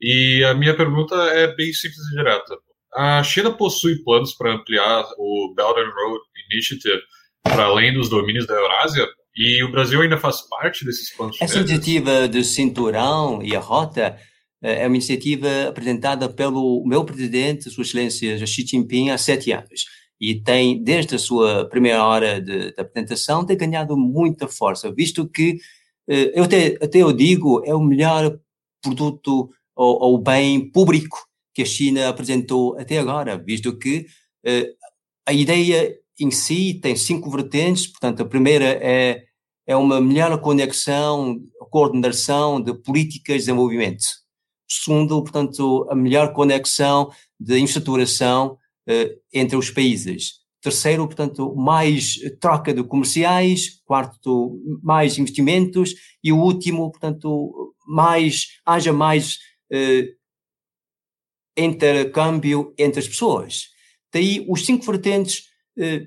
E 0.00 0.42
a 0.44 0.52
minha 0.52 0.76
pergunta 0.76 1.14
é 1.14 1.54
bem 1.54 1.72
simples 1.72 2.00
e 2.08 2.16
direta. 2.16 2.58
A 2.92 3.22
China 3.22 3.52
possui 3.52 4.02
planos 4.02 4.34
para 4.34 4.52
ampliar 4.52 5.04
o 5.16 5.54
Belt 5.54 5.78
and 5.78 5.92
Road 5.94 6.20
Initiative 6.50 7.00
para 7.44 7.66
além 7.66 7.94
dos 7.94 8.08
domínios 8.08 8.44
da 8.48 8.54
Eurásia? 8.54 9.06
E 9.36 9.62
o 9.62 9.70
Brasil 9.70 10.02
ainda 10.02 10.18
faz 10.18 10.42
parte 10.48 10.84
desses 10.84 11.14
planos 11.16 11.40
Essa 11.40 11.58
iniciativa 11.58 12.26
do 12.26 12.42
cinturão 12.42 13.40
e 13.44 13.54
a 13.54 13.60
rota 13.60 14.18
eh, 14.60 14.82
é 14.82 14.86
uma 14.88 14.96
iniciativa 14.96 15.68
apresentada 15.68 16.28
pelo 16.28 16.84
meu 16.84 17.04
presidente, 17.04 17.70
Sua 17.70 17.82
Excelência 17.82 18.44
Xi 18.44 18.66
Jinping, 18.66 19.10
há 19.10 19.16
sete 19.16 19.52
anos 19.52 20.01
e 20.22 20.40
tem, 20.40 20.80
desde 20.80 21.16
a 21.16 21.18
sua 21.18 21.68
primeira 21.68 22.04
hora 22.04 22.40
de, 22.40 22.72
de 22.72 22.80
apresentação, 22.80 23.44
tem 23.44 23.56
ganhado 23.56 23.96
muita 23.96 24.46
força, 24.46 24.92
visto 24.92 25.28
que, 25.28 25.58
eh, 26.08 26.30
eu 26.38 26.44
até, 26.44 26.78
até 26.80 26.98
eu 26.98 27.12
digo, 27.12 27.60
é 27.66 27.74
o 27.74 27.80
melhor 27.80 28.38
produto 28.80 29.50
ou, 29.74 30.00
ou 30.00 30.18
bem 30.18 30.70
público 30.70 31.18
que 31.52 31.62
a 31.62 31.64
China 31.64 32.08
apresentou 32.08 32.78
até 32.78 32.98
agora, 32.98 33.36
visto 33.36 33.76
que 33.76 34.06
eh, 34.46 34.72
a 35.26 35.32
ideia 35.32 35.98
em 36.20 36.30
si 36.30 36.74
tem 36.80 36.94
cinco 36.94 37.28
vertentes, 37.28 37.88
portanto, 37.88 38.22
a 38.22 38.24
primeira 38.24 38.78
é, 38.80 39.24
é 39.66 39.74
uma 39.74 40.00
melhor 40.00 40.40
conexão, 40.40 41.40
coordenação 41.68 42.62
de 42.62 42.72
políticas 42.74 43.38
de 43.38 43.40
desenvolvimento. 43.40 44.04
Segundo, 44.70 45.20
portanto, 45.20 45.84
a 45.90 45.96
melhor 45.96 46.32
conexão 46.32 47.10
de 47.40 47.58
infraestruturação 47.58 48.56
entre 49.32 49.56
os 49.56 49.70
países. 49.70 50.40
terceiro, 50.60 51.06
portanto, 51.06 51.54
mais 51.56 52.18
troca 52.40 52.72
de 52.72 52.84
comerciais, 52.84 53.80
quarto, 53.84 54.60
mais 54.82 55.18
investimentos 55.18 55.94
e 56.22 56.32
o 56.32 56.38
último, 56.38 56.90
portanto, 56.90 57.74
mais 57.86 58.60
haja 58.64 58.92
mais 58.92 59.38
eh, 59.72 60.14
intercâmbio 61.56 62.72
entre 62.78 63.00
as 63.00 63.08
pessoas. 63.08 63.70
Daí 64.12 64.44
os 64.48 64.64
cinco 64.64 64.84
vertentes 64.84 65.48
eh, 65.76 66.06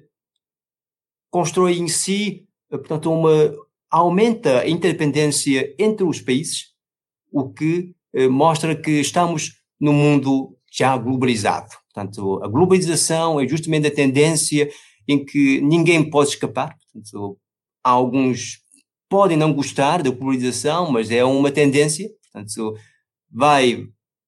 constroem 1.29 1.83
em 1.83 1.87
si, 1.87 2.47
eh, 2.71 2.77
portanto, 2.77 3.11
uma 3.11 3.53
aumenta 3.89 4.59
a 4.59 4.69
interdependência 4.69 5.73
entre 5.77 6.05
os 6.05 6.21
países, 6.21 6.73
o 7.31 7.51
que 7.51 7.95
eh, 8.13 8.27
mostra 8.27 8.75
que 8.75 8.91
estamos 8.99 9.61
num 9.79 9.93
mundo 9.93 10.57
já 10.71 10.97
globalizado. 10.97 11.84
Portanto, 11.95 12.43
a 12.43 12.47
globalização 12.49 13.39
é 13.39 13.47
justamente 13.47 13.87
a 13.87 13.95
tendência 13.95 14.69
em 15.07 15.23
que 15.23 15.61
ninguém 15.61 16.09
pode 16.09 16.31
escapar. 16.31 16.75
Portanto, 16.91 17.39
alguns 17.81 18.59
podem 19.09 19.37
não 19.37 19.53
gostar 19.53 20.03
da 20.03 20.09
globalização, 20.09 20.91
mas 20.91 21.09
é 21.09 21.23
uma 21.23 21.49
tendência. 21.49 22.09
Portanto, 22.33 22.75
vai, 23.31 23.87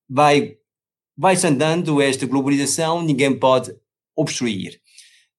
vai, 0.09 0.55
vai-se 1.17 1.45
andando 1.45 2.01
esta 2.01 2.25
globalização, 2.25 3.01
ninguém 3.01 3.37
pode 3.37 3.75
obstruir. 4.15 4.79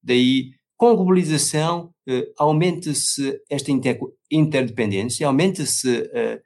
Daí, 0.03 0.51
com 0.77 0.89
a 0.89 0.95
globalização, 0.95 1.95
eh, 2.07 2.31
aumenta-se 2.37 3.41
esta 3.49 3.73
inter, 3.73 3.99
interdependência, 4.31 5.27
aumenta-se 5.27 6.11
eh, 6.13 6.43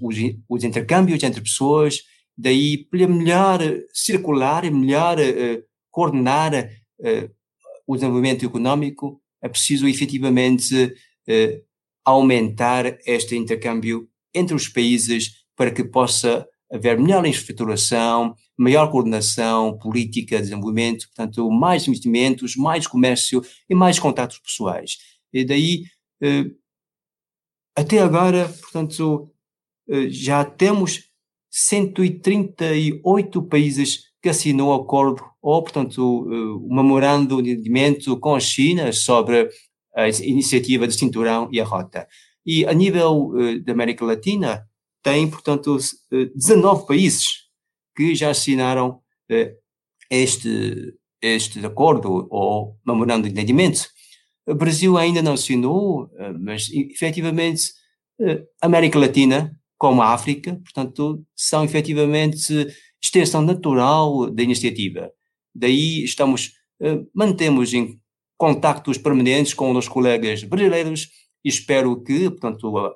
os, 0.00 0.16
os 0.48 0.64
intercâmbios 0.64 1.22
entre 1.24 1.40
pessoas, 1.40 1.98
daí 2.40 2.78
para 2.78 3.06
melhor 3.06 3.60
circular 3.92 4.64
e 4.64 4.70
melhor 4.70 5.18
uh, 5.18 5.62
coordenar 5.90 6.54
uh, 6.54 7.30
o 7.86 7.94
desenvolvimento 7.94 8.44
econômico, 8.44 9.20
é 9.42 9.48
preciso 9.48 9.86
efetivamente 9.86 10.84
uh, 10.84 11.64
aumentar 12.04 12.98
este 13.06 13.36
intercâmbio 13.36 14.08
entre 14.34 14.54
os 14.54 14.68
países 14.68 15.44
para 15.54 15.70
que 15.70 15.84
possa 15.84 16.46
haver 16.72 16.98
melhor 16.98 17.26
estruturação, 17.26 18.34
maior 18.56 18.90
coordenação 18.90 19.76
política, 19.76 20.36
de 20.36 20.44
desenvolvimento, 20.44 21.06
portanto, 21.08 21.50
mais 21.50 21.86
investimentos, 21.86 22.56
mais 22.56 22.86
comércio 22.86 23.42
e 23.68 23.74
mais 23.74 23.98
contatos 23.98 24.38
pessoais. 24.38 24.96
E 25.32 25.44
daí, 25.44 25.82
até 27.76 27.98
agora, 27.98 28.48
portanto, 28.48 29.32
já 30.10 30.44
temos 30.44 31.09
138 31.50 33.42
países 33.42 34.04
que 34.22 34.28
assinou 34.28 34.70
o 34.70 34.74
acordo, 34.74 35.22
ou, 35.42 35.62
portanto, 35.62 35.98
o 35.98 36.74
memorando 36.74 37.42
de 37.42 37.50
entendimento 37.50 38.18
com 38.18 38.34
a 38.34 38.40
China 38.40 38.92
sobre 38.92 39.48
a 39.94 40.08
iniciativa 40.08 40.86
do 40.86 40.92
cinturão 40.92 41.48
e 41.50 41.60
a 41.60 41.64
rota. 41.64 42.06
E 42.44 42.64
a 42.66 42.72
nível 42.72 43.32
da 43.64 43.72
América 43.72 44.04
Latina, 44.04 44.66
tem, 45.02 45.28
portanto, 45.28 45.76
19 46.10 46.86
países 46.86 47.26
que 47.96 48.14
já 48.14 48.30
assinaram 48.30 49.00
este, 50.10 50.94
este 51.20 51.64
acordo 51.64 52.28
ou 52.30 52.76
memorando 52.86 53.26
de 53.26 53.32
entendimento. 53.32 53.88
O 54.46 54.54
Brasil 54.54 54.96
ainda 54.98 55.22
não 55.22 55.32
assinou, 55.32 56.10
mas 56.38 56.68
efetivamente 56.72 57.72
a 58.60 58.66
América 58.66 58.98
Latina 58.98 59.56
como 59.80 60.02
a 60.02 60.12
África, 60.12 60.60
portanto, 60.62 61.24
são 61.34 61.64
efetivamente 61.64 62.66
extensão 63.02 63.40
natural 63.40 64.30
da 64.30 64.42
iniciativa. 64.42 65.10
Daí 65.54 66.04
estamos, 66.04 66.52
eh, 66.82 67.00
mantemos 67.14 67.72
em 67.72 67.98
contactos 68.36 68.98
permanentes 68.98 69.54
com 69.54 69.74
os 69.74 69.88
colegas 69.88 70.44
brasileiros 70.44 71.08
e 71.42 71.48
espero 71.48 71.98
que, 72.02 72.28
portanto, 72.28 72.94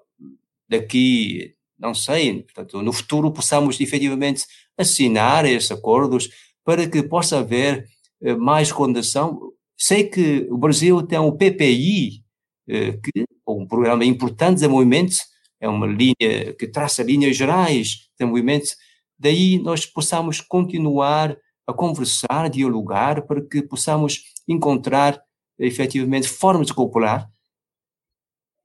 daqui, 0.69 1.55
não 1.79 1.95
sei, 1.95 2.43
portanto, 2.43 2.83
no 2.83 2.93
futuro 2.93 3.33
possamos 3.33 3.81
efetivamente 3.81 4.45
assinar 4.77 5.47
esses 5.47 5.71
acordos 5.71 6.29
para 6.63 6.87
que 6.87 7.03
possa 7.03 7.39
haver 7.39 7.87
eh, 8.21 8.37
mais 8.37 8.71
condição. 8.71 9.41
Sei 9.75 10.05
que 10.05 10.47
o 10.51 10.59
Brasil 10.59 11.03
tem 11.03 11.19
um 11.19 11.33
PPI, 11.33 12.23
eh, 12.69 12.93
que, 13.03 13.25
um 13.49 13.67
programa 13.67 14.05
importante 14.05 14.51
de 14.51 14.55
desenvolvimento, 14.57 15.17
é 15.65 15.69
uma 15.69 15.87
linha 15.87 16.53
que 16.59 16.67
traça 16.67 17.03
linhas 17.03 17.35
gerais 17.37 17.89
de 17.89 18.11
desenvolvimento, 18.19 18.77
daí 19.19 19.59
nós 19.59 19.87
possamos 19.87 20.41
continuar 20.41 21.37
a 21.67 21.73
conversar, 21.73 22.51
dialogar, 22.51 23.23
para 23.23 23.41
que 23.41 23.63
possamos 23.63 24.25
encontrar 24.47 25.19
efetivamente 25.59 26.29
formas 26.29 26.67
de 26.67 26.75
cooperar. 26.75 27.31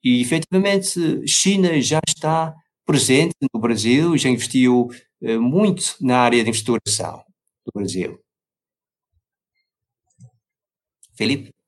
E 0.04 0.22
efetivamente, 0.22 1.26
China 1.26 1.80
já 1.82 2.02
está 2.06 2.54
presente 2.86 3.36
no 3.54 3.62
Brasil, 3.62 4.18
já 4.18 4.28
investiu 4.28 4.90
eh, 5.22 5.38
muito 5.38 5.96
na 6.02 6.20
área 6.20 6.44
de 6.44 6.50
investigação 6.50 7.24
do 7.66 7.72
Brasil. 7.74 8.20
Felipe? 11.16 11.59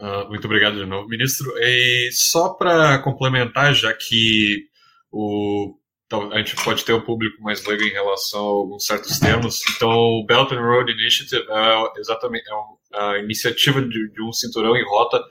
Uh, 0.00 0.28
muito 0.28 0.44
obrigado 0.46 0.76
de 0.76 0.86
novo, 0.86 1.08
ministro. 1.08 1.52
E 1.58 2.10
só 2.12 2.50
para 2.54 2.98
complementar, 2.98 3.72
já 3.74 3.92
que 3.92 4.64
o, 5.10 5.76
a 6.32 6.38
gente 6.38 6.56
pode 6.64 6.84
ter 6.84 6.92
um 6.92 7.00
público 7.00 7.42
mais 7.42 7.64
leigo 7.64 7.84
em 7.84 7.92
relação 7.92 8.40
a 8.40 8.50
alguns 8.50 8.84
certos 8.84 9.18
termos, 9.18 9.60
então 9.74 9.90
o 9.90 10.24
Belt 10.26 10.52
and 10.52 10.60
Road 10.60 10.90
Initiative 10.92 11.46
é 11.48 12.00
exatamente 12.00 12.44
é 12.48 12.98
a 12.98 13.18
iniciativa 13.18 13.80
de, 13.80 14.10
de, 14.10 14.22
um 14.22 14.32
cinturão 14.32 14.76
em 14.76 14.84
rota 14.84 15.22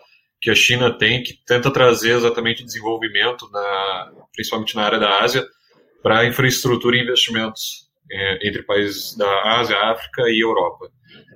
que 0.41 0.49
a 0.49 0.55
China 0.55 0.91
tem, 0.97 1.23
que 1.23 1.33
tenta 1.45 1.71
trazer 1.71 2.15
exatamente 2.15 2.63
desenvolvimento, 2.63 3.49
na, 3.51 4.11
principalmente 4.33 4.75
na 4.75 4.83
área 4.83 4.99
da 4.99 5.21
Ásia, 5.21 5.45
para 6.01 6.25
infraestrutura 6.25 6.97
e 6.97 7.01
investimentos 7.01 7.87
é, 8.11 8.47
entre 8.47 8.63
países 8.63 9.15
da 9.15 9.57
Ásia, 9.57 9.77
África 9.77 10.23
e 10.27 10.43
Europa. 10.43 10.89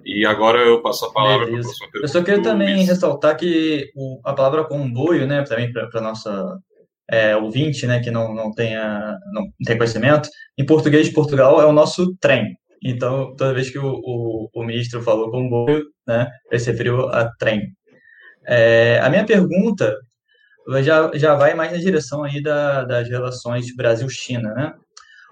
E 0.06 0.26
agora 0.26 0.60
eu 0.60 0.82
passo 0.82 1.06
a 1.06 1.12
palavra 1.12 1.46
para 1.46 1.60
próxima 1.60 1.88
pergunta. 1.92 2.04
Eu 2.04 2.08
só 2.08 2.24
queria 2.24 2.42
também 2.42 2.84
ressaltar 2.84 3.36
que 3.36 3.92
o, 3.96 4.20
a 4.24 4.34
palavra 4.34 4.64
comboio, 4.64 5.28
né, 5.28 5.44
também 5.44 5.72
para 5.72 5.90
a 5.94 6.02
nossa 6.02 6.58
é, 7.10 7.36
ouvinte, 7.36 7.86
né, 7.86 8.00
que 8.00 8.12
não, 8.12 8.34
não, 8.34 8.52
tenha, 8.52 9.18
não 9.34 9.48
tem 9.66 9.78
conhecimento, 9.78 10.30
em 10.58 10.66
português 10.66 11.08
de 11.08 11.14
Portugal 11.14 11.62
é 11.62 11.66
o 11.66 11.74
nosso 11.74 12.16
trem. 12.18 12.58
Então, 12.84 13.36
toda 13.36 13.54
vez 13.54 13.70
que 13.70 13.80
o, 13.80 14.02
o, 14.04 14.50
o 14.54 14.64
ministro 14.64 15.02
falou 15.02 15.32
comboio, 15.32 15.84
né, 16.08 16.30
ele 16.50 16.60
se 16.60 16.72
referiu 16.72 17.10
a 17.10 17.30
trem. 17.38 17.74
É, 18.48 19.00
a 19.04 19.10
minha 19.10 19.26
pergunta 19.26 19.94
já, 20.82 21.12
já 21.14 21.36
vai 21.36 21.54
mais 21.54 21.72
na 21.72 21.78
direção 21.78 22.24
aí 22.24 22.42
da, 22.42 22.84
das 22.84 23.10
relações 23.10 23.76
Brasil-China, 23.76 24.54
né? 24.54 24.74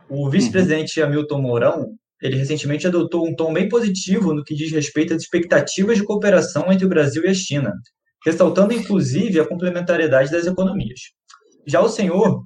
O 0.09 0.29
vice-presidente. 0.29 1.01
Hamilton 1.01 1.41
Mourão, 1.41 1.95
ele 2.25 2.37
recentemente 2.37 2.87
adotou 2.87 3.27
um 3.27 3.35
tom 3.35 3.53
bem 3.53 3.69
positivo 3.69 4.33
no 4.33 4.43
que 4.43 4.55
diz 4.55 4.71
respeito 4.71 5.13
às 5.13 5.21
expectativas 5.21 5.97
de 5.97 6.03
cooperação 6.03 6.71
entre 6.71 6.85
o 6.85 6.89
Brasil 6.89 7.23
e 7.23 7.29
a 7.29 7.33
China, 7.33 7.71
ressaltando 8.25 8.73
inclusive 8.73 9.39
a 9.39 9.47
complementariedade 9.47 10.31
das 10.31 10.47
economias. 10.47 10.99
Já 11.67 11.81
o 11.81 11.87
senhor, 11.89 12.43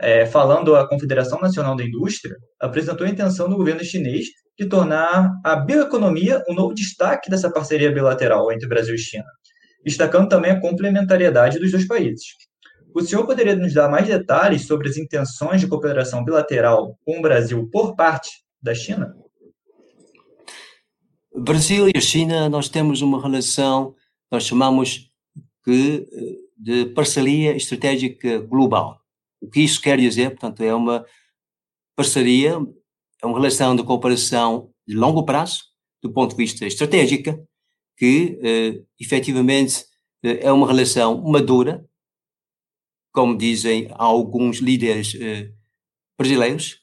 é, 0.00 0.26
falando 0.26 0.74
à 0.74 0.88
Confederação 0.88 1.40
Nacional 1.40 1.76
da 1.76 1.84
Indústria, 1.84 2.34
apresentou 2.60 3.06
a 3.06 3.10
intenção 3.10 3.48
do 3.48 3.56
governo 3.56 3.84
chinês 3.84 4.26
de 4.58 4.66
tornar 4.66 5.30
a 5.44 5.54
bioeconomia 5.54 6.42
um 6.48 6.54
novo 6.54 6.74
destaque 6.74 7.30
dessa 7.30 7.50
parceria 7.50 7.92
bilateral 7.92 8.50
entre 8.52 8.68
Brasil 8.68 8.96
e 8.96 8.98
China, 8.98 9.24
destacando 9.84 10.28
também 10.28 10.50
a 10.50 10.60
complementariedade 10.60 11.60
dos 11.60 11.70
dois 11.70 11.86
países. 11.86 12.24
O 12.92 13.00
senhor 13.00 13.24
poderia 13.24 13.54
nos 13.54 13.72
dar 13.72 13.88
mais 13.88 14.06
detalhes 14.06 14.66
sobre 14.66 14.88
as 14.88 14.96
intenções 14.96 15.60
de 15.60 15.68
cooperação 15.68 16.24
bilateral 16.24 16.98
com 17.04 17.18
o 17.18 17.22
Brasil 17.22 17.68
por 17.70 17.94
parte 17.94 18.41
da 18.62 18.74
China? 18.74 19.16
Brasil 21.34 21.88
e 21.88 22.00
China, 22.00 22.48
nós 22.48 22.68
temos 22.68 23.02
uma 23.02 23.20
relação, 23.20 23.96
nós 24.30 24.44
chamamos 24.44 25.10
que, 25.64 26.06
de 26.56 26.86
parceria 26.86 27.56
estratégica 27.56 28.38
global. 28.38 29.00
O 29.40 29.48
que 29.48 29.60
isso 29.60 29.80
quer 29.80 29.98
dizer? 29.98 30.30
Portanto, 30.30 30.62
é 30.62 30.74
uma 30.74 31.04
parceria, 31.96 32.58
é 33.22 33.26
uma 33.26 33.38
relação 33.38 33.74
de 33.74 33.82
cooperação 33.82 34.72
de 34.86 34.94
longo 34.94 35.24
prazo, 35.24 35.64
do 36.02 36.12
ponto 36.12 36.30
de 36.30 36.36
vista 36.36 36.66
estratégico, 36.66 37.46
que 37.96 38.38
eh, 38.42 38.82
efetivamente 39.00 39.84
eh, 40.22 40.46
é 40.46 40.52
uma 40.52 40.66
relação 40.66 41.22
madura, 41.22 41.84
como 43.12 43.36
dizem 43.36 43.88
alguns 43.92 44.58
líderes 44.58 45.14
eh, 45.14 45.52
brasileiros, 46.18 46.80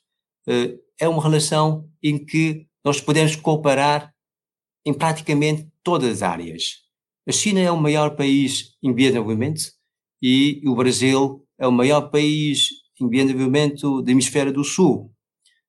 eh, 0.47 0.77
é 0.99 1.07
uma 1.07 1.21
relação 1.23 1.89
em 2.03 2.23
que 2.23 2.67
nós 2.83 2.99
podemos 2.99 3.35
cooperar 3.35 4.13
em 4.85 4.93
praticamente 4.93 5.67
todas 5.83 6.09
as 6.09 6.21
áreas. 6.23 6.77
A 7.27 7.31
China 7.31 7.59
é 7.59 7.71
o 7.71 7.79
maior 7.79 8.15
país 8.15 8.75
em 8.81 8.93
desenvolvimento 8.93 9.61
e 10.21 10.61
o 10.65 10.75
Brasil 10.75 11.45
é 11.59 11.67
o 11.67 11.71
maior 11.71 12.09
país 12.09 12.69
em 12.99 13.09
desenvolvimento 13.09 14.01
do 14.01 14.11
hemisfério 14.11 14.51
do 14.51 14.63
sul. 14.63 15.13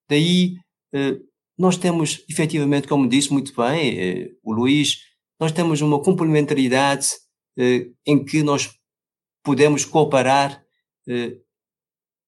Daí, 0.08 0.56
eh, 0.92 1.18
nós 1.58 1.76
temos, 1.76 2.24
efetivamente, 2.28 2.88
como 2.88 3.08
disse 3.08 3.32
muito 3.32 3.54
bem 3.54 3.98
eh, 3.98 4.30
o 4.42 4.52
Luís, 4.52 4.98
nós 5.38 5.52
temos 5.52 5.80
uma 5.80 6.02
complementaridade 6.02 7.08
eh, 7.58 7.90
em 8.06 8.24
que 8.24 8.42
nós 8.42 8.70
podemos 9.44 9.84
cooperar 9.84 10.62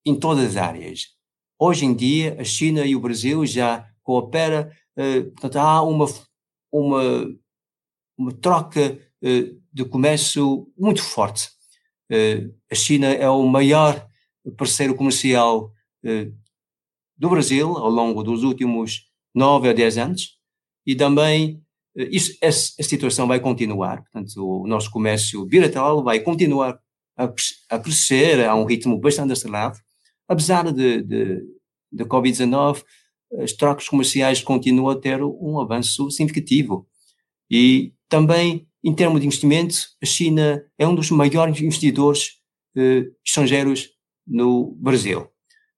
em 0.05 0.19
todas 0.19 0.49
as 0.49 0.57
áreas. 0.57 1.13
Hoje 1.59 1.85
em 1.85 1.93
dia, 1.93 2.35
a 2.39 2.43
China 2.43 2.85
e 2.85 2.95
o 2.95 2.99
Brasil 2.99 3.45
já 3.45 3.87
cooperam, 4.01 4.69
eh, 4.97 5.21
portanto, 5.21 5.55
há 5.57 5.81
uma, 5.81 6.05
uma, 6.71 7.27
uma 8.17 8.31
troca 8.33 8.99
eh, 9.21 9.53
de 9.71 9.85
comércio 9.85 10.67
muito 10.77 11.01
forte. 11.01 11.49
Eh, 12.11 12.49
a 12.71 12.75
China 12.75 13.07
é 13.07 13.29
o 13.29 13.45
maior 13.47 14.05
parceiro 14.57 14.95
comercial 14.95 15.71
eh, 16.03 16.31
do 17.17 17.29
Brasil 17.29 17.77
ao 17.77 17.89
longo 17.89 18.23
dos 18.23 18.43
últimos 18.43 19.09
nove 19.33 19.69
a 19.69 19.73
dez 19.73 19.97
anos 19.97 20.37
e 20.85 20.95
também 20.95 21.63
isso, 21.95 22.35
essa, 22.41 22.73
essa 22.77 22.89
situação 22.89 23.27
vai 23.27 23.39
continuar. 23.39 24.01
Portanto, 24.01 24.35
o 24.37 24.67
nosso 24.67 24.91
comércio 24.91 25.45
bilateral 25.45 26.03
vai 26.03 26.19
continuar 26.19 26.79
a 27.15 27.79
crescer 27.79 28.45
a 28.45 28.55
um 28.55 28.65
ritmo 28.65 28.99
bastante 28.99 29.31
acelerado, 29.31 29.77
apesar 30.33 30.71
de, 30.71 31.01
de, 31.01 31.41
de 31.91 32.05
Covid-19, 32.05 32.83
as 33.41 33.53
trocas 33.53 33.87
comerciais 33.87 34.41
continuam 34.41 34.89
a 34.89 34.99
ter 34.99 35.23
um 35.23 35.59
avanço 35.59 36.09
significativo. 36.11 36.87
E 37.49 37.93
também, 38.09 38.67
em 38.83 38.93
termos 38.93 39.21
de 39.21 39.27
investimentos, 39.27 39.95
a 40.01 40.05
China 40.05 40.63
é 40.77 40.87
um 40.87 40.95
dos 40.95 41.09
maiores 41.09 41.59
investidores 41.61 42.39
eh, 42.75 43.05
estrangeiros 43.25 43.89
no 44.25 44.75
Brasil. 44.75 45.27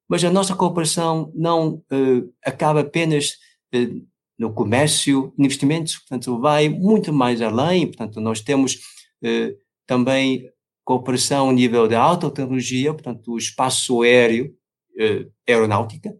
Mas 0.07 0.23
a 0.23 0.31
nossa 0.31 0.55
cooperação 0.55 1.31
não 1.33 1.83
eh, 1.91 2.23
acaba 2.43 2.81
apenas 2.81 3.37
eh, 3.73 3.89
no 4.37 4.53
comércio, 4.53 5.33
investimentos, 5.37 5.97
portanto, 5.97 6.39
vai 6.39 6.67
muito 6.69 7.13
mais 7.13 7.41
além. 7.41 7.87
Portanto, 7.87 8.19
nós 8.19 8.41
temos 8.41 8.79
eh, 9.23 9.55
também 9.87 10.49
a 10.87 11.53
nível 11.53 11.87
da 11.87 11.99
alta 11.99 12.29
tecnologia, 12.29 12.93
portanto, 12.93 13.31
o 13.31 13.37
espaço 13.37 14.01
aéreo, 14.03 14.55
eh, 14.97 15.27
aeronáutica. 15.47 16.15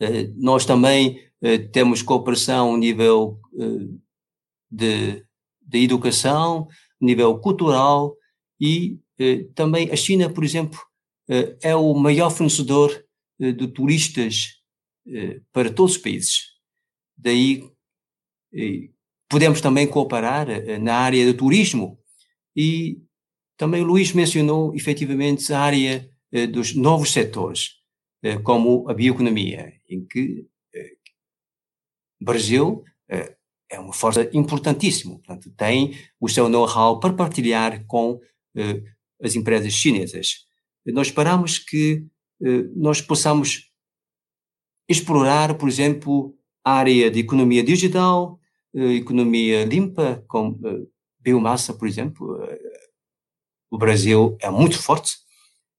Eh, 0.00 0.30
nós 0.36 0.66
também 0.66 1.20
eh, 1.40 1.58
temos 1.58 2.02
cooperação 2.02 2.76
nível 2.76 3.40
eh, 3.58 3.88
de, 4.70 5.26
de 5.60 5.78
educação, 5.84 6.68
nível 7.00 7.38
cultural 7.38 8.16
e 8.60 8.98
eh, 9.18 9.44
também 9.54 9.90
a 9.90 9.96
China, 9.96 10.28
por 10.30 10.44
exemplo, 10.44 10.80
eh, 11.28 11.56
é 11.62 11.76
o 11.76 11.94
maior 11.94 12.30
fornecedor 12.30 13.04
de 13.38 13.66
turistas 13.66 14.62
para 15.52 15.72
todos 15.72 15.96
os 15.96 15.98
países. 15.98 16.52
Daí 17.16 17.68
podemos 19.28 19.60
também 19.60 19.84
cooperar 19.84 20.46
na 20.78 20.94
área 20.94 21.26
do 21.26 21.36
turismo 21.36 21.98
e 22.54 23.02
também 23.62 23.80
o 23.80 23.86
Luís 23.86 24.12
mencionou 24.12 24.74
efetivamente 24.74 25.52
a 25.52 25.60
área 25.60 26.10
dos 26.50 26.74
novos 26.74 27.12
setores, 27.12 27.76
como 28.42 28.90
a 28.90 28.92
bioeconomia, 28.92 29.72
em 29.88 30.04
que 30.04 30.48
o 32.20 32.24
Brasil 32.24 32.82
é 33.70 33.78
uma 33.78 33.92
força 33.92 34.28
importantíssima, 34.32 35.14
portanto, 35.14 35.48
tem 35.56 35.96
o 36.20 36.28
seu 36.28 36.48
know-how 36.48 36.98
para 36.98 37.12
partilhar 37.12 37.86
com 37.86 38.20
as 39.22 39.36
empresas 39.36 39.72
chinesas. 39.72 40.44
Nós 40.84 41.06
esperamos 41.06 41.56
que 41.56 42.04
nós 42.74 43.00
possamos 43.00 43.70
explorar, 44.88 45.56
por 45.56 45.68
exemplo, 45.68 46.36
a 46.64 46.72
área 46.72 47.08
de 47.12 47.20
economia 47.20 47.62
digital, 47.62 48.40
economia 48.74 49.64
limpa, 49.64 50.24
com 50.26 50.58
biomassa, 51.20 51.72
por 51.72 51.86
exemplo. 51.86 52.40
O 53.72 53.78
Brasil 53.78 54.36
é 54.38 54.50
muito 54.50 54.78
forte. 54.78 55.16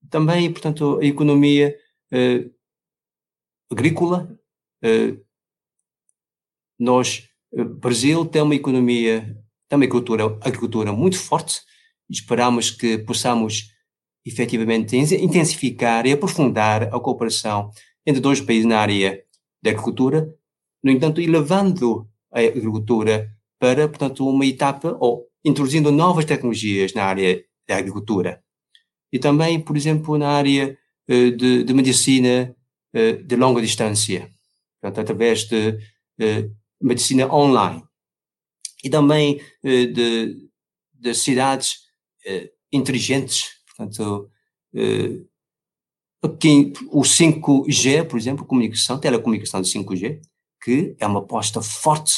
Também, 0.10 0.52
portanto, 0.52 0.98
a 1.00 1.06
economia 1.06 1.78
agrícola. 3.72 4.36
nós, 6.80 7.30
o 7.52 7.64
Brasil 7.64 8.26
tem 8.26 8.41
uma 8.41 8.56
economia, 8.56 9.22
tem 9.70 9.78
uma 9.78 9.86
agricultura, 9.86 10.26
agricultura 10.41 10.91
muito 10.91 11.20
forte. 11.20 11.62
Esperamos 12.10 12.72
que 12.72 12.98
possamos 12.98 13.72
efetivamente 14.26 14.98
intensificar 14.98 16.08
e 16.08 16.14
aprofundar 16.14 16.84
a 16.84 17.00
cooperação 17.00 17.70
entre 18.08 18.20
dois 18.20 18.41
países 18.41 18.66
na 18.66 18.80
área 18.80 19.24
da 19.62 19.70
agricultura, 19.70 20.28
no 20.84 20.89
entanto, 20.89 21.22
elevando 21.22 22.10
a 22.32 22.39
agricultura 22.39 23.30
para, 23.60 23.88
portanto, 23.88 24.28
uma 24.28 24.46
etapa 24.48 24.98
ou 25.00 25.28
introduzindo 25.46 25.91
novas 25.91 26.26
tecnologias 26.26 26.94
na 26.94 27.06
área 27.06 27.44
da 27.68 27.78
agricultura. 27.78 28.43
E 29.11 29.20
também, 29.20 29.59
por 29.59 29.78
exemplo, 29.78 30.18
na 30.18 30.30
área 30.30 30.78
uh, 31.09 31.32
de, 31.32 31.64
de, 31.64 31.74
medicina 31.74 32.55
uh, 32.95 33.24
de 33.24 33.36
longa 33.36 33.61
distância, 33.61 34.30
portanto, 34.82 35.01
através 35.01 35.43
de 35.43 35.70
uh, 35.70 36.55
medicina 36.82 37.34
online. 37.34 37.84
E 38.84 38.89
também 38.89 39.41
de, 39.64 40.49
de 40.93 41.14
cidades 41.14 41.78
inteligentes, 42.70 43.51
portanto, 43.66 44.30
o 46.91 47.01
5G, 47.01 48.05
por 48.05 48.20
exemplo, 48.20 48.45
comunicação, 48.45 48.99
telecomunicação 48.99 49.61
de 49.61 49.70
5G, 49.70 50.20
que 50.61 50.95
é 50.99 51.07
uma 51.07 51.20
aposta 51.20 51.61
forte 51.61 52.14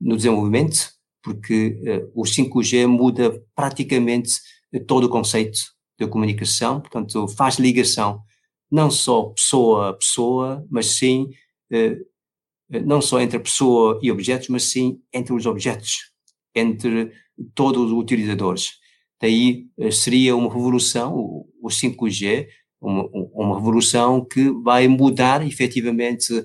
no 0.00 0.16
desenvolvimento, 0.16 0.90
porque 1.22 1.80
uh, 1.82 2.20
o 2.20 2.24
5G 2.24 2.86
muda 2.86 3.42
praticamente 3.54 4.32
todo 4.80 5.04
o 5.04 5.08
conceito 5.08 5.58
de 5.98 6.06
comunicação, 6.06 6.80
portanto, 6.80 7.28
faz 7.28 7.58
ligação 7.58 8.22
não 8.70 8.90
só 8.90 9.24
pessoa 9.24 9.90
a 9.90 9.92
pessoa, 9.92 10.66
mas 10.68 10.86
sim, 10.86 11.30
uh, 11.72 12.80
não 12.84 13.00
só 13.00 13.20
entre 13.20 13.38
pessoa 13.38 14.00
e 14.02 14.10
objetos, 14.10 14.48
mas 14.48 14.64
sim 14.64 15.00
entre 15.12 15.32
os 15.32 15.46
objetos, 15.46 16.10
entre 16.54 17.12
todos 17.54 17.92
os 17.92 17.98
utilizadores. 17.98 18.72
Daí 19.20 19.68
uh, 19.78 19.92
seria 19.92 20.34
uma 20.34 20.52
revolução, 20.52 21.14
o, 21.14 21.48
o 21.62 21.68
5G, 21.68 22.48
uma, 22.80 23.08
uma 23.32 23.56
revolução 23.56 24.24
que 24.24 24.50
vai 24.50 24.88
mudar 24.88 25.46
efetivamente 25.46 26.44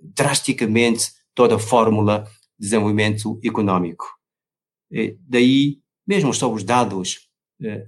drasticamente 0.00 1.10
toda 1.34 1.56
a 1.56 1.58
fórmula 1.58 2.24
de 2.58 2.66
desenvolvimento 2.66 3.40
econômico. 3.42 4.04
Daí, 5.20 5.78
mesmo 6.06 6.34
sobre 6.34 6.58
os 6.58 6.64
dados, 6.64 7.16
eh, 7.16 7.29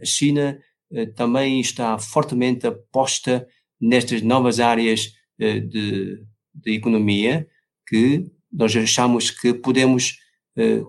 a 0.01 0.05
China 0.05 0.59
eh, 0.91 1.07
também 1.07 1.61
está 1.61 1.99
fortemente 1.99 2.67
aposta 2.67 3.47
nestas 3.81 4.23
novas 4.23 4.61
áreas 4.61 5.15
eh, 5.39 5.61
de, 5.61 6.25
de 6.55 6.73
economia 6.75 7.49
que 7.87 8.31
nós 8.51 8.75
achamos 8.77 9.31
que 9.31 9.55
podemos 9.55 10.21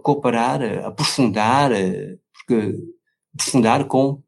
cooperar, 0.04 0.62
aprofundar, 0.86 1.72
porque 2.34 2.78
aprofundar 3.34 3.88
com 3.88 4.22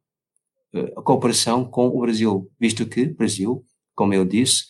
a 0.96 1.02
cooperação 1.02 1.70
com 1.70 1.88
o 1.88 2.00
Brasil, 2.00 2.50
visto 2.58 2.88
que 2.88 3.02
o 3.02 3.16
Brasil, 3.16 3.66
como 3.94 4.14
eu 4.14 4.24
disse, 4.24 4.64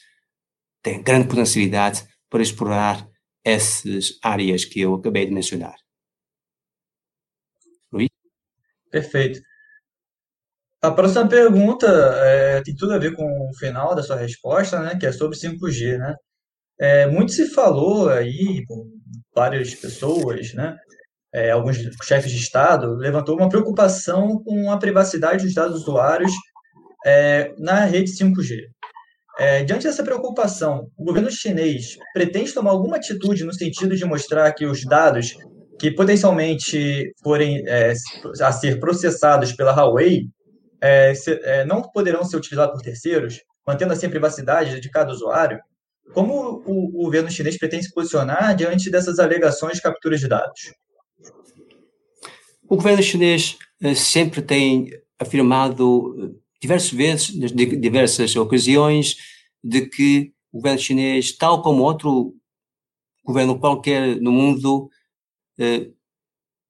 tem 0.81 1.03
grande 1.03 1.27
potencialidade 1.27 2.03
para 2.29 2.41
explorar 2.41 3.07
essas 3.43 4.19
áreas 4.23 4.65
que 4.65 4.81
eu 4.81 4.95
acabei 4.95 5.25
de 5.25 5.31
mencionar. 5.31 5.75
Luiz? 7.91 8.09
Perfeito. 8.91 9.39
A 10.85 10.91
próxima 10.91 11.27
pergunta 11.27 11.87
é, 11.87 12.61
tem 12.61 12.75
tudo 12.75 12.93
a 12.93 12.99
ver 12.99 13.15
com 13.15 13.23
o 13.23 13.57
final 13.57 13.95
da 13.95 14.03
sua 14.03 14.15
resposta, 14.17 14.79
né, 14.79 14.95
que 14.95 15.07
é 15.07 15.11
sobre 15.11 15.35
5G, 15.35 15.97
né? 15.97 16.15
É, 16.79 17.07
muito 17.07 17.31
se 17.31 17.49
falou 17.49 18.07
aí, 18.07 18.63
várias 19.33 19.73
pessoas, 19.73 20.53
né, 20.53 20.75
é, 21.33 21.49
alguns 21.49 21.77
chefes 22.03 22.31
de 22.31 22.37
Estado, 22.37 22.93
levantou 22.97 23.35
uma 23.35 23.49
preocupação 23.49 24.43
com 24.43 24.71
a 24.71 24.77
privacidade 24.77 25.43
dos 25.43 25.55
dados 25.55 25.81
usuários 25.81 26.31
é, 27.03 27.51
na 27.57 27.85
rede 27.85 28.11
5G. 28.11 28.67
É, 29.39 29.63
diante 29.63 29.85
dessa 29.85 30.03
preocupação, 30.03 30.87
o 30.95 31.03
governo 31.03 31.31
chinês 31.31 31.97
pretende 32.13 32.53
tomar 32.53 32.69
alguma 32.71 32.97
atitude 32.97 33.43
no 33.43 33.53
sentido 33.53 33.95
de 33.95 34.05
mostrar 34.05 34.53
que 34.53 34.67
os 34.67 34.85
dados 34.85 35.35
que 35.79 35.89
potencialmente 35.89 37.11
forem 37.23 37.67
é, 37.67 37.93
a 38.39 38.51
ser 38.51 38.79
processados 38.79 39.51
pela 39.51 39.73
Huawei 39.73 40.27
é, 40.81 41.13
se, 41.13 41.31
é, 41.43 41.65
não 41.65 41.81
poderão 41.81 42.23
ser 42.23 42.37
utilizados 42.37 42.75
por 42.75 42.81
terceiros, 42.81 43.41
mantendo 43.65 43.93
assim 43.93 44.07
a 44.07 44.09
privacidade 44.09 44.79
de 44.79 44.89
cada 44.89 45.11
usuário? 45.11 45.59
Como 46.13 46.61
o, 46.65 46.99
o 46.99 47.03
governo 47.03 47.31
chinês 47.31 47.57
pretende 47.57 47.85
se 47.85 47.93
posicionar 47.93 48.55
diante 48.55 48.89
dessas 48.91 49.19
alegações 49.19 49.75
de 49.75 49.81
captura 49.81 50.17
de 50.17 50.27
dados? 50.27 50.73
O 52.67 52.75
governo 52.75 53.01
chinês 53.01 53.57
eh, 53.81 53.95
sempre 53.95 54.41
tem 54.41 54.89
afirmado 55.19 56.15
eh, 56.19 56.39
diversas 56.61 56.91
vezes, 56.91 57.29
em 57.29 57.79
diversas 57.79 58.35
ocasiões, 58.35 59.17
de 59.63 59.87
que 59.87 60.33
o 60.51 60.57
governo 60.57 60.79
chinês, 60.79 61.35
tal 61.35 61.61
como 61.61 61.83
outro, 61.83 62.35
governo 63.23 63.59
qualquer 63.59 64.21
no 64.21 64.31
mundo 64.31 64.89
eh, 65.59 65.89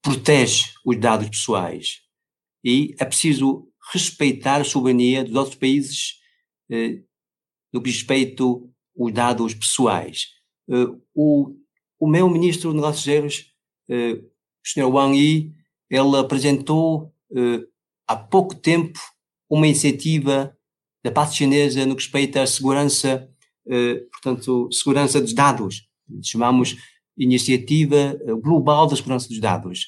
protege 0.01 0.65
os 0.85 0.97
dados 0.97 1.29
pessoais 1.29 2.05
e 2.63 2.95
é 2.99 3.05
preciso 3.05 3.67
respeitar 3.91 4.61
a 4.61 4.63
soberania 4.63 5.23
dos 5.23 5.35
outros 5.35 5.55
países 5.55 6.19
eh, 6.69 7.01
no 7.71 7.81
que 7.81 7.89
respeito 7.89 8.69
aos 8.97 9.13
dados 9.13 9.53
pessoais. 9.53 10.27
Eh, 10.69 10.87
o, 11.13 11.55
o 11.99 12.07
meu 12.07 12.29
ministro 12.29 12.69
de 12.69 12.75
Negócios 12.75 12.99
Estrangeiros, 12.99 13.53
eh, 13.89 14.13
o 14.13 14.67
Sr. 14.67 14.89
Wang 14.89 15.17
Yi, 15.17 15.53
ele 15.89 16.17
apresentou 16.17 17.13
eh, 17.35 17.65
há 18.07 18.15
pouco 18.15 18.55
tempo 18.55 18.99
uma 19.49 19.67
iniciativa 19.67 20.55
da 21.03 21.11
parte 21.11 21.37
chinesa 21.37 21.85
no 21.85 21.95
que 21.95 22.03
respeita 22.03 22.41
à 22.41 22.47
segurança, 22.47 23.29
eh, 23.67 24.03
portanto, 24.11 24.69
segurança 24.71 25.21
dos 25.21 25.33
dados. 25.33 25.87
Chamamos 26.23 26.77
Iniciativa 27.17 28.17
Global 28.41 28.87
da 28.87 28.95
Segurança 28.95 29.29
dos 29.29 29.39
Dados. 29.39 29.87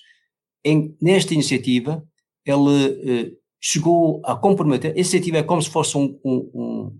Em, 0.63 0.95
nesta 1.01 1.33
iniciativa, 1.33 2.01
ele 2.45 3.37
chegou 3.59 4.21
a 4.25 4.35
comprometer, 4.35 4.91
a 4.91 4.95
iniciativa 4.95 5.37
é 5.37 5.43
como 5.43 5.61
se 5.61 5.69
fosse 5.69 5.97
um, 5.97 6.19
um, 6.23 6.99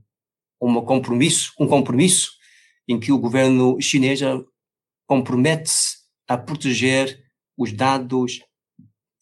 um, 0.62 0.82
compromisso, 0.82 1.54
um 1.60 1.68
compromisso 1.68 2.32
em 2.88 3.00
que 3.00 3.12
o 3.12 3.20
governo 3.20 3.80
chinês 3.82 4.20
compromete-se 5.06 5.98
a 6.28 6.38
proteger 6.38 7.24
os 7.58 7.72
dados 7.72 8.42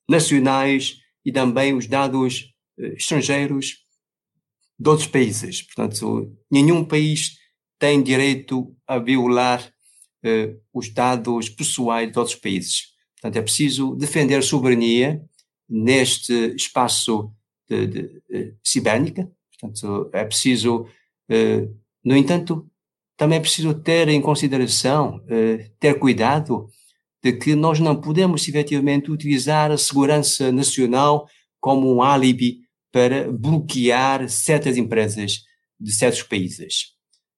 nacionais 0.09 0.97
e 1.23 1.31
também 1.31 1.73
os 1.73 1.87
dados 1.87 2.53
eh, 2.79 2.93
estrangeiros 2.95 3.77
de 4.77 4.89
outros 4.89 5.07
países. 5.07 5.61
Portanto, 5.61 6.35
nenhum 6.51 6.83
país 6.83 7.37
tem 7.79 8.01
direito 8.03 8.75
a 8.87 8.99
violar 8.99 9.71
eh, 10.23 10.55
os 10.73 10.93
dados 10.93 11.49
pessoais 11.49 12.11
de 12.11 12.17
outros 12.17 12.35
países. 12.35 12.93
Portanto, 13.15 13.37
é 13.37 13.41
preciso 13.41 13.95
defender 13.95 14.35
a 14.35 14.41
soberania 14.41 15.23
neste 15.69 16.55
espaço 16.55 17.31
de, 17.67 17.87
de, 17.87 18.21
de 18.29 18.55
cibérnica. 18.63 19.29
Portanto, 19.59 20.09
é 20.13 20.23
preciso, 20.23 20.87
eh, 21.29 21.67
no 22.03 22.15
entanto, 22.15 22.69
também 23.17 23.37
é 23.37 23.41
preciso 23.41 23.73
ter 23.73 24.07
em 24.09 24.21
consideração, 24.21 25.23
eh, 25.27 25.71
ter 25.79 25.97
cuidado 25.97 26.67
de 27.23 27.33
que 27.33 27.55
nós 27.55 27.79
não 27.79 27.99
podemos 27.99 28.47
efetivamente 28.47 29.11
utilizar 29.11 29.71
a 29.71 29.77
segurança 29.77 30.51
nacional 30.51 31.27
como 31.59 31.91
um 31.91 32.03
álibi 32.03 32.59
para 32.91 33.31
bloquear 33.31 34.29
certas 34.29 34.77
empresas 34.77 35.43
de 35.79 35.91
certos 35.91 36.23
países. 36.23 36.93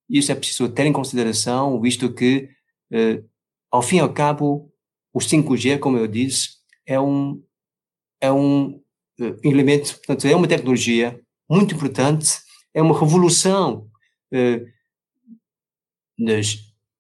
Isso 0.10 0.32
é 0.32 0.36
preciso 0.36 0.70
ter 0.70 0.86
em 0.86 0.94
consideração, 0.94 1.80
visto 1.80 2.14
que, 2.14 2.50
eh, 2.92 3.24
ao 3.72 3.82
fim 3.82 3.98
e 3.98 4.00
ao 4.00 4.14
cabo, 4.14 4.72
o 5.14 5.20
5G, 5.20 5.80
como 5.80 5.98
eu 5.98 6.08
disse, 6.08 6.50
é 6.86 7.00
um, 7.00 7.42
é 8.22 8.32
um 8.32 8.82
uh, 9.20 9.40
elemento, 9.44 9.96
portanto, 9.98 10.28
é 10.28 10.36
uma 10.36 10.48
tecnologia 10.48 11.20
muito 11.50 11.76
importante, 11.76 12.40
é 12.74 12.82
uma 12.82 12.98
revolução 12.98 13.90
uh, 14.34 14.66
nas, 16.18 16.54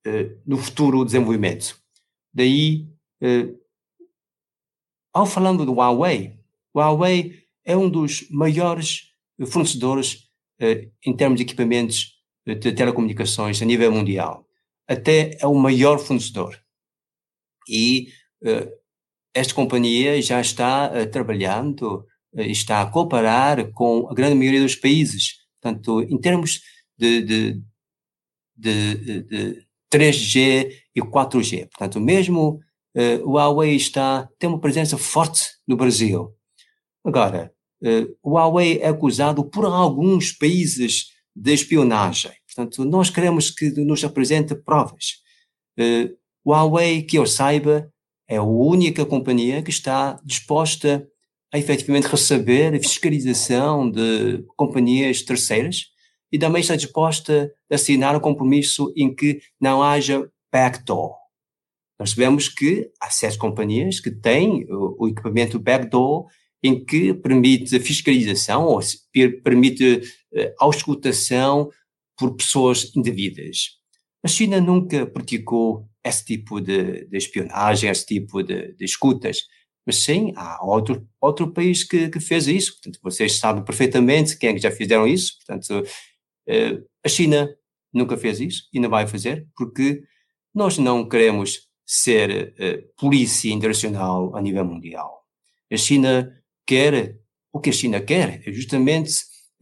uh, 0.05 0.41
no 0.45 0.57
futuro 0.57 1.03
desenvolvimento. 1.03 1.79
Daí, 2.33 2.87
ao 5.11 5.25
falando 5.25 5.65
do 5.65 5.73
Huawei, 5.73 6.37
o 6.71 6.79
Huawei 6.79 7.47
é 7.65 7.75
um 7.75 7.89
dos 7.89 8.29
maiores 8.29 9.11
fornecedores 9.47 10.29
em 11.03 11.15
termos 11.15 11.37
de 11.37 11.43
equipamentos 11.43 12.21
de 12.45 12.71
telecomunicações 12.73 13.59
a 13.59 13.65
nível 13.65 13.91
mundial. 13.91 14.47
Até 14.87 15.35
é 15.41 15.47
o 15.47 15.55
maior 15.55 15.97
fornecedor. 15.97 16.61
E 17.67 18.09
esta 19.37 19.53
companhia 19.53 20.21
já 20.21 20.41
está 20.41 20.91
uh, 20.91 21.09
trabalhando, 21.09 22.05
uh, 22.33 22.41
está 22.41 22.81
a 22.81 22.85
cooperar 22.87 23.71
com 23.71 24.07
a 24.09 24.13
grande 24.13 24.35
maioria 24.35 24.61
dos 24.61 24.75
países. 24.75 25.37
Portanto, 25.61 26.01
em 26.01 26.17
termos 26.17 26.61
de, 26.97 27.21
de, 27.21 27.61
de, 28.55 29.23
de 29.23 29.67
3G 29.93 30.71
e 30.95 31.01
4G. 31.01 31.69
Portanto, 31.69 31.99
mesmo 31.99 32.59
uh, 32.95 33.23
o 33.23 33.33
Huawei 33.33 33.75
está, 33.75 34.27
tem 34.39 34.49
uma 34.49 34.59
presença 34.59 34.97
forte 34.97 35.41
no 35.67 35.77
Brasil. 35.77 36.33
Agora, 37.05 37.53
o 38.23 38.31
Huawei 38.31 38.79
é 38.79 38.87
acusado 38.87 39.45
por 39.45 39.63
alguns 39.63 40.31
países 40.31 41.11
de 41.33 41.53
espionagem. 41.53 42.31
Portanto, 42.47 42.83
nós 42.83 43.11
queremos 43.11 43.51
que 43.51 43.69
nos 43.69 44.03
apresente 44.03 44.55
provas. 44.55 45.21
o 46.43 46.51
Huawei, 46.51 47.03
que 47.03 47.17
eu 47.17 47.25
saiba, 47.27 47.87
é 48.27 48.37
a 48.37 48.43
única 48.43 49.05
companhia 49.05 49.61
que 49.61 49.69
está 49.69 50.19
disposta 50.23 51.07
a 51.53 51.57
efetivamente 51.57 52.07
receber 52.07 52.75
a 52.75 52.79
fiscalização 52.79 53.89
de 53.89 54.43
companhias 54.55 55.21
terceiras 55.21 55.85
e 56.31 56.37
também 56.37 56.59
está 56.59 56.75
disposta 56.75 57.51
a 57.71 57.75
assinar 57.75 58.15
um 58.15 58.19
compromisso 58.19 58.91
em 58.97 59.13
que 59.13 59.39
não 59.59 59.81
haja 59.81 60.29
backdoor. 60.51 61.15
Nós 61.99 62.11
sabemos 62.11 62.49
que 62.49 62.91
há 63.01 63.09
certas 63.09 63.37
companhias 63.37 63.99
que 63.99 64.11
têm 64.11 64.65
o, 64.69 65.07
equipamento 65.07 65.57
backdoor 65.57 66.27
em 66.61 66.83
que 66.83 67.13
permite 67.13 67.75
a 67.75 67.79
fiscalização 67.79 68.65
ou 68.65 68.79
permite 69.43 70.01
a 70.59 70.65
auscultação 70.65 71.69
por 72.17 72.35
pessoas 72.35 72.91
indevidas. 72.95 73.77
A 74.23 74.27
China 74.27 74.59
nunca 74.59 75.05
praticou 75.05 75.86
esse 76.07 76.25
tipo 76.25 76.59
de, 76.61 77.05
de 77.05 77.17
espionagem, 77.17 77.89
esse 77.89 78.05
tipo 78.05 78.41
de, 78.43 78.73
de, 78.73 78.85
escutas. 78.85 79.43
Mas 79.85 79.97
sim, 79.97 80.33
há 80.35 80.63
outro, 80.65 81.07
outro 81.21 81.51
país 81.51 81.83
que, 81.83 82.09
que 82.09 82.19
fez 82.19 82.47
isso. 82.47 82.73
Portanto, 82.73 82.99
vocês 83.01 83.37
sabem 83.37 83.63
perfeitamente 83.63 84.37
quem 84.37 84.49
é 84.49 84.53
que 84.53 84.59
já 84.59 84.71
fizeram 84.71 85.07
isso. 85.07 85.37
Portanto, 85.37 85.87
uh, 86.49 86.87
a 87.05 87.09
China 87.09 87.49
nunca 87.93 88.17
fez 88.17 88.39
isso 88.39 88.63
e 88.73 88.79
não 88.79 88.89
vai 88.89 89.07
fazer, 89.07 89.47
porque 89.55 90.03
nós 90.53 90.77
não 90.77 91.07
queremos 91.07 91.67
ser 91.85 92.53
uh, 92.59 92.99
polícia 92.99 93.51
internacional 93.51 94.35
a 94.35 94.41
nível 94.41 94.65
mundial. 94.65 95.23
A 95.71 95.77
China 95.77 96.33
quer, 96.65 97.17
o 97.53 97.59
que 97.59 97.69
a 97.69 97.73
China 97.73 98.01
quer 98.01 98.41
é 98.45 98.51
justamente 98.51 99.13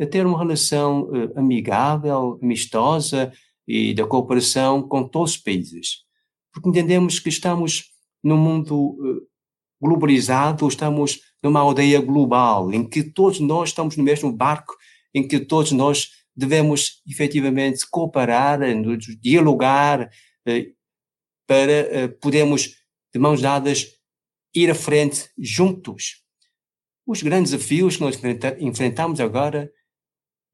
ter 0.10 0.26
uma 0.26 0.40
relação 0.40 1.04
uh, 1.04 1.38
amigável, 1.38 2.40
amistosa 2.42 3.32
e 3.68 3.94
da 3.94 4.08
cooperação 4.08 4.82
com 4.82 5.08
todos 5.08 5.32
os 5.32 5.38
países 5.38 6.05
porque 6.56 6.70
entendemos 6.70 7.20
que 7.20 7.28
estamos 7.28 7.92
num 8.24 8.38
mundo 8.38 8.98
eh, 9.04 9.28
globalizado, 9.82 10.66
estamos 10.70 11.20
numa 11.44 11.60
aldeia 11.60 12.00
global, 12.00 12.74
em 12.74 12.88
que 12.88 13.04
todos 13.04 13.42
nós 13.42 13.70
estamos 13.70 13.98
no 13.98 14.04
mesmo 14.04 14.32
barco, 14.32 14.74
em 15.14 15.28
que 15.28 15.38
todos 15.40 15.74
nós 15.74 16.12
devemos 16.34 17.02
efetivamente 17.06 17.86
cooperar, 17.90 18.60
dialogar, 19.22 20.10
eh, 20.48 20.72
para 21.46 21.72
eh, 21.72 22.08
podermos, 22.08 22.78
de 23.14 23.20
mãos 23.20 23.42
dadas, 23.42 23.88
ir 24.54 24.72
à 24.72 24.76
frente 24.76 25.30
juntos. 25.38 26.24
Os 27.06 27.22
grandes 27.22 27.52
desafios 27.52 27.98
que 27.98 28.02
nós 28.02 28.20
enfrentamos 28.60 29.20
agora, 29.20 29.70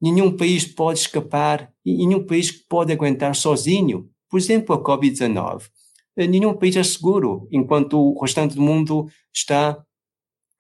nenhum 0.02 0.36
país 0.36 0.66
pode 0.66 1.00
escapar, 1.00 1.72
nenhum 1.86 2.26
país 2.26 2.52
pode 2.52 2.92
aguentar 2.92 3.36
sozinho. 3.36 4.10
Por 4.28 4.40
exemplo, 4.40 4.76
a 4.76 4.84
Covid-19. 4.84 5.70
Eh, 6.18 6.28
nenhum 6.28 6.58
país 6.58 6.76
é 6.76 6.84
seguro, 6.84 7.48
enquanto 7.52 7.98
o 7.98 8.20
restante 8.20 8.56
do 8.56 8.62
mundo 8.62 9.10
está 9.34 9.84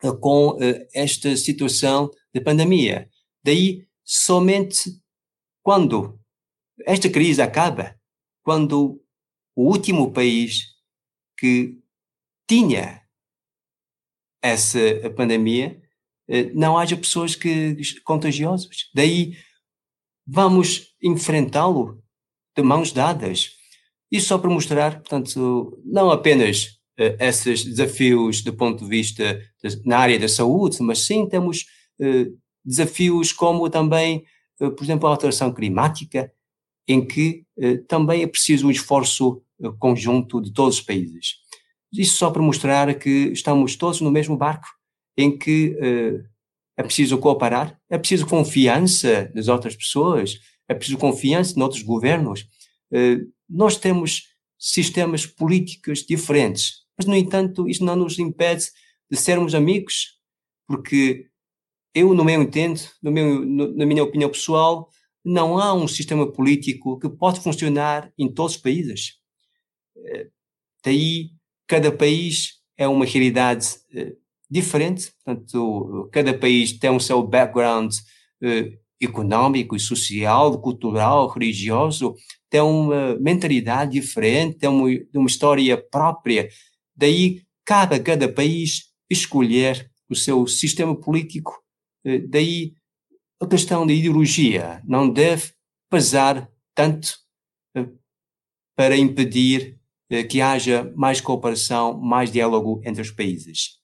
eh, 0.03 0.11
com 0.19 0.57
eh, 0.61 0.87
esta 0.93 1.35
situação 1.35 2.09
de 2.33 2.41
pandemia. 2.41 3.09
Daí, 3.43 3.87
somente 4.03 4.91
quando 5.61 6.19
esta 6.85 7.09
crise 7.09 7.41
acaba, 7.41 7.95
quando 8.43 9.03
o 9.55 9.67
último 9.69 10.11
país 10.11 10.67
que 11.37 11.79
tinha 12.47 13.01
essa 14.41 14.79
pandemia 15.15 15.79
não 16.55 16.77
haja 16.77 16.97
pessoas 16.97 17.35
que 17.35 17.77
contagiosas. 18.03 18.89
Daí 18.93 19.37
vamos 20.25 20.95
enfrentá-lo 21.01 22.03
de 22.55 22.63
mãos 22.63 22.91
dadas 22.91 23.60
isso 24.11 24.27
só 24.27 24.37
para 24.37 24.49
mostrar, 24.49 24.99
portanto, 24.99 25.81
não 25.85 26.11
apenas 26.11 26.79
uh, 26.99 27.15
esses 27.19 27.63
desafios 27.63 28.41
do 28.41 28.53
ponto 28.53 28.83
de 28.83 28.89
vista 28.89 29.41
de, 29.63 29.81
na 29.85 29.97
área 29.97 30.19
da 30.19 30.27
saúde, 30.27 30.77
mas 30.81 30.99
sim 30.99 31.27
temos 31.27 31.65
uh, 31.99 32.37
desafios 32.63 33.31
como 33.31 33.69
também, 33.69 34.25
uh, 34.59 34.71
por 34.71 34.83
exemplo, 34.83 35.07
a 35.07 35.11
alteração 35.11 35.53
climática, 35.53 36.31
em 36.87 37.05
que 37.05 37.45
também 37.87 38.23
é 38.23 38.27
preciso 38.27 38.67
um 38.67 38.71
esforço 38.71 39.41
conjunto 39.77 40.41
de 40.41 40.51
todos 40.51 40.79
os 40.79 40.81
países. 40.81 41.35
Isso 41.93 42.17
só 42.17 42.31
para 42.31 42.41
mostrar 42.41 42.93
que 42.95 43.29
estamos 43.31 43.75
todos 43.75 44.01
no 44.01 44.11
mesmo 44.11 44.35
barco, 44.35 44.67
em 45.15 45.37
que 45.37 45.77
é 46.75 46.83
preciso 46.83 47.19
cooperar, 47.19 47.79
é 47.87 47.99
preciso 47.99 48.25
confiança 48.25 49.31
das 49.33 49.47
outras 49.47 49.75
pessoas, 49.75 50.39
é 50.67 50.73
preciso 50.73 50.97
confiança 50.97 51.57
em 51.57 51.61
outros 51.61 51.83
governos, 51.83 52.45
nós 53.51 53.77
temos 53.77 54.29
sistemas 54.57 55.25
políticos 55.25 56.05
diferentes. 56.05 56.81
Mas, 56.97 57.07
no 57.07 57.15
entanto, 57.15 57.67
isso 57.67 57.83
não 57.83 57.95
nos 57.95 58.17
impede 58.19 58.67
de 59.09 59.17
sermos 59.17 59.53
amigos, 59.53 60.19
porque 60.67 61.27
eu, 61.93 62.13
no 62.13 62.23
meu 62.23 62.41
entendo, 62.41 62.79
no 63.01 63.11
meu, 63.11 63.43
no, 63.43 63.75
na 63.75 63.85
minha 63.85 64.03
opinião 64.03 64.29
pessoal, 64.29 64.89
não 65.23 65.57
há 65.57 65.73
um 65.73 65.87
sistema 65.87 66.31
político 66.31 66.97
que 66.99 67.09
pode 67.09 67.41
funcionar 67.41 68.11
em 68.17 68.31
todos 68.31 68.55
os 68.55 68.61
países. 68.61 69.17
Eh, 69.97 70.27
daí, 70.83 71.31
cada 71.67 71.91
país 71.91 72.61
é 72.77 72.87
uma 72.87 73.05
realidade 73.05 73.67
eh, 73.93 74.15
diferente, 74.49 75.11
portanto, 75.23 76.09
cada 76.11 76.37
país 76.37 76.73
tem 76.73 76.89
o 76.89 76.99
seu 76.99 77.21
background 77.23 77.93
eh, 78.41 78.77
econômico 78.99 79.77
social, 79.79 80.59
cultural, 80.61 81.27
religioso, 81.27 82.15
tem 82.51 82.59
uma 82.59 83.15
mentalidade 83.15 83.93
diferente, 83.93 84.57
tem 84.57 84.69
uma, 84.69 84.89
uma 85.15 85.27
história 85.27 85.81
própria. 85.81 86.49
Daí, 86.93 87.43
cabe 87.63 87.95
a 87.95 88.03
cada 88.03 88.31
país 88.31 88.91
escolher 89.09 89.89
o 90.09 90.15
seu 90.15 90.45
sistema 90.45 90.93
político. 90.93 91.63
Eh, 92.03 92.19
daí, 92.19 92.73
a 93.41 93.47
questão 93.47 93.87
da 93.87 93.93
ideologia 93.93 94.81
não 94.85 95.09
deve 95.09 95.53
pesar 95.89 96.51
tanto 96.75 97.17
eh, 97.73 97.87
para 98.75 98.97
impedir 98.97 99.79
eh, 100.09 100.23
que 100.25 100.41
haja 100.41 100.91
mais 100.93 101.21
cooperação, 101.21 101.97
mais 101.97 102.29
diálogo 102.29 102.81
entre 102.83 103.01
os 103.01 103.11
países. 103.11 103.79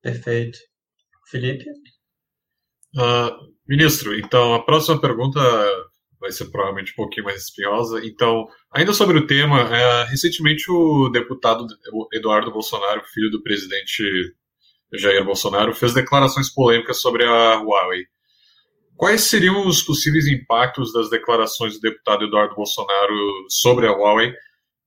Perfeito. 0.00 0.56
Felipe? 1.28 1.64
Uh, 2.94 3.52
ministro, 3.66 4.16
então 4.16 4.54
a 4.54 4.64
próxima 4.64 5.00
pergunta 5.00 5.40
vai 6.20 6.32
ser 6.32 6.46
provavelmente 6.46 6.92
um 6.92 6.96
pouquinho 6.96 7.24
mais 7.24 7.42
espinhosa. 7.42 8.00
Então, 8.04 8.46
ainda 8.72 8.92
sobre 8.92 9.18
o 9.18 9.26
tema, 9.26 9.60
é, 9.60 10.04
recentemente 10.04 10.70
o 10.70 11.08
deputado 11.08 11.66
Eduardo 12.12 12.50
Bolsonaro, 12.50 13.02
filho 13.12 13.30
do 13.30 13.42
presidente 13.42 14.02
Jair 14.94 15.24
Bolsonaro, 15.24 15.74
fez 15.74 15.92
declarações 15.92 16.52
polêmicas 16.52 17.00
sobre 17.00 17.24
a 17.24 17.60
Huawei. 17.60 18.04
Quais 18.96 19.22
seriam 19.22 19.66
os 19.66 19.82
possíveis 19.82 20.26
impactos 20.26 20.92
das 20.92 21.10
declarações 21.10 21.74
do 21.74 21.80
deputado 21.80 22.24
Eduardo 22.24 22.54
Bolsonaro 22.54 23.46
sobre 23.50 23.86
a 23.86 23.92
Huawei 23.92 24.32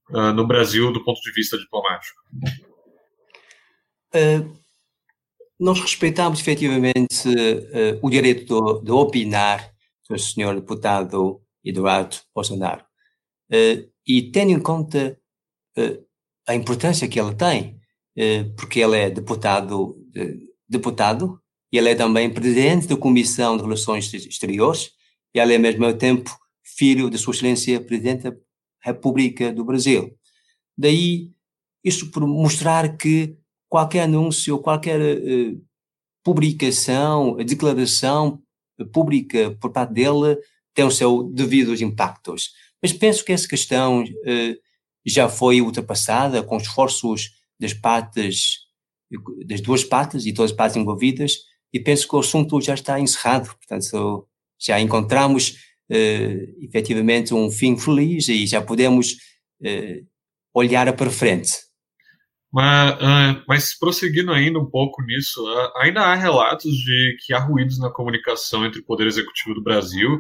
uh, 0.09 0.33
no 0.33 0.47
Brasil 0.47 0.91
do 0.91 1.03
ponto 1.03 1.21
de 1.21 1.31
vista 1.31 1.57
diplomático? 1.57 2.17
Uh, 4.15 4.57
nós 5.59 5.79
respeitamos 5.79 6.39
efetivamente 6.39 7.27
uh, 7.27 7.99
o 8.01 8.09
direito 8.09 8.79
de, 8.79 8.85
de 8.85 8.91
opinar 8.91 9.71
senhor 10.17 10.55
deputado 10.55 11.41
Eduardo 11.63 12.17
Bolsonaro. 12.33 12.83
e 14.07 14.31
tendo 14.31 14.51
em 14.51 14.59
conta 14.59 15.19
a 16.47 16.55
importância 16.55 17.07
que 17.07 17.19
ele 17.19 17.35
tem, 17.35 17.79
porque 18.57 18.79
ele 18.79 18.97
é 18.97 19.09
deputado, 19.09 19.97
deputado 20.67 21.39
e 21.71 21.77
ele 21.77 21.89
é 21.89 21.95
também 21.95 22.33
presidente 22.33 22.87
da 22.87 22.97
Comissão 22.97 23.55
de 23.55 23.63
Relações 23.63 24.11
Exteriores 24.13 24.91
e 25.33 25.39
ele 25.39 25.53
é, 25.53 25.55
ao 25.55 25.61
mesmo 25.61 25.93
tempo, 25.93 26.35
filho 26.63 27.09
de 27.09 27.17
Sua 27.17 27.33
Excelência 27.33 27.79
Presidente 27.79 28.23
da 28.23 28.35
República 28.81 29.51
do 29.53 29.63
Brasil. 29.63 30.15
Daí, 30.77 31.31
isso 31.83 32.09
por 32.11 32.25
mostrar 32.25 32.97
que 32.97 33.37
qualquer 33.67 34.03
anúncio, 34.03 34.59
qualquer 34.59 34.99
uh, 34.99 35.61
publicação, 36.23 37.35
declaração 37.37 38.41
pública 38.85 39.55
por 39.59 39.71
parte 39.71 39.93
dele 39.93 40.37
tem 40.73 40.85
o 40.85 40.91
seu 40.91 41.23
devidos 41.23 41.81
impactos. 41.81 42.51
Mas 42.81 42.93
penso 42.93 43.23
que 43.23 43.31
essa 43.31 43.47
questão 43.47 44.03
uh, 44.03 44.55
já 45.05 45.27
foi 45.27 45.61
ultrapassada 45.61 46.43
com 46.43 46.57
esforços 46.57 47.31
das 47.59 47.73
partes, 47.73 48.59
das 49.45 49.61
duas 49.61 49.83
partes 49.83 50.25
e 50.25 50.33
todas 50.33 50.51
as 50.51 50.57
partes 50.57 50.77
envolvidas 50.77 51.37
e 51.73 51.79
penso 51.79 52.07
que 52.07 52.15
o 52.15 52.19
assunto 52.19 52.59
já 52.61 52.73
está 52.73 52.99
encerrado. 52.99 53.47
Portanto, 53.47 54.27
já 54.59 54.79
encontramos 54.79 55.57
uh, 55.89 56.63
efetivamente 56.63 57.33
um 57.33 57.51
fim 57.51 57.77
feliz 57.77 58.27
e 58.27 58.47
já 58.47 58.61
podemos 58.61 59.13
uh, 59.61 60.07
olhar 60.53 60.91
para 60.95 61.11
frente. 61.11 61.68
Mas, 62.51 62.93
uh, 62.95 63.43
mas 63.47 63.77
prosseguindo 63.77 64.31
ainda 64.31 64.57
um 64.59 64.69
pouco 64.69 65.03
nisso, 65.03 65.43
uh, 65.43 65.71
ainda 65.77 66.01
há 66.01 66.15
relatos 66.15 66.73
de 66.73 67.17
que 67.23 67.33
há 67.33 67.39
ruídos 67.39 67.77
na 67.77 67.91
comunicação 67.91 68.65
entre 68.65 68.79
o 68.79 68.85
Poder 68.85 69.05
Executivo 69.05 69.53
do 69.53 69.63
Brasil 69.63 70.19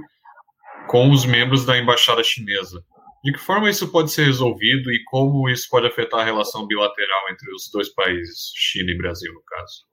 com 0.87 1.11
os 1.11 1.25
membros 1.25 1.65
da 1.65 1.77
Embaixada 1.77 2.23
Chinesa. 2.23 2.83
De 3.23 3.33
que 3.33 3.39
forma 3.39 3.69
isso 3.69 3.91
pode 3.91 4.11
ser 4.11 4.25
resolvido 4.25 4.91
e 4.91 5.03
como 5.05 5.49
isso 5.49 5.67
pode 5.69 5.87
afetar 5.87 6.21
a 6.21 6.23
relação 6.23 6.65
bilateral 6.65 7.29
entre 7.31 7.51
os 7.53 7.69
dois 7.71 7.89
países, 7.89 8.51
China 8.55 8.91
e 8.91 8.97
Brasil, 8.97 9.33
no 9.33 9.41
caso? 9.41 9.89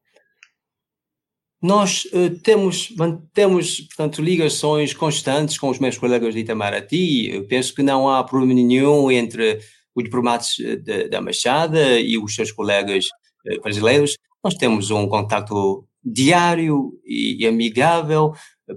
Nós 1.61 2.05
uh, 2.13 2.39
temos, 2.43 2.95
mantemos, 2.97 3.81
portanto, 3.81 4.23
ligações 4.23 4.93
constantes 4.93 5.59
com 5.59 5.71
os 5.71 5.79
meus 5.79 5.99
colegas 5.99 6.35
de 6.35 6.41
Itamaraty. 6.41 7.31
Eu 7.35 7.47
penso 7.47 7.75
que 7.75 7.83
não 7.83 8.09
há 8.09 8.23
problema 8.23 8.55
nenhum 8.55 9.11
entre 9.11 9.59
os 9.97 10.05
diplomatas 10.05 10.57
eh, 10.61 11.09
da 11.09 11.21
Machada 11.21 11.99
e 11.99 12.19
os 12.19 12.35
seus 12.35 12.53
colegas 12.53 13.07
uh, 13.47 13.61
brasileiros. 13.63 14.17
Nós 14.45 14.55
temos 14.55 14.91
um 14.91 15.09
contato 15.09 15.87
diário 16.05 16.93
e, 17.05 17.43
e 17.43 17.47
amigável, 17.47 18.33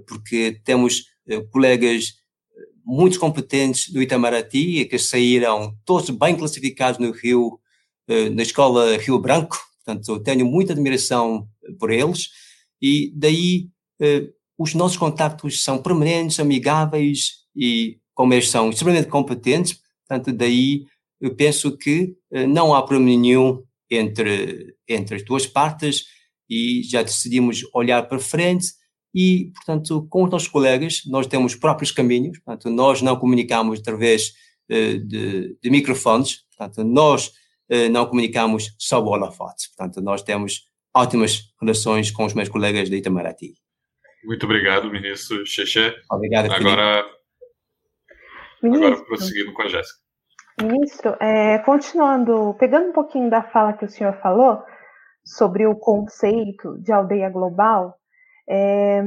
porque 0.06 0.60
temos 0.64 1.04
colegas 1.52 2.14
muito 2.84 3.20
competentes 3.20 3.92
do 3.92 4.02
Itamaraty, 4.02 4.84
que 4.86 4.98
saíram 4.98 5.76
todos 5.84 6.10
bem 6.10 6.36
classificados 6.36 6.98
no 6.98 7.12
Rio, 7.12 7.60
na 8.34 8.42
escola 8.42 8.96
Rio 8.96 9.18
Branco. 9.20 9.56
Portanto, 9.84 10.08
eu 10.08 10.20
tenho 10.20 10.44
muita 10.44 10.72
admiração 10.72 11.46
por 11.78 11.92
eles 11.92 12.30
e 12.80 13.12
daí 13.14 13.68
eh, 14.00 14.28
os 14.58 14.74
nossos 14.74 14.96
contactos 14.96 15.62
são 15.62 15.82
permanentes, 15.82 16.40
amigáveis 16.40 17.46
e, 17.54 17.98
como 18.14 18.32
eles 18.32 18.48
são 18.48 18.70
extremamente 18.70 19.08
competentes, 19.08 19.80
portanto, 20.06 20.32
daí 20.36 20.86
eu 21.20 21.34
penso 21.34 21.76
que 21.76 22.14
eh, 22.32 22.46
não 22.46 22.74
há 22.74 22.82
problema 22.82 23.10
nenhum 23.10 23.62
entre, 23.90 24.74
entre 24.88 25.16
as 25.16 25.24
duas 25.24 25.46
partes 25.46 26.04
e 26.48 26.82
já 26.82 27.02
decidimos 27.02 27.62
olhar 27.74 28.02
para 28.08 28.18
frente 28.18 28.68
e, 29.14 29.50
portanto, 29.54 30.06
com 30.08 30.24
os 30.24 30.30
nossos 30.30 30.48
colegas, 30.48 31.02
nós 31.06 31.26
temos 31.26 31.54
próprios 31.54 31.90
caminhos, 31.90 32.38
portanto, 32.38 32.70
nós 32.70 33.02
não 33.02 33.16
comunicamos 33.16 33.80
através 33.80 34.32
eh, 34.68 34.94
de, 34.94 35.56
de 35.60 35.70
microfones, 35.70 36.44
portanto, 36.56 36.84
nós 36.84 37.32
eh, 37.68 37.88
não 37.88 38.06
comunicamos 38.06 38.74
só 38.78 39.02
o 39.02 39.08
holofote, 39.08 39.68
portanto, 39.76 40.00
nós 40.00 40.22
temos 40.22 40.68
ótimas 40.94 41.52
relações 41.60 42.10
com 42.10 42.24
os 42.24 42.34
meus 42.34 42.48
colegas 42.48 42.88
de 42.88 42.96
Itamaraty. 42.96 43.54
Muito 44.24 44.44
obrigado, 44.44 44.90
ministro 44.90 45.44
Xexé. 45.46 45.94
Obrigado, 46.10 46.52
Agora, 46.52 47.04
ministro, 48.62 48.86
agora 48.86 49.04
prosseguindo 49.06 49.52
com 49.52 49.62
a 49.62 49.68
Jéssica. 49.68 50.09
Ministro, 50.62 51.16
é, 51.20 51.58
continuando, 51.60 52.54
pegando 52.58 52.90
um 52.90 52.92
pouquinho 52.92 53.30
da 53.30 53.42
fala 53.42 53.72
que 53.72 53.84
o 53.84 53.88
senhor 53.88 54.12
falou 54.20 54.62
sobre 55.24 55.66
o 55.66 55.74
conceito 55.74 56.78
de 56.82 56.92
aldeia 56.92 57.30
global, 57.30 57.94
é, 58.48 59.02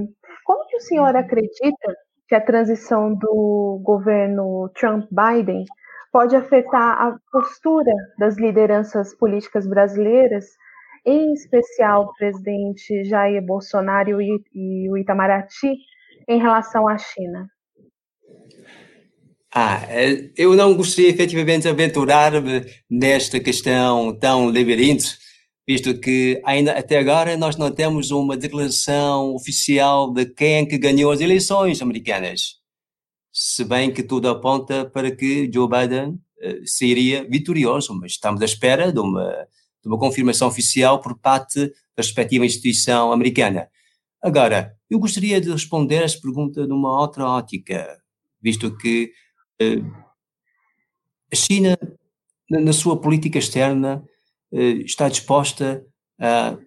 como 0.45 0.65
que 0.67 0.77
o 0.77 0.81
senhor 0.81 1.15
acredita 1.15 1.95
que 2.27 2.35
a 2.35 2.41
transição 2.41 3.13
do 3.13 3.79
governo 3.83 4.69
Trump-Biden 4.75 5.65
pode 6.11 6.35
afetar 6.35 7.01
a 7.01 7.17
postura 7.31 7.91
das 8.17 8.37
lideranças 8.37 9.15
políticas 9.15 9.67
brasileiras 9.67 10.45
em 11.05 11.33
especial 11.33 12.03
o 12.03 12.13
presidente 12.13 13.03
Jair 13.03 13.45
Bolsonaro 13.45 14.21
e, 14.21 14.89
o 14.89 14.97
Itamaraty, 14.97 15.75
em 16.27 16.39
relação 16.39 16.87
à 16.87 16.97
China? 16.97 17.47
Ah, 19.55 19.85
é, 19.87 20.31
eu 20.35 20.55
não 20.55 20.75
gostaria 20.75 21.09
efetivamente 21.09 21.63
de 21.63 21.69
aventurar-me 21.69 22.65
nesta 22.89 23.39
questão 23.39 24.17
tão 24.17 24.47
labirinto, 24.47 25.05
visto 25.67 25.99
que 25.99 26.41
ainda 26.43 26.71
até 26.71 26.97
agora 26.97 27.37
nós 27.37 27.55
não 27.55 27.71
temos 27.71 28.09
uma 28.09 28.35
declaração 28.35 29.35
oficial 29.35 30.11
de 30.11 30.25
quem 30.25 30.55
é 30.55 30.65
que 30.65 30.77
ganhou 30.77 31.11
as 31.11 31.21
eleições 31.21 31.81
americanas. 31.81 32.55
Se 33.31 33.63
bem 33.63 33.93
que 33.93 34.01
tudo 34.03 34.27
aponta 34.29 34.85
para 34.85 35.11
que 35.15 35.49
Joe 35.53 35.69
Biden 35.69 36.09
uh, 36.09 36.65
seria 36.67 37.23
vitorioso, 37.29 37.93
mas 37.93 38.13
estamos 38.13 38.41
à 38.41 38.45
espera 38.45 38.91
de 38.91 38.99
uma 38.99 39.47
de 39.83 39.89
uma 39.89 39.99
confirmação 39.99 40.47
oficial 40.47 41.01
por 41.01 41.19
parte 41.19 41.67
da 41.67 41.73
respectiva 41.97 42.45
instituição 42.45 43.11
americana. 43.11 43.67
Agora, 44.23 44.73
eu 44.89 44.97
gostaria 44.97 45.41
de 45.41 45.51
responder 45.51 46.03
esta 46.03 46.21
pergunta 46.21 46.65
numa 46.65 46.97
outra 47.01 47.25
ótica, 47.27 47.85
visto 48.41 48.75
que 48.77 49.03
eh, 49.03 49.22
a 51.31 51.35
China, 51.35 51.77
na, 52.49 52.73
sua 52.73 52.99
política 52.99 53.39
externa, 53.39 54.03
eh, 54.51 54.83
está 54.85 55.09
disposta 55.09 55.85
a 56.19 56.57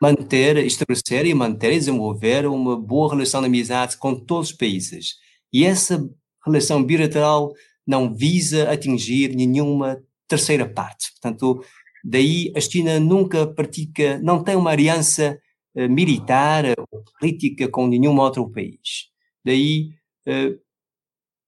manter, 0.00 0.58
estabelecer 0.58 1.26
e 1.26 1.34
manter 1.34 1.72
e 1.72 1.78
desenvolver 1.78 2.46
uma 2.46 2.76
boa 2.78 3.10
relação 3.10 3.40
de 3.40 3.46
amizade 3.46 3.96
com 3.96 4.14
todos 4.14 4.50
os 4.50 4.56
países. 4.56 5.16
E 5.52 5.64
essa 5.64 6.08
relação 6.44 6.84
bilateral 6.84 7.52
não 7.86 8.14
visa 8.14 8.70
atingir 8.70 9.34
nenhuma 9.34 10.02
terceira 10.28 10.68
parte. 10.68 11.12
Portanto, 11.12 11.64
daí 12.04 12.52
a 12.54 12.60
China 12.60 13.00
nunca 13.00 13.46
pratica, 13.46 14.18
não 14.18 14.42
tem 14.42 14.56
uma 14.56 14.70
aliança 14.70 15.38
uh, 15.76 15.88
militar 15.88 16.64
ou 16.78 17.04
política 17.18 17.68
com 17.68 17.86
nenhum 17.86 18.18
outro 18.18 18.50
país. 18.50 19.08
Daí 19.44 19.90
uh, 20.28 20.65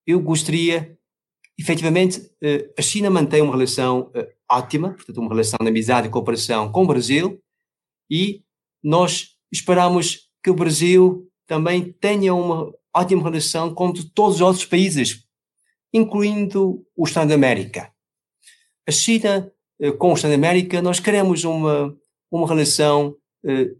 eu 0.08 0.20
gostaria, 0.20 0.98
efetivamente, 1.58 2.18
uh, 2.18 2.72
a 2.76 2.82
China 2.82 3.10
mantém 3.10 3.42
uma 3.42 3.52
relação 3.52 4.10
ótima, 4.50 4.94
portanto, 4.94 5.18
uma 5.18 5.28
relação 5.28 5.58
de 5.60 5.68
amizade 5.68 6.08
e 6.08 6.10
cooperação 6.10 6.72
com 6.72 6.84
o 6.84 6.86
Brasil, 6.86 7.40
e 8.10 8.42
nós 8.82 9.36
esperamos 9.52 10.30
que 10.42 10.50
o 10.50 10.54
Brasil 10.54 11.30
também 11.46 11.92
tenha 11.92 12.34
uma 12.34 12.72
ótima 12.94 13.22
relação 13.22 13.74
com 13.74 13.92
todos 13.92 14.36
os 14.36 14.40
outros 14.40 14.64
países, 14.64 15.26
incluindo 15.92 16.86
o 16.96 17.04
Estado 17.04 17.28
da 17.28 17.34
América. 17.34 17.92
A 18.86 18.90
China, 18.90 19.52
eh, 19.80 19.92
com 19.92 20.10
o 20.10 20.14
Estado 20.14 20.30
da 20.30 20.36
América, 20.36 20.80
nós 20.80 21.00
queremos 21.00 21.44
uma, 21.44 21.96
uma 22.30 22.48
relação 22.48 23.16
eh, 23.44 23.74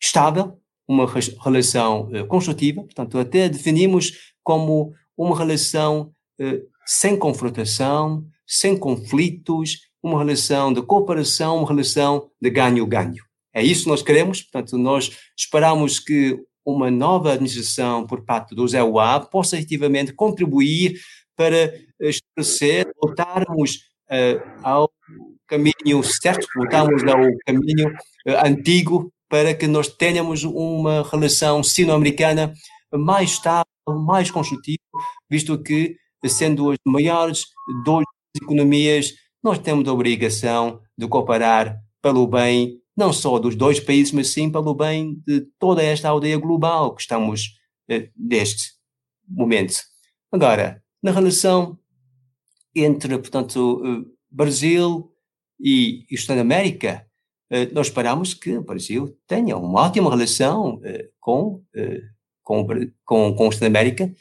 estável, 0.00 0.60
uma 0.92 1.06
relação 1.42 2.08
eh, 2.12 2.22
construtiva, 2.24 2.82
portanto, 2.82 3.18
até 3.18 3.48
definimos 3.48 4.32
como 4.42 4.92
uma 5.16 5.36
relação 5.36 6.12
eh, 6.38 6.62
sem 6.86 7.16
confrontação, 7.16 8.24
sem 8.46 8.76
conflitos, 8.76 9.78
uma 10.02 10.18
relação 10.18 10.72
de 10.72 10.82
cooperação, 10.82 11.58
uma 11.58 11.68
relação 11.68 12.28
de 12.40 12.50
ganho-ganho. 12.50 13.22
É 13.54 13.62
isso 13.62 13.84
que 13.84 13.90
nós 13.90 14.02
queremos, 14.02 14.42
portanto, 14.42 14.76
nós 14.76 15.10
esperamos 15.36 15.98
que 15.98 16.38
uma 16.64 16.90
nova 16.90 17.32
administração 17.32 18.06
por 18.06 18.24
parte 18.24 18.54
do 18.54 18.66
Zé 18.66 18.80
possa 19.30 19.56
efetivamente 19.56 20.12
contribuir 20.12 21.00
para 21.36 21.72
estabelecer, 22.00 22.90
voltarmos 23.00 23.76
uh, 24.10 24.42
ao 24.62 24.90
caminho 25.46 26.02
certo, 26.02 26.46
voltarmos 26.56 27.02
ao 27.04 27.20
caminho 27.44 27.88
uh, 27.88 28.46
antigo 28.46 29.12
para 29.32 29.54
que 29.54 29.66
nós 29.66 29.88
tenhamos 29.88 30.44
uma 30.44 31.08
relação 31.10 31.62
sino-americana 31.62 32.52
mais 32.92 33.30
estável, 33.30 33.64
mais 33.88 34.30
construtiva, 34.30 34.82
visto 35.30 35.58
que, 35.62 35.96
sendo 36.26 36.70
as 36.70 36.76
maiores 36.86 37.46
duas 37.82 38.04
economias, 38.36 39.14
nós 39.42 39.58
temos 39.58 39.88
a 39.88 39.92
obrigação 39.94 40.82
de 40.98 41.08
cooperar 41.08 41.80
pelo 42.02 42.26
bem 42.26 42.78
não 42.94 43.10
só 43.10 43.38
dos 43.38 43.56
dois 43.56 43.80
países, 43.80 44.12
mas 44.12 44.28
sim 44.28 44.52
pelo 44.52 44.74
bem 44.74 45.14
de 45.26 45.46
toda 45.58 45.82
esta 45.82 46.10
aldeia 46.10 46.36
global 46.36 46.94
que 46.94 47.00
estamos 47.00 47.58
eh, 47.88 48.10
neste 48.14 48.74
momento. 49.26 49.76
Agora, 50.30 50.84
na 51.02 51.10
relação 51.10 51.78
entre, 52.74 53.16
portanto, 53.16 53.80
eh, 53.82 54.10
Brasil 54.30 55.10
e, 55.58 56.04
e 56.10 56.14
Estado 56.14 56.40
América, 56.42 57.06
nós 57.72 57.88
esperamos 57.88 58.34
que 58.34 58.56
o 58.56 58.62
Brasil 58.62 59.16
tenha 59.26 59.56
uma 59.56 59.82
ótima 59.82 60.10
relação 60.10 60.80
eh, 60.84 61.08
com, 61.20 61.62
eh, 61.74 62.00
com, 62.42 62.66
com, 63.04 63.34
com 63.34 63.48
o 63.48 63.60
da 63.60 63.66
América, 63.66 64.12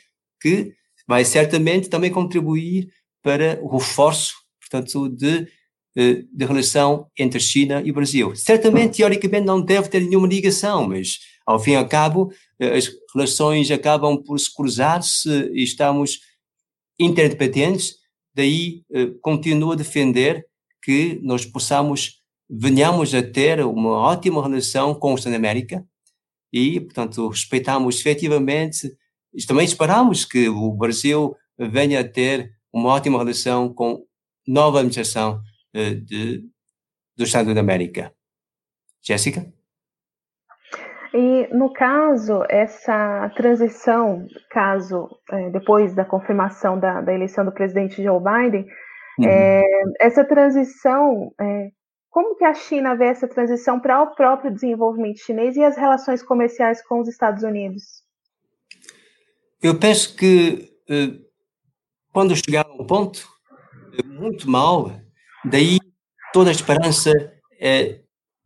que 0.41 0.73
vai 1.07 1.23
certamente 1.23 1.89
também 1.89 2.11
contribuir 2.11 2.91
para 3.21 3.59
o 3.61 3.77
reforço, 3.77 4.33
portanto, 4.59 5.09
de 5.09 5.47
eh, 5.93 6.23
de 6.31 6.45
relação 6.45 7.07
entre 7.19 7.37
China 7.37 7.81
e 7.83 7.91
Brasil. 7.91 8.33
Certamente, 8.33 8.95
teoricamente, 8.95 9.45
não 9.45 9.61
deve 9.61 9.89
ter 9.89 9.99
nenhuma 9.99 10.25
ligação, 10.25 10.87
mas, 10.87 11.19
ao 11.45 11.59
fim 11.59 11.71
e 11.71 11.75
ao 11.75 11.85
cabo, 11.85 12.31
eh, 12.57 12.77
as 12.77 12.89
relações 13.13 13.69
acabam 13.69 14.15
por 14.23 14.39
se 14.39 14.53
cruzar-se 14.53 15.51
estamos 15.53 16.21
interdependentes. 16.97 17.95
Daí, 18.33 18.83
eh, 18.93 19.07
continuo 19.21 19.73
a 19.73 19.75
defender 19.75 20.45
que 20.81 21.19
nós 21.21 21.45
possamos, 21.45 22.20
venhamos 22.51 23.15
a 23.15 23.23
ter 23.23 23.63
uma 23.65 23.91
ótima 23.91 24.43
relação 24.43 24.93
com 24.93 25.13
o 25.13 25.15
Estado 25.15 25.31
da 25.31 25.37
América 25.37 25.85
e, 26.51 26.81
portanto, 26.81 27.29
respeitamos 27.29 27.99
efetivamente, 27.99 28.91
também 29.47 29.63
esperamos 29.63 30.25
que 30.25 30.49
o 30.49 30.71
Brasil 30.73 31.33
venha 31.57 32.01
a 32.01 32.07
ter 32.07 32.51
uma 32.73 32.89
ótima 32.89 33.17
relação 33.17 33.73
com 33.73 34.03
nova 34.45 34.79
administração 34.79 35.41
eh, 35.73 35.93
de, 35.93 36.43
do 37.15 37.23
Estado 37.23 37.53
da 37.53 37.61
América. 37.61 38.11
Jéssica? 39.01 39.45
E, 41.13 41.47
no 41.53 41.73
caso, 41.73 42.43
essa 42.49 43.29
transição, 43.35 44.25
caso 44.49 45.09
é, 45.29 45.49
depois 45.49 45.93
da 45.93 46.05
confirmação 46.05 46.79
da, 46.79 47.01
da, 47.01 47.13
eleição 47.13 47.43
do 47.43 47.51
presidente 47.51 48.01
Joe 48.01 48.19
Biden, 48.21 48.65
uhum. 49.19 49.27
é, 49.27 49.61
essa 49.99 50.23
transição, 50.23 51.33
é, 51.39 51.69
como 52.11 52.35
que 52.35 52.43
a 52.43 52.53
China 52.53 52.95
vê 52.95 53.05
essa 53.05 53.27
transição 53.27 53.79
para 53.79 54.03
o 54.03 54.13
próprio 54.13 54.53
desenvolvimento 54.53 55.19
chinês 55.19 55.55
e 55.55 55.63
as 55.63 55.75
relações 55.75 56.21
comerciais 56.21 56.85
com 56.85 56.99
os 56.99 57.07
Estados 57.07 57.41
Unidos? 57.41 58.03
Eu 59.63 59.79
penso 59.79 60.15
que 60.15 60.69
quando 62.13 62.35
chegar 62.35 62.67
a 62.67 62.73
um 62.73 62.85
ponto 62.85 63.27
muito 64.05 64.47
mal, 64.47 64.91
Daí 65.43 65.79
toda 66.31 66.49
a 66.49 66.53
esperança 66.53 67.11
é, 67.59 67.99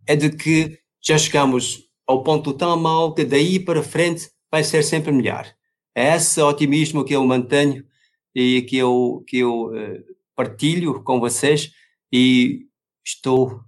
é 0.07 0.15
de 0.15 0.29
que 0.29 0.79
já 1.01 1.17
chegamos 1.17 1.83
ao 2.07 2.23
ponto 2.23 2.53
tão 2.53 2.79
mal 2.79 3.13
que 3.13 3.25
daí 3.25 3.59
para 3.59 3.83
frente 3.83 4.29
vai 4.49 4.63
ser 4.63 4.83
sempre 4.83 5.11
melhor. 5.11 5.45
É 5.93 6.15
esse 6.15 6.41
otimismo 6.41 7.03
que 7.03 7.13
eu 7.13 7.25
mantenho 7.25 7.85
e 8.33 8.61
que 8.61 8.77
eu, 8.77 9.23
que 9.27 9.39
eu 9.39 9.67
uh, 9.67 10.03
partilho 10.35 11.03
com 11.03 11.19
vocês 11.19 11.71
e 12.11 12.65
estou, 13.05 13.61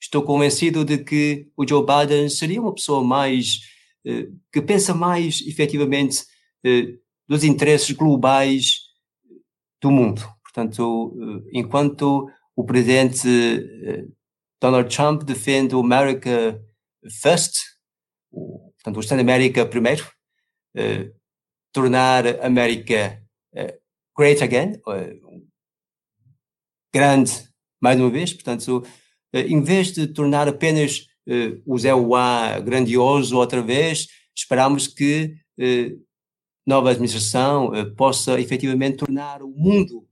estou 0.00 0.22
convencido 0.22 0.84
de 0.84 0.98
que 0.98 1.50
o 1.56 1.66
Joe 1.66 1.84
Biden 1.84 2.28
seria 2.28 2.60
uma 2.60 2.74
pessoa 2.74 3.02
mais, 3.02 3.60
uh, 4.06 4.38
que 4.52 4.60
pensa 4.60 4.94
mais 4.94 5.40
efetivamente 5.46 6.22
uh, 6.66 6.98
dos 7.26 7.44
interesses 7.44 7.90
globais 7.92 8.80
do 9.80 9.90
mundo. 9.90 10.22
Portanto, 10.42 11.16
enquanto 11.52 12.28
o 12.54 12.64
presidente 12.64 13.26
eh, 13.26 14.04
Donald 14.60 14.94
Trump 14.94 15.22
defende 15.22 15.74
o 15.74 15.80
America 15.80 16.62
First, 17.22 17.56
o, 18.30 18.70
portanto, 18.74 18.96
o 18.96 19.00
Estado 19.00 19.20
América 19.20 19.66
primeiro, 19.66 20.08
eh, 20.76 21.10
tornar 21.72 22.26
a 22.26 22.46
América 22.46 23.20
eh, 23.54 23.78
great 24.16 24.42
again, 24.42 24.80
eh, 24.88 25.16
grande 26.94 27.51
mais 27.82 28.00
uma 28.00 28.08
vez, 28.08 28.32
portanto, 28.32 28.84
eh, 29.32 29.42
em 29.48 29.60
vez 29.60 29.92
de 29.92 30.06
tornar 30.06 30.48
apenas 30.48 31.08
eh, 31.26 31.58
o 31.66 31.78
Zé 31.78 31.94
Uá 31.94 32.58
grandioso 32.60 33.36
outra 33.36 33.60
vez, 33.60 34.08
esperamos 34.34 34.86
que 34.86 35.36
nova 36.66 36.90
administração 36.90 37.70
possa 37.96 38.40
efetivamente 38.40 38.96
tornar 38.96 39.42
o 39.42 39.48
mundo 39.48 40.06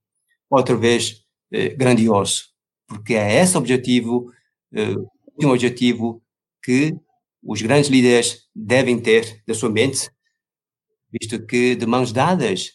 outra 0.51 0.77
vez 0.77 1.25
eh, 1.53 1.71
grandioso, 1.71 2.45
porque 2.87 3.15
é 3.15 3.41
esse 3.41 3.57
objetivo, 3.57 4.33
eh, 4.73 4.95
um 5.43 5.49
objetivo 5.51 6.23
que 6.63 6.95
os 7.43 7.63
grandes 7.63 7.91
líderes 7.91 8.49
devem 8.55 9.01
ter 9.01 9.43
da 9.47 9.55
sua 9.55 9.71
mente, 9.71 10.11
visto 11.11 11.45
que 11.47 11.75
de 11.75 11.87
mãos 11.87 12.13
dadas, 12.13 12.73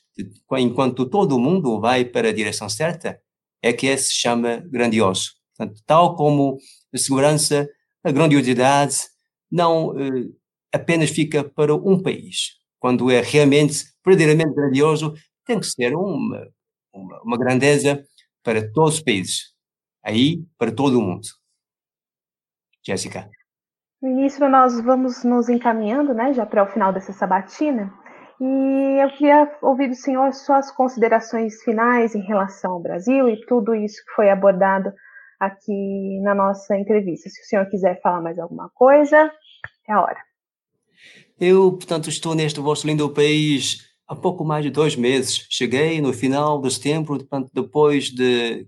enquanto 0.57 1.05
todo 1.05 1.35
o 1.35 1.39
mundo 1.39 1.79
vai 1.79 2.03
para 2.03 2.29
a 2.29 2.33
direção 2.33 2.67
certa, 2.67 3.21
é 3.65 3.73
que 3.73 3.97
se 3.97 4.13
chama 4.13 4.57
grandioso. 4.69 5.31
Portanto, 5.57 5.81
tal 5.87 6.15
como 6.15 6.59
a 6.93 6.97
segurança, 6.99 7.67
a 8.03 8.11
grandiosidade 8.11 8.95
não 9.51 9.99
eh, 9.99 10.29
apenas 10.71 11.09
fica 11.09 11.43
para 11.43 11.73
um 11.73 11.99
país. 11.99 12.59
Quando 12.79 13.09
é 13.09 13.21
realmente, 13.21 13.83
verdadeiramente 14.05 14.53
grandioso, 14.53 15.15
tem 15.43 15.59
que 15.59 15.65
ser 15.65 15.95
uma, 15.95 16.47
uma, 16.93 17.21
uma 17.23 17.37
grandeza 17.39 18.05
para 18.43 18.71
todos 18.71 18.95
os 18.95 19.01
países, 19.01 19.55
aí 20.03 20.45
para 20.59 20.71
todo 20.71 20.99
o 20.99 21.01
mundo. 21.01 21.27
Jéssica. 22.85 23.27
Ministro, 23.99 24.47
nós 24.47 24.79
vamos 24.79 25.23
nos 25.23 25.49
encaminhando, 25.49 26.13
né, 26.13 26.33
já 26.33 26.45
para 26.45 26.63
o 26.63 26.67
final 26.67 26.93
dessa 26.93 27.13
sabatina, 27.13 27.91
e 28.39 29.01
eu 29.01 29.09
queria 29.11 29.57
ouvir 29.61 29.87
do 29.87 29.95
senhor 29.95 30.33
suas 30.33 30.71
considerações 30.71 31.61
finais 31.63 32.15
em 32.15 32.21
relação 32.21 32.73
ao 32.73 32.81
Brasil 32.81 33.29
e 33.29 33.45
tudo 33.45 33.73
isso 33.73 34.03
que 34.05 34.11
foi 34.15 34.29
abordado 34.29 34.91
aqui 35.39 36.19
na 36.21 36.35
nossa 36.35 36.77
entrevista. 36.77 37.29
Se 37.29 37.41
o 37.41 37.45
senhor 37.45 37.65
quiser 37.69 38.01
falar 38.01 38.21
mais 38.21 38.37
alguma 38.37 38.69
coisa, 38.73 39.31
é 39.87 39.93
a 39.93 40.01
hora. 40.01 40.19
Eu, 41.39 41.73
portanto, 41.73 42.09
estou 42.09 42.35
neste 42.35 42.59
vosso 42.59 42.87
lindo 42.87 43.09
país 43.09 43.85
há 44.07 44.15
pouco 44.15 44.43
mais 44.43 44.63
de 44.63 44.71
dois 44.71 44.95
meses. 44.95 45.47
Cheguei 45.49 46.01
no 46.01 46.13
final 46.13 46.61
de 46.61 46.71
setembro, 46.71 47.25
depois 47.53 48.05
de 48.05 48.67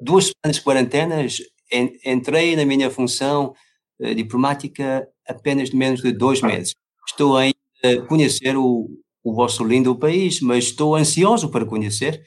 duas 0.00 0.30
semanas 0.30 0.56
de 0.56 0.62
quarentenas, 0.62 1.38
entrei 2.04 2.56
na 2.56 2.64
minha 2.64 2.90
função 2.90 3.54
eh, 4.00 4.14
diplomática 4.14 5.06
apenas 5.26 5.70
de 5.70 5.76
menos 5.76 6.02
de 6.02 6.12
dois 6.12 6.40
meses. 6.42 6.74
Estou 7.08 7.36
a 7.36 7.51
conhecer 8.08 8.56
o, 8.56 8.88
o 9.22 9.34
vosso 9.34 9.64
lindo 9.64 9.96
país, 9.96 10.40
mas 10.40 10.64
estou 10.64 10.96
ansioso 10.96 11.48
para 11.48 11.64
conhecer. 11.64 12.24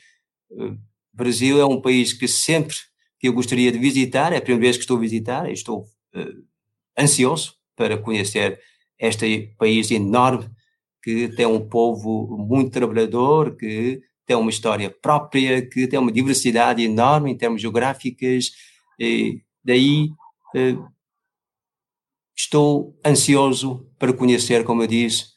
O 0.49 0.63
eh, 0.63 0.77
Brasil 1.13 1.59
é 1.59 1.65
um 1.65 1.81
país 1.81 2.13
que 2.13 2.27
sempre 2.27 2.75
que 3.19 3.27
eu 3.27 3.33
gostaria 3.33 3.71
de 3.71 3.79
visitar, 3.79 4.33
é 4.33 4.37
a 4.37 4.41
primeira 4.41 4.65
vez 4.65 4.77
que 4.77 4.83
estou 4.83 4.97
a 4.97 5.01
visitar, 5.01 5.49
estou 5.49 5.83
uh, 6.15 6.43
ansioso 6.97 7.55
para 7.75 7.97
conhecer 7.97 8.59
este 8.99 9.53
país 9.57 9.91
enorme 9.91 10.49
que 11.01 11.29
tem 11.29 11.45
um 11.45 11.67
povo 11.67 12.37
muito 12.37 12.71
trabalhador, 12.71 13.55
que 13.55 14.01
tem 14.25 14.35
uma 14.35 14.49
história 14.49 14.89
própria, 14.89 15.65
que 15.67 15.87
tem 15.87 15.99
uma 15.99 16.11
diversidade 16.11 16.83
enorme 16.83 17.31
em 17.31 17.37
termos 17.37 17.61
geográficos, 17.61 18.51
e 18.99 19.41
daí 19.63 20.09
uh, 20.55 20.87
estou 22.35 22.97
ansioso 23.05 23.87
para 23.97 24.13
conhecer, 24.13 24.63
como 24.63 24.83
eu 24.83 24.87
disse, 24.87 25.34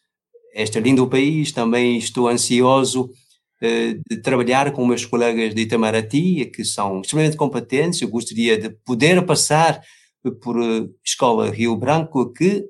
este 0.55 0.81
lindo 0.81 1.09
país, 1.09 1.53
também 1.53 1.99
estou 1.99 2.29
ansioso 2.29 3.11
eh, 3.61 3.99
de 4.09 4.23
trabalhar 4.23 4.73
com 4.73 4.87
meus 4.87 5.05
colegas 5.05 5.55
de 5.55 5.63
Itamaraty, 5.63 6.47
que 6.47 6.65
são 6.65 7.01
extremamente 7.01 7.37
competentes. 7.37 8.01
Eu 8.01 8.09
gostaria 8.09 8.57
de 8.59 8.71
poder 8.85 9.25
passar 9.27 9.81
por 10.43 10.61
eh, 10.63 10.89
Escola 11.05 11.51
Rio 11.51 11.77
Branco, 11.77 12.33
que 12.33 12.65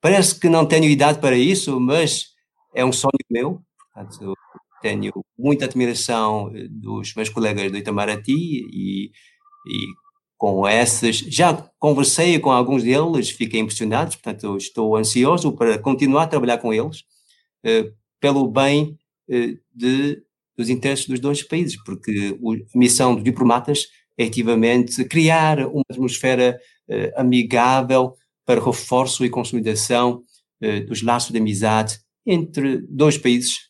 parece 0.00 0.38
que 0.38 0.48
não 0.48 0.66
tenho 0.66 0.84
idade 0.84 1.20
para 1.20 1.36
isso, 1.36 1.80
mas 1.80 2.26
é 2.74 2.84
um 2.84 2.92
sonho 2.92 3.12
meu. 3.30 3.62
Portanto, 3.94 4.34
tenho 4.80 5.12
muita 5.36 5.64
admiração 5.64 6.50
eh, 6.54 6.66
dos 6.70 7.14
meus 7.14 7.28
colegas 7.28 7.70
do 7.70 7.78
Itamaraty 7.78 8.32
e, 8.32 9.06
e 9.06 9.86
com 10.38 10.66
esses, 10.66 11.18
já 11.18 11.52
conversei 11.78 12.38
com 12.38 12.50
alguns 12.50 12.82
deles, 12.82 13.28
fiquei 13.28 13.60
impressionado, 13.60 14.12
portanto 14.12 14.56
estou 14.56 14.96
ansioso 14.96 15.52
para 15.52 15.78
continuar 15.78 16.22
a 16.22 16.28
trabalhar 16.28 16.58
com 16.58 16.72
eles 16.72 17.04
pelo 18.20 18.48
bem 18.48 18.96
eh, 19.28 19.56
de, 19.74 20.22
dos 20.56 20.68
interesses 20.68 21.06
dos 21.06 21.20
dois 21.20 21.42
países, 21.42 21.76
porque 21.84 22.36
a 22.74 22.78
missão 22.78 23.14
dos 23.14 23.24
diplomatas 23.24 23.86
é 24.16 24.24
efetivamente 24.24 25.04
criar 25.04 25.66
uma 25.66 25.84
atmosfera 25.88 26.58
eh, 26.88 27.12
amigável 27.16 28.16
para 28.44 28.64
reforço 28.64 29.24
e 29.24 29.30
consolidação 29.30 30.22
eh, 30.60 30.80
dos 30.80 31.02
laços 31.02 31.30
de 31.30 31.38
amizade 31.38 31.98
entre 32.26 32.78
dois 32.88 33.16
países, 33.16 33.68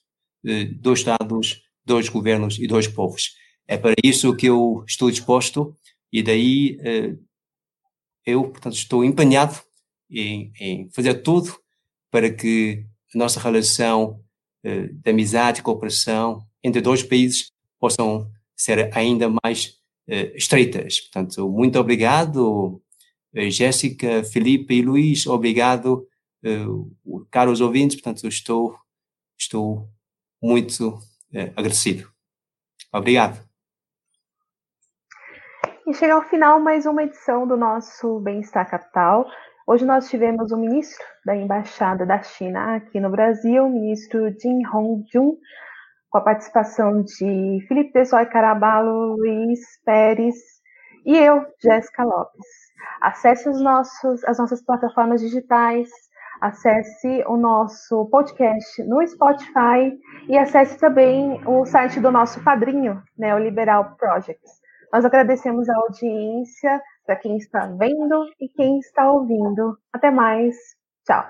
dois 0.80 1.00
Estados, 1.00 1.62
dois 1.84 2.08
governos 2.08 2.58
e 2.58 2.66
dois 2.66 2.88
povos. 2.88 3.34
É 3.68 3.76
para 3.76 3.94
isso 4.02 4.34
que 4.34 4.46
eu 4.46 4.82
estou 4.86 5.10
disposto 5.10 5.76
e 6.12 6.22
daí 6.22 6.78
eu, 8.24 8.42
portanto, 8.50 8.74
estou 8.74 9.04
empenhado 9.04 9.58
em, 10.10 10.52
em 10.60 10.90
fazer 10.90 11.14
tudo 11.22 11.58
para 12.10 12.30
que 12.30 12.84
a 13.14 13.18
nossa 13.18 13.40
relação 13.40 14.22
eh, 14.62 14.88
de 14.92 15.10
amizade 15.10 15.60
e 15.60 15.62
cooperação 15.62 16.46
entre 16.62 16.80
dois 16.80 17.02
países 17.02 17.52
possam 17.78 18.30
ser 18.56 18.94
ainda 18.96 19.28
mais 19.42 19.78
eh, 20.06 20.32
estreitas. 20.36 21.00
Portanto, 21.00 21.48
muito 21.48 21.78
obrigado, 21.78 22.82
eh, 23.34 23.50
Jéssica, 23.50 24.24
Felipe 24.24 24.74
e 24.74 24.82
Luís, 24.82 25.26
obrigado, 25.26 26.06
caros 27.30 27.60
ouvintes, 27.60 27.96
portanto, 27.96 28.28
estou, 28.28 28.76
estou 29.36 29.88
muito 30.40 31.00
agradecido. 31.56 32.08
Obrigado. 32.92 33.47
E 35.88 35.94
chega 35.94 36.12
ao 36.12 36.22
final 36.22 36.60
mais 36.60 36.84
uma 36.84 37.02
edição 37.02 37.46
do 37.46 37.56
nosso 37.56 38.20
Bem-Estar 38.20 38.68
Capital. 38.68 39.24
Hoje 39.66 39.86
nós 39.86 40.10
tivemos 40.10 40.52
o 40.52 40.56
ministro 40.58 41.02
da 41.24 41.34
Embaixada 41.34 42.04
da 42.04 42.20
China 42.20 42.76
aqui 42.76 43.00
no 43.00 43.08
Brasil, 43.08 43.64
o 43.64 43.70
ministro 43.70 44.28
Jin 44.38 44.66
Hongjun, 44.66 45.38
com 46.10 46.18
a 46.18 46.20
participação 46.20 47.02
de 47.02 47.64
Felipe 47.66 47.92
Tessoy 47.92 48.26
Caraballo, 48.26 49.16
Luiz 49.16 49.60
Pérez 49.82 50.36
e 51.06 51.16
eu, 51.16 51.46
Jéssica 51.58 52.04
Lopes. 52.04 52.46
Acesse 53.00 53.48
os 53.48 53.58
nossos, 53.58 54.22
as 54.24 54.38
nossas 54.38 54.62
plataformas 54.62 55.22
digitais, 55.22 55.88
acesse 56.38 57.24
o 57.26 57.38
nosso 57.38 58.04
podcast 58.10 58.82
no 58.82 59.00
Spotify 59.08 59.98
e 60.28 60.36
acesse 60.36 60.78
também 60.78 61.40
o 61.46 61.64
site 61.64 61.98
do 61.98 62.12
nosso 62.12 62.44
padrinho, 62.44 63.02
né, 63.16 63.30
Projects. 63.98 64.57
Nós 64.92 65.04
agradecemos 65.04 65.68
a 65.68 65.76
audiência 65.76 66.80
para 67.04 67.16
quem 67.16 67.36
está 67.36 67.66
vendo 67.66 68.24
e 68.40 68.48
quem 68.48 68.78
está 68.78 69.10
ouvindo. 69.10 69.76
Até 69.92 70.10
mais. 70.10 70.56
Tchau. 71.06 71.26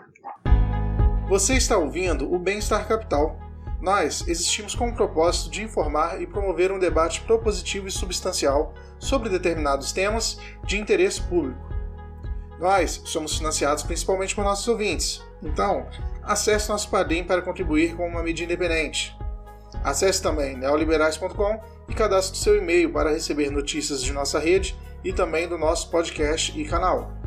Você 1.29 1.55
está 1.55 1.77
ouvindo 1.77 2.33
o 2.33 2.39
Bem-Estar 2.39 2.87
Capital. 2.87 3.37
Nós 3.81 4.27
existimos 4.27 4.75
com 4.75 4.89
o 4.89 4.95
propósito 4.95 5.51
de 5.51 5.63
informar 5.63 6.21
e 6.21 6.27
promover 6.27 6.71
um 6.71 6.79
debate 6.79 7.21
propositivo 7.23 7.89
e 7.89 7.91
substancial 7.91 8.75
sobre 8.99 9.29
determinados 9.29 9.93
temas 9.93 10.41
de 10.65 10.81
interesse 10.81 11.21
público. 11.23 11.61
Nós 12.59 13.03
somos 13.05 13.37
financiados 13.39 13.85
principalmente 13.85 14.35
por 14.35 14.43
nossos 14.43 14.67
ouvintes, 14.67 15.25
então 15.41 15.87
acesse 16.25 16.69
nosso 16.69 16.91
Padrim 16.91 17.23
para 17.23 17.41
contribuir 17.41 17.97
com 17.97 18.09
uma 18.09 18.23
mídia 18.23 18.45
independente. 18.45 19.17
Acesse 19.85 20.21
também 20.21 20.57
neoliberais.com 20.57 21.78
e 21.89 21.95
cadastre 21.95 22.39
seu 22.39 22.57
e-mail 22.57 22.93
para 22.93 23.11
receber 23.11 23.51
notícias 23.51 24.03
de 24.03 24.12
nossa 24.12 24.39
rede 24.39 24.76
e 25.03 25.12
também 25.12 25.49
do 25.49 25.57
nosso 25.57 25.91
podcast 25.91 26.59
e 26.59 26.64
canal. 26.64 27.18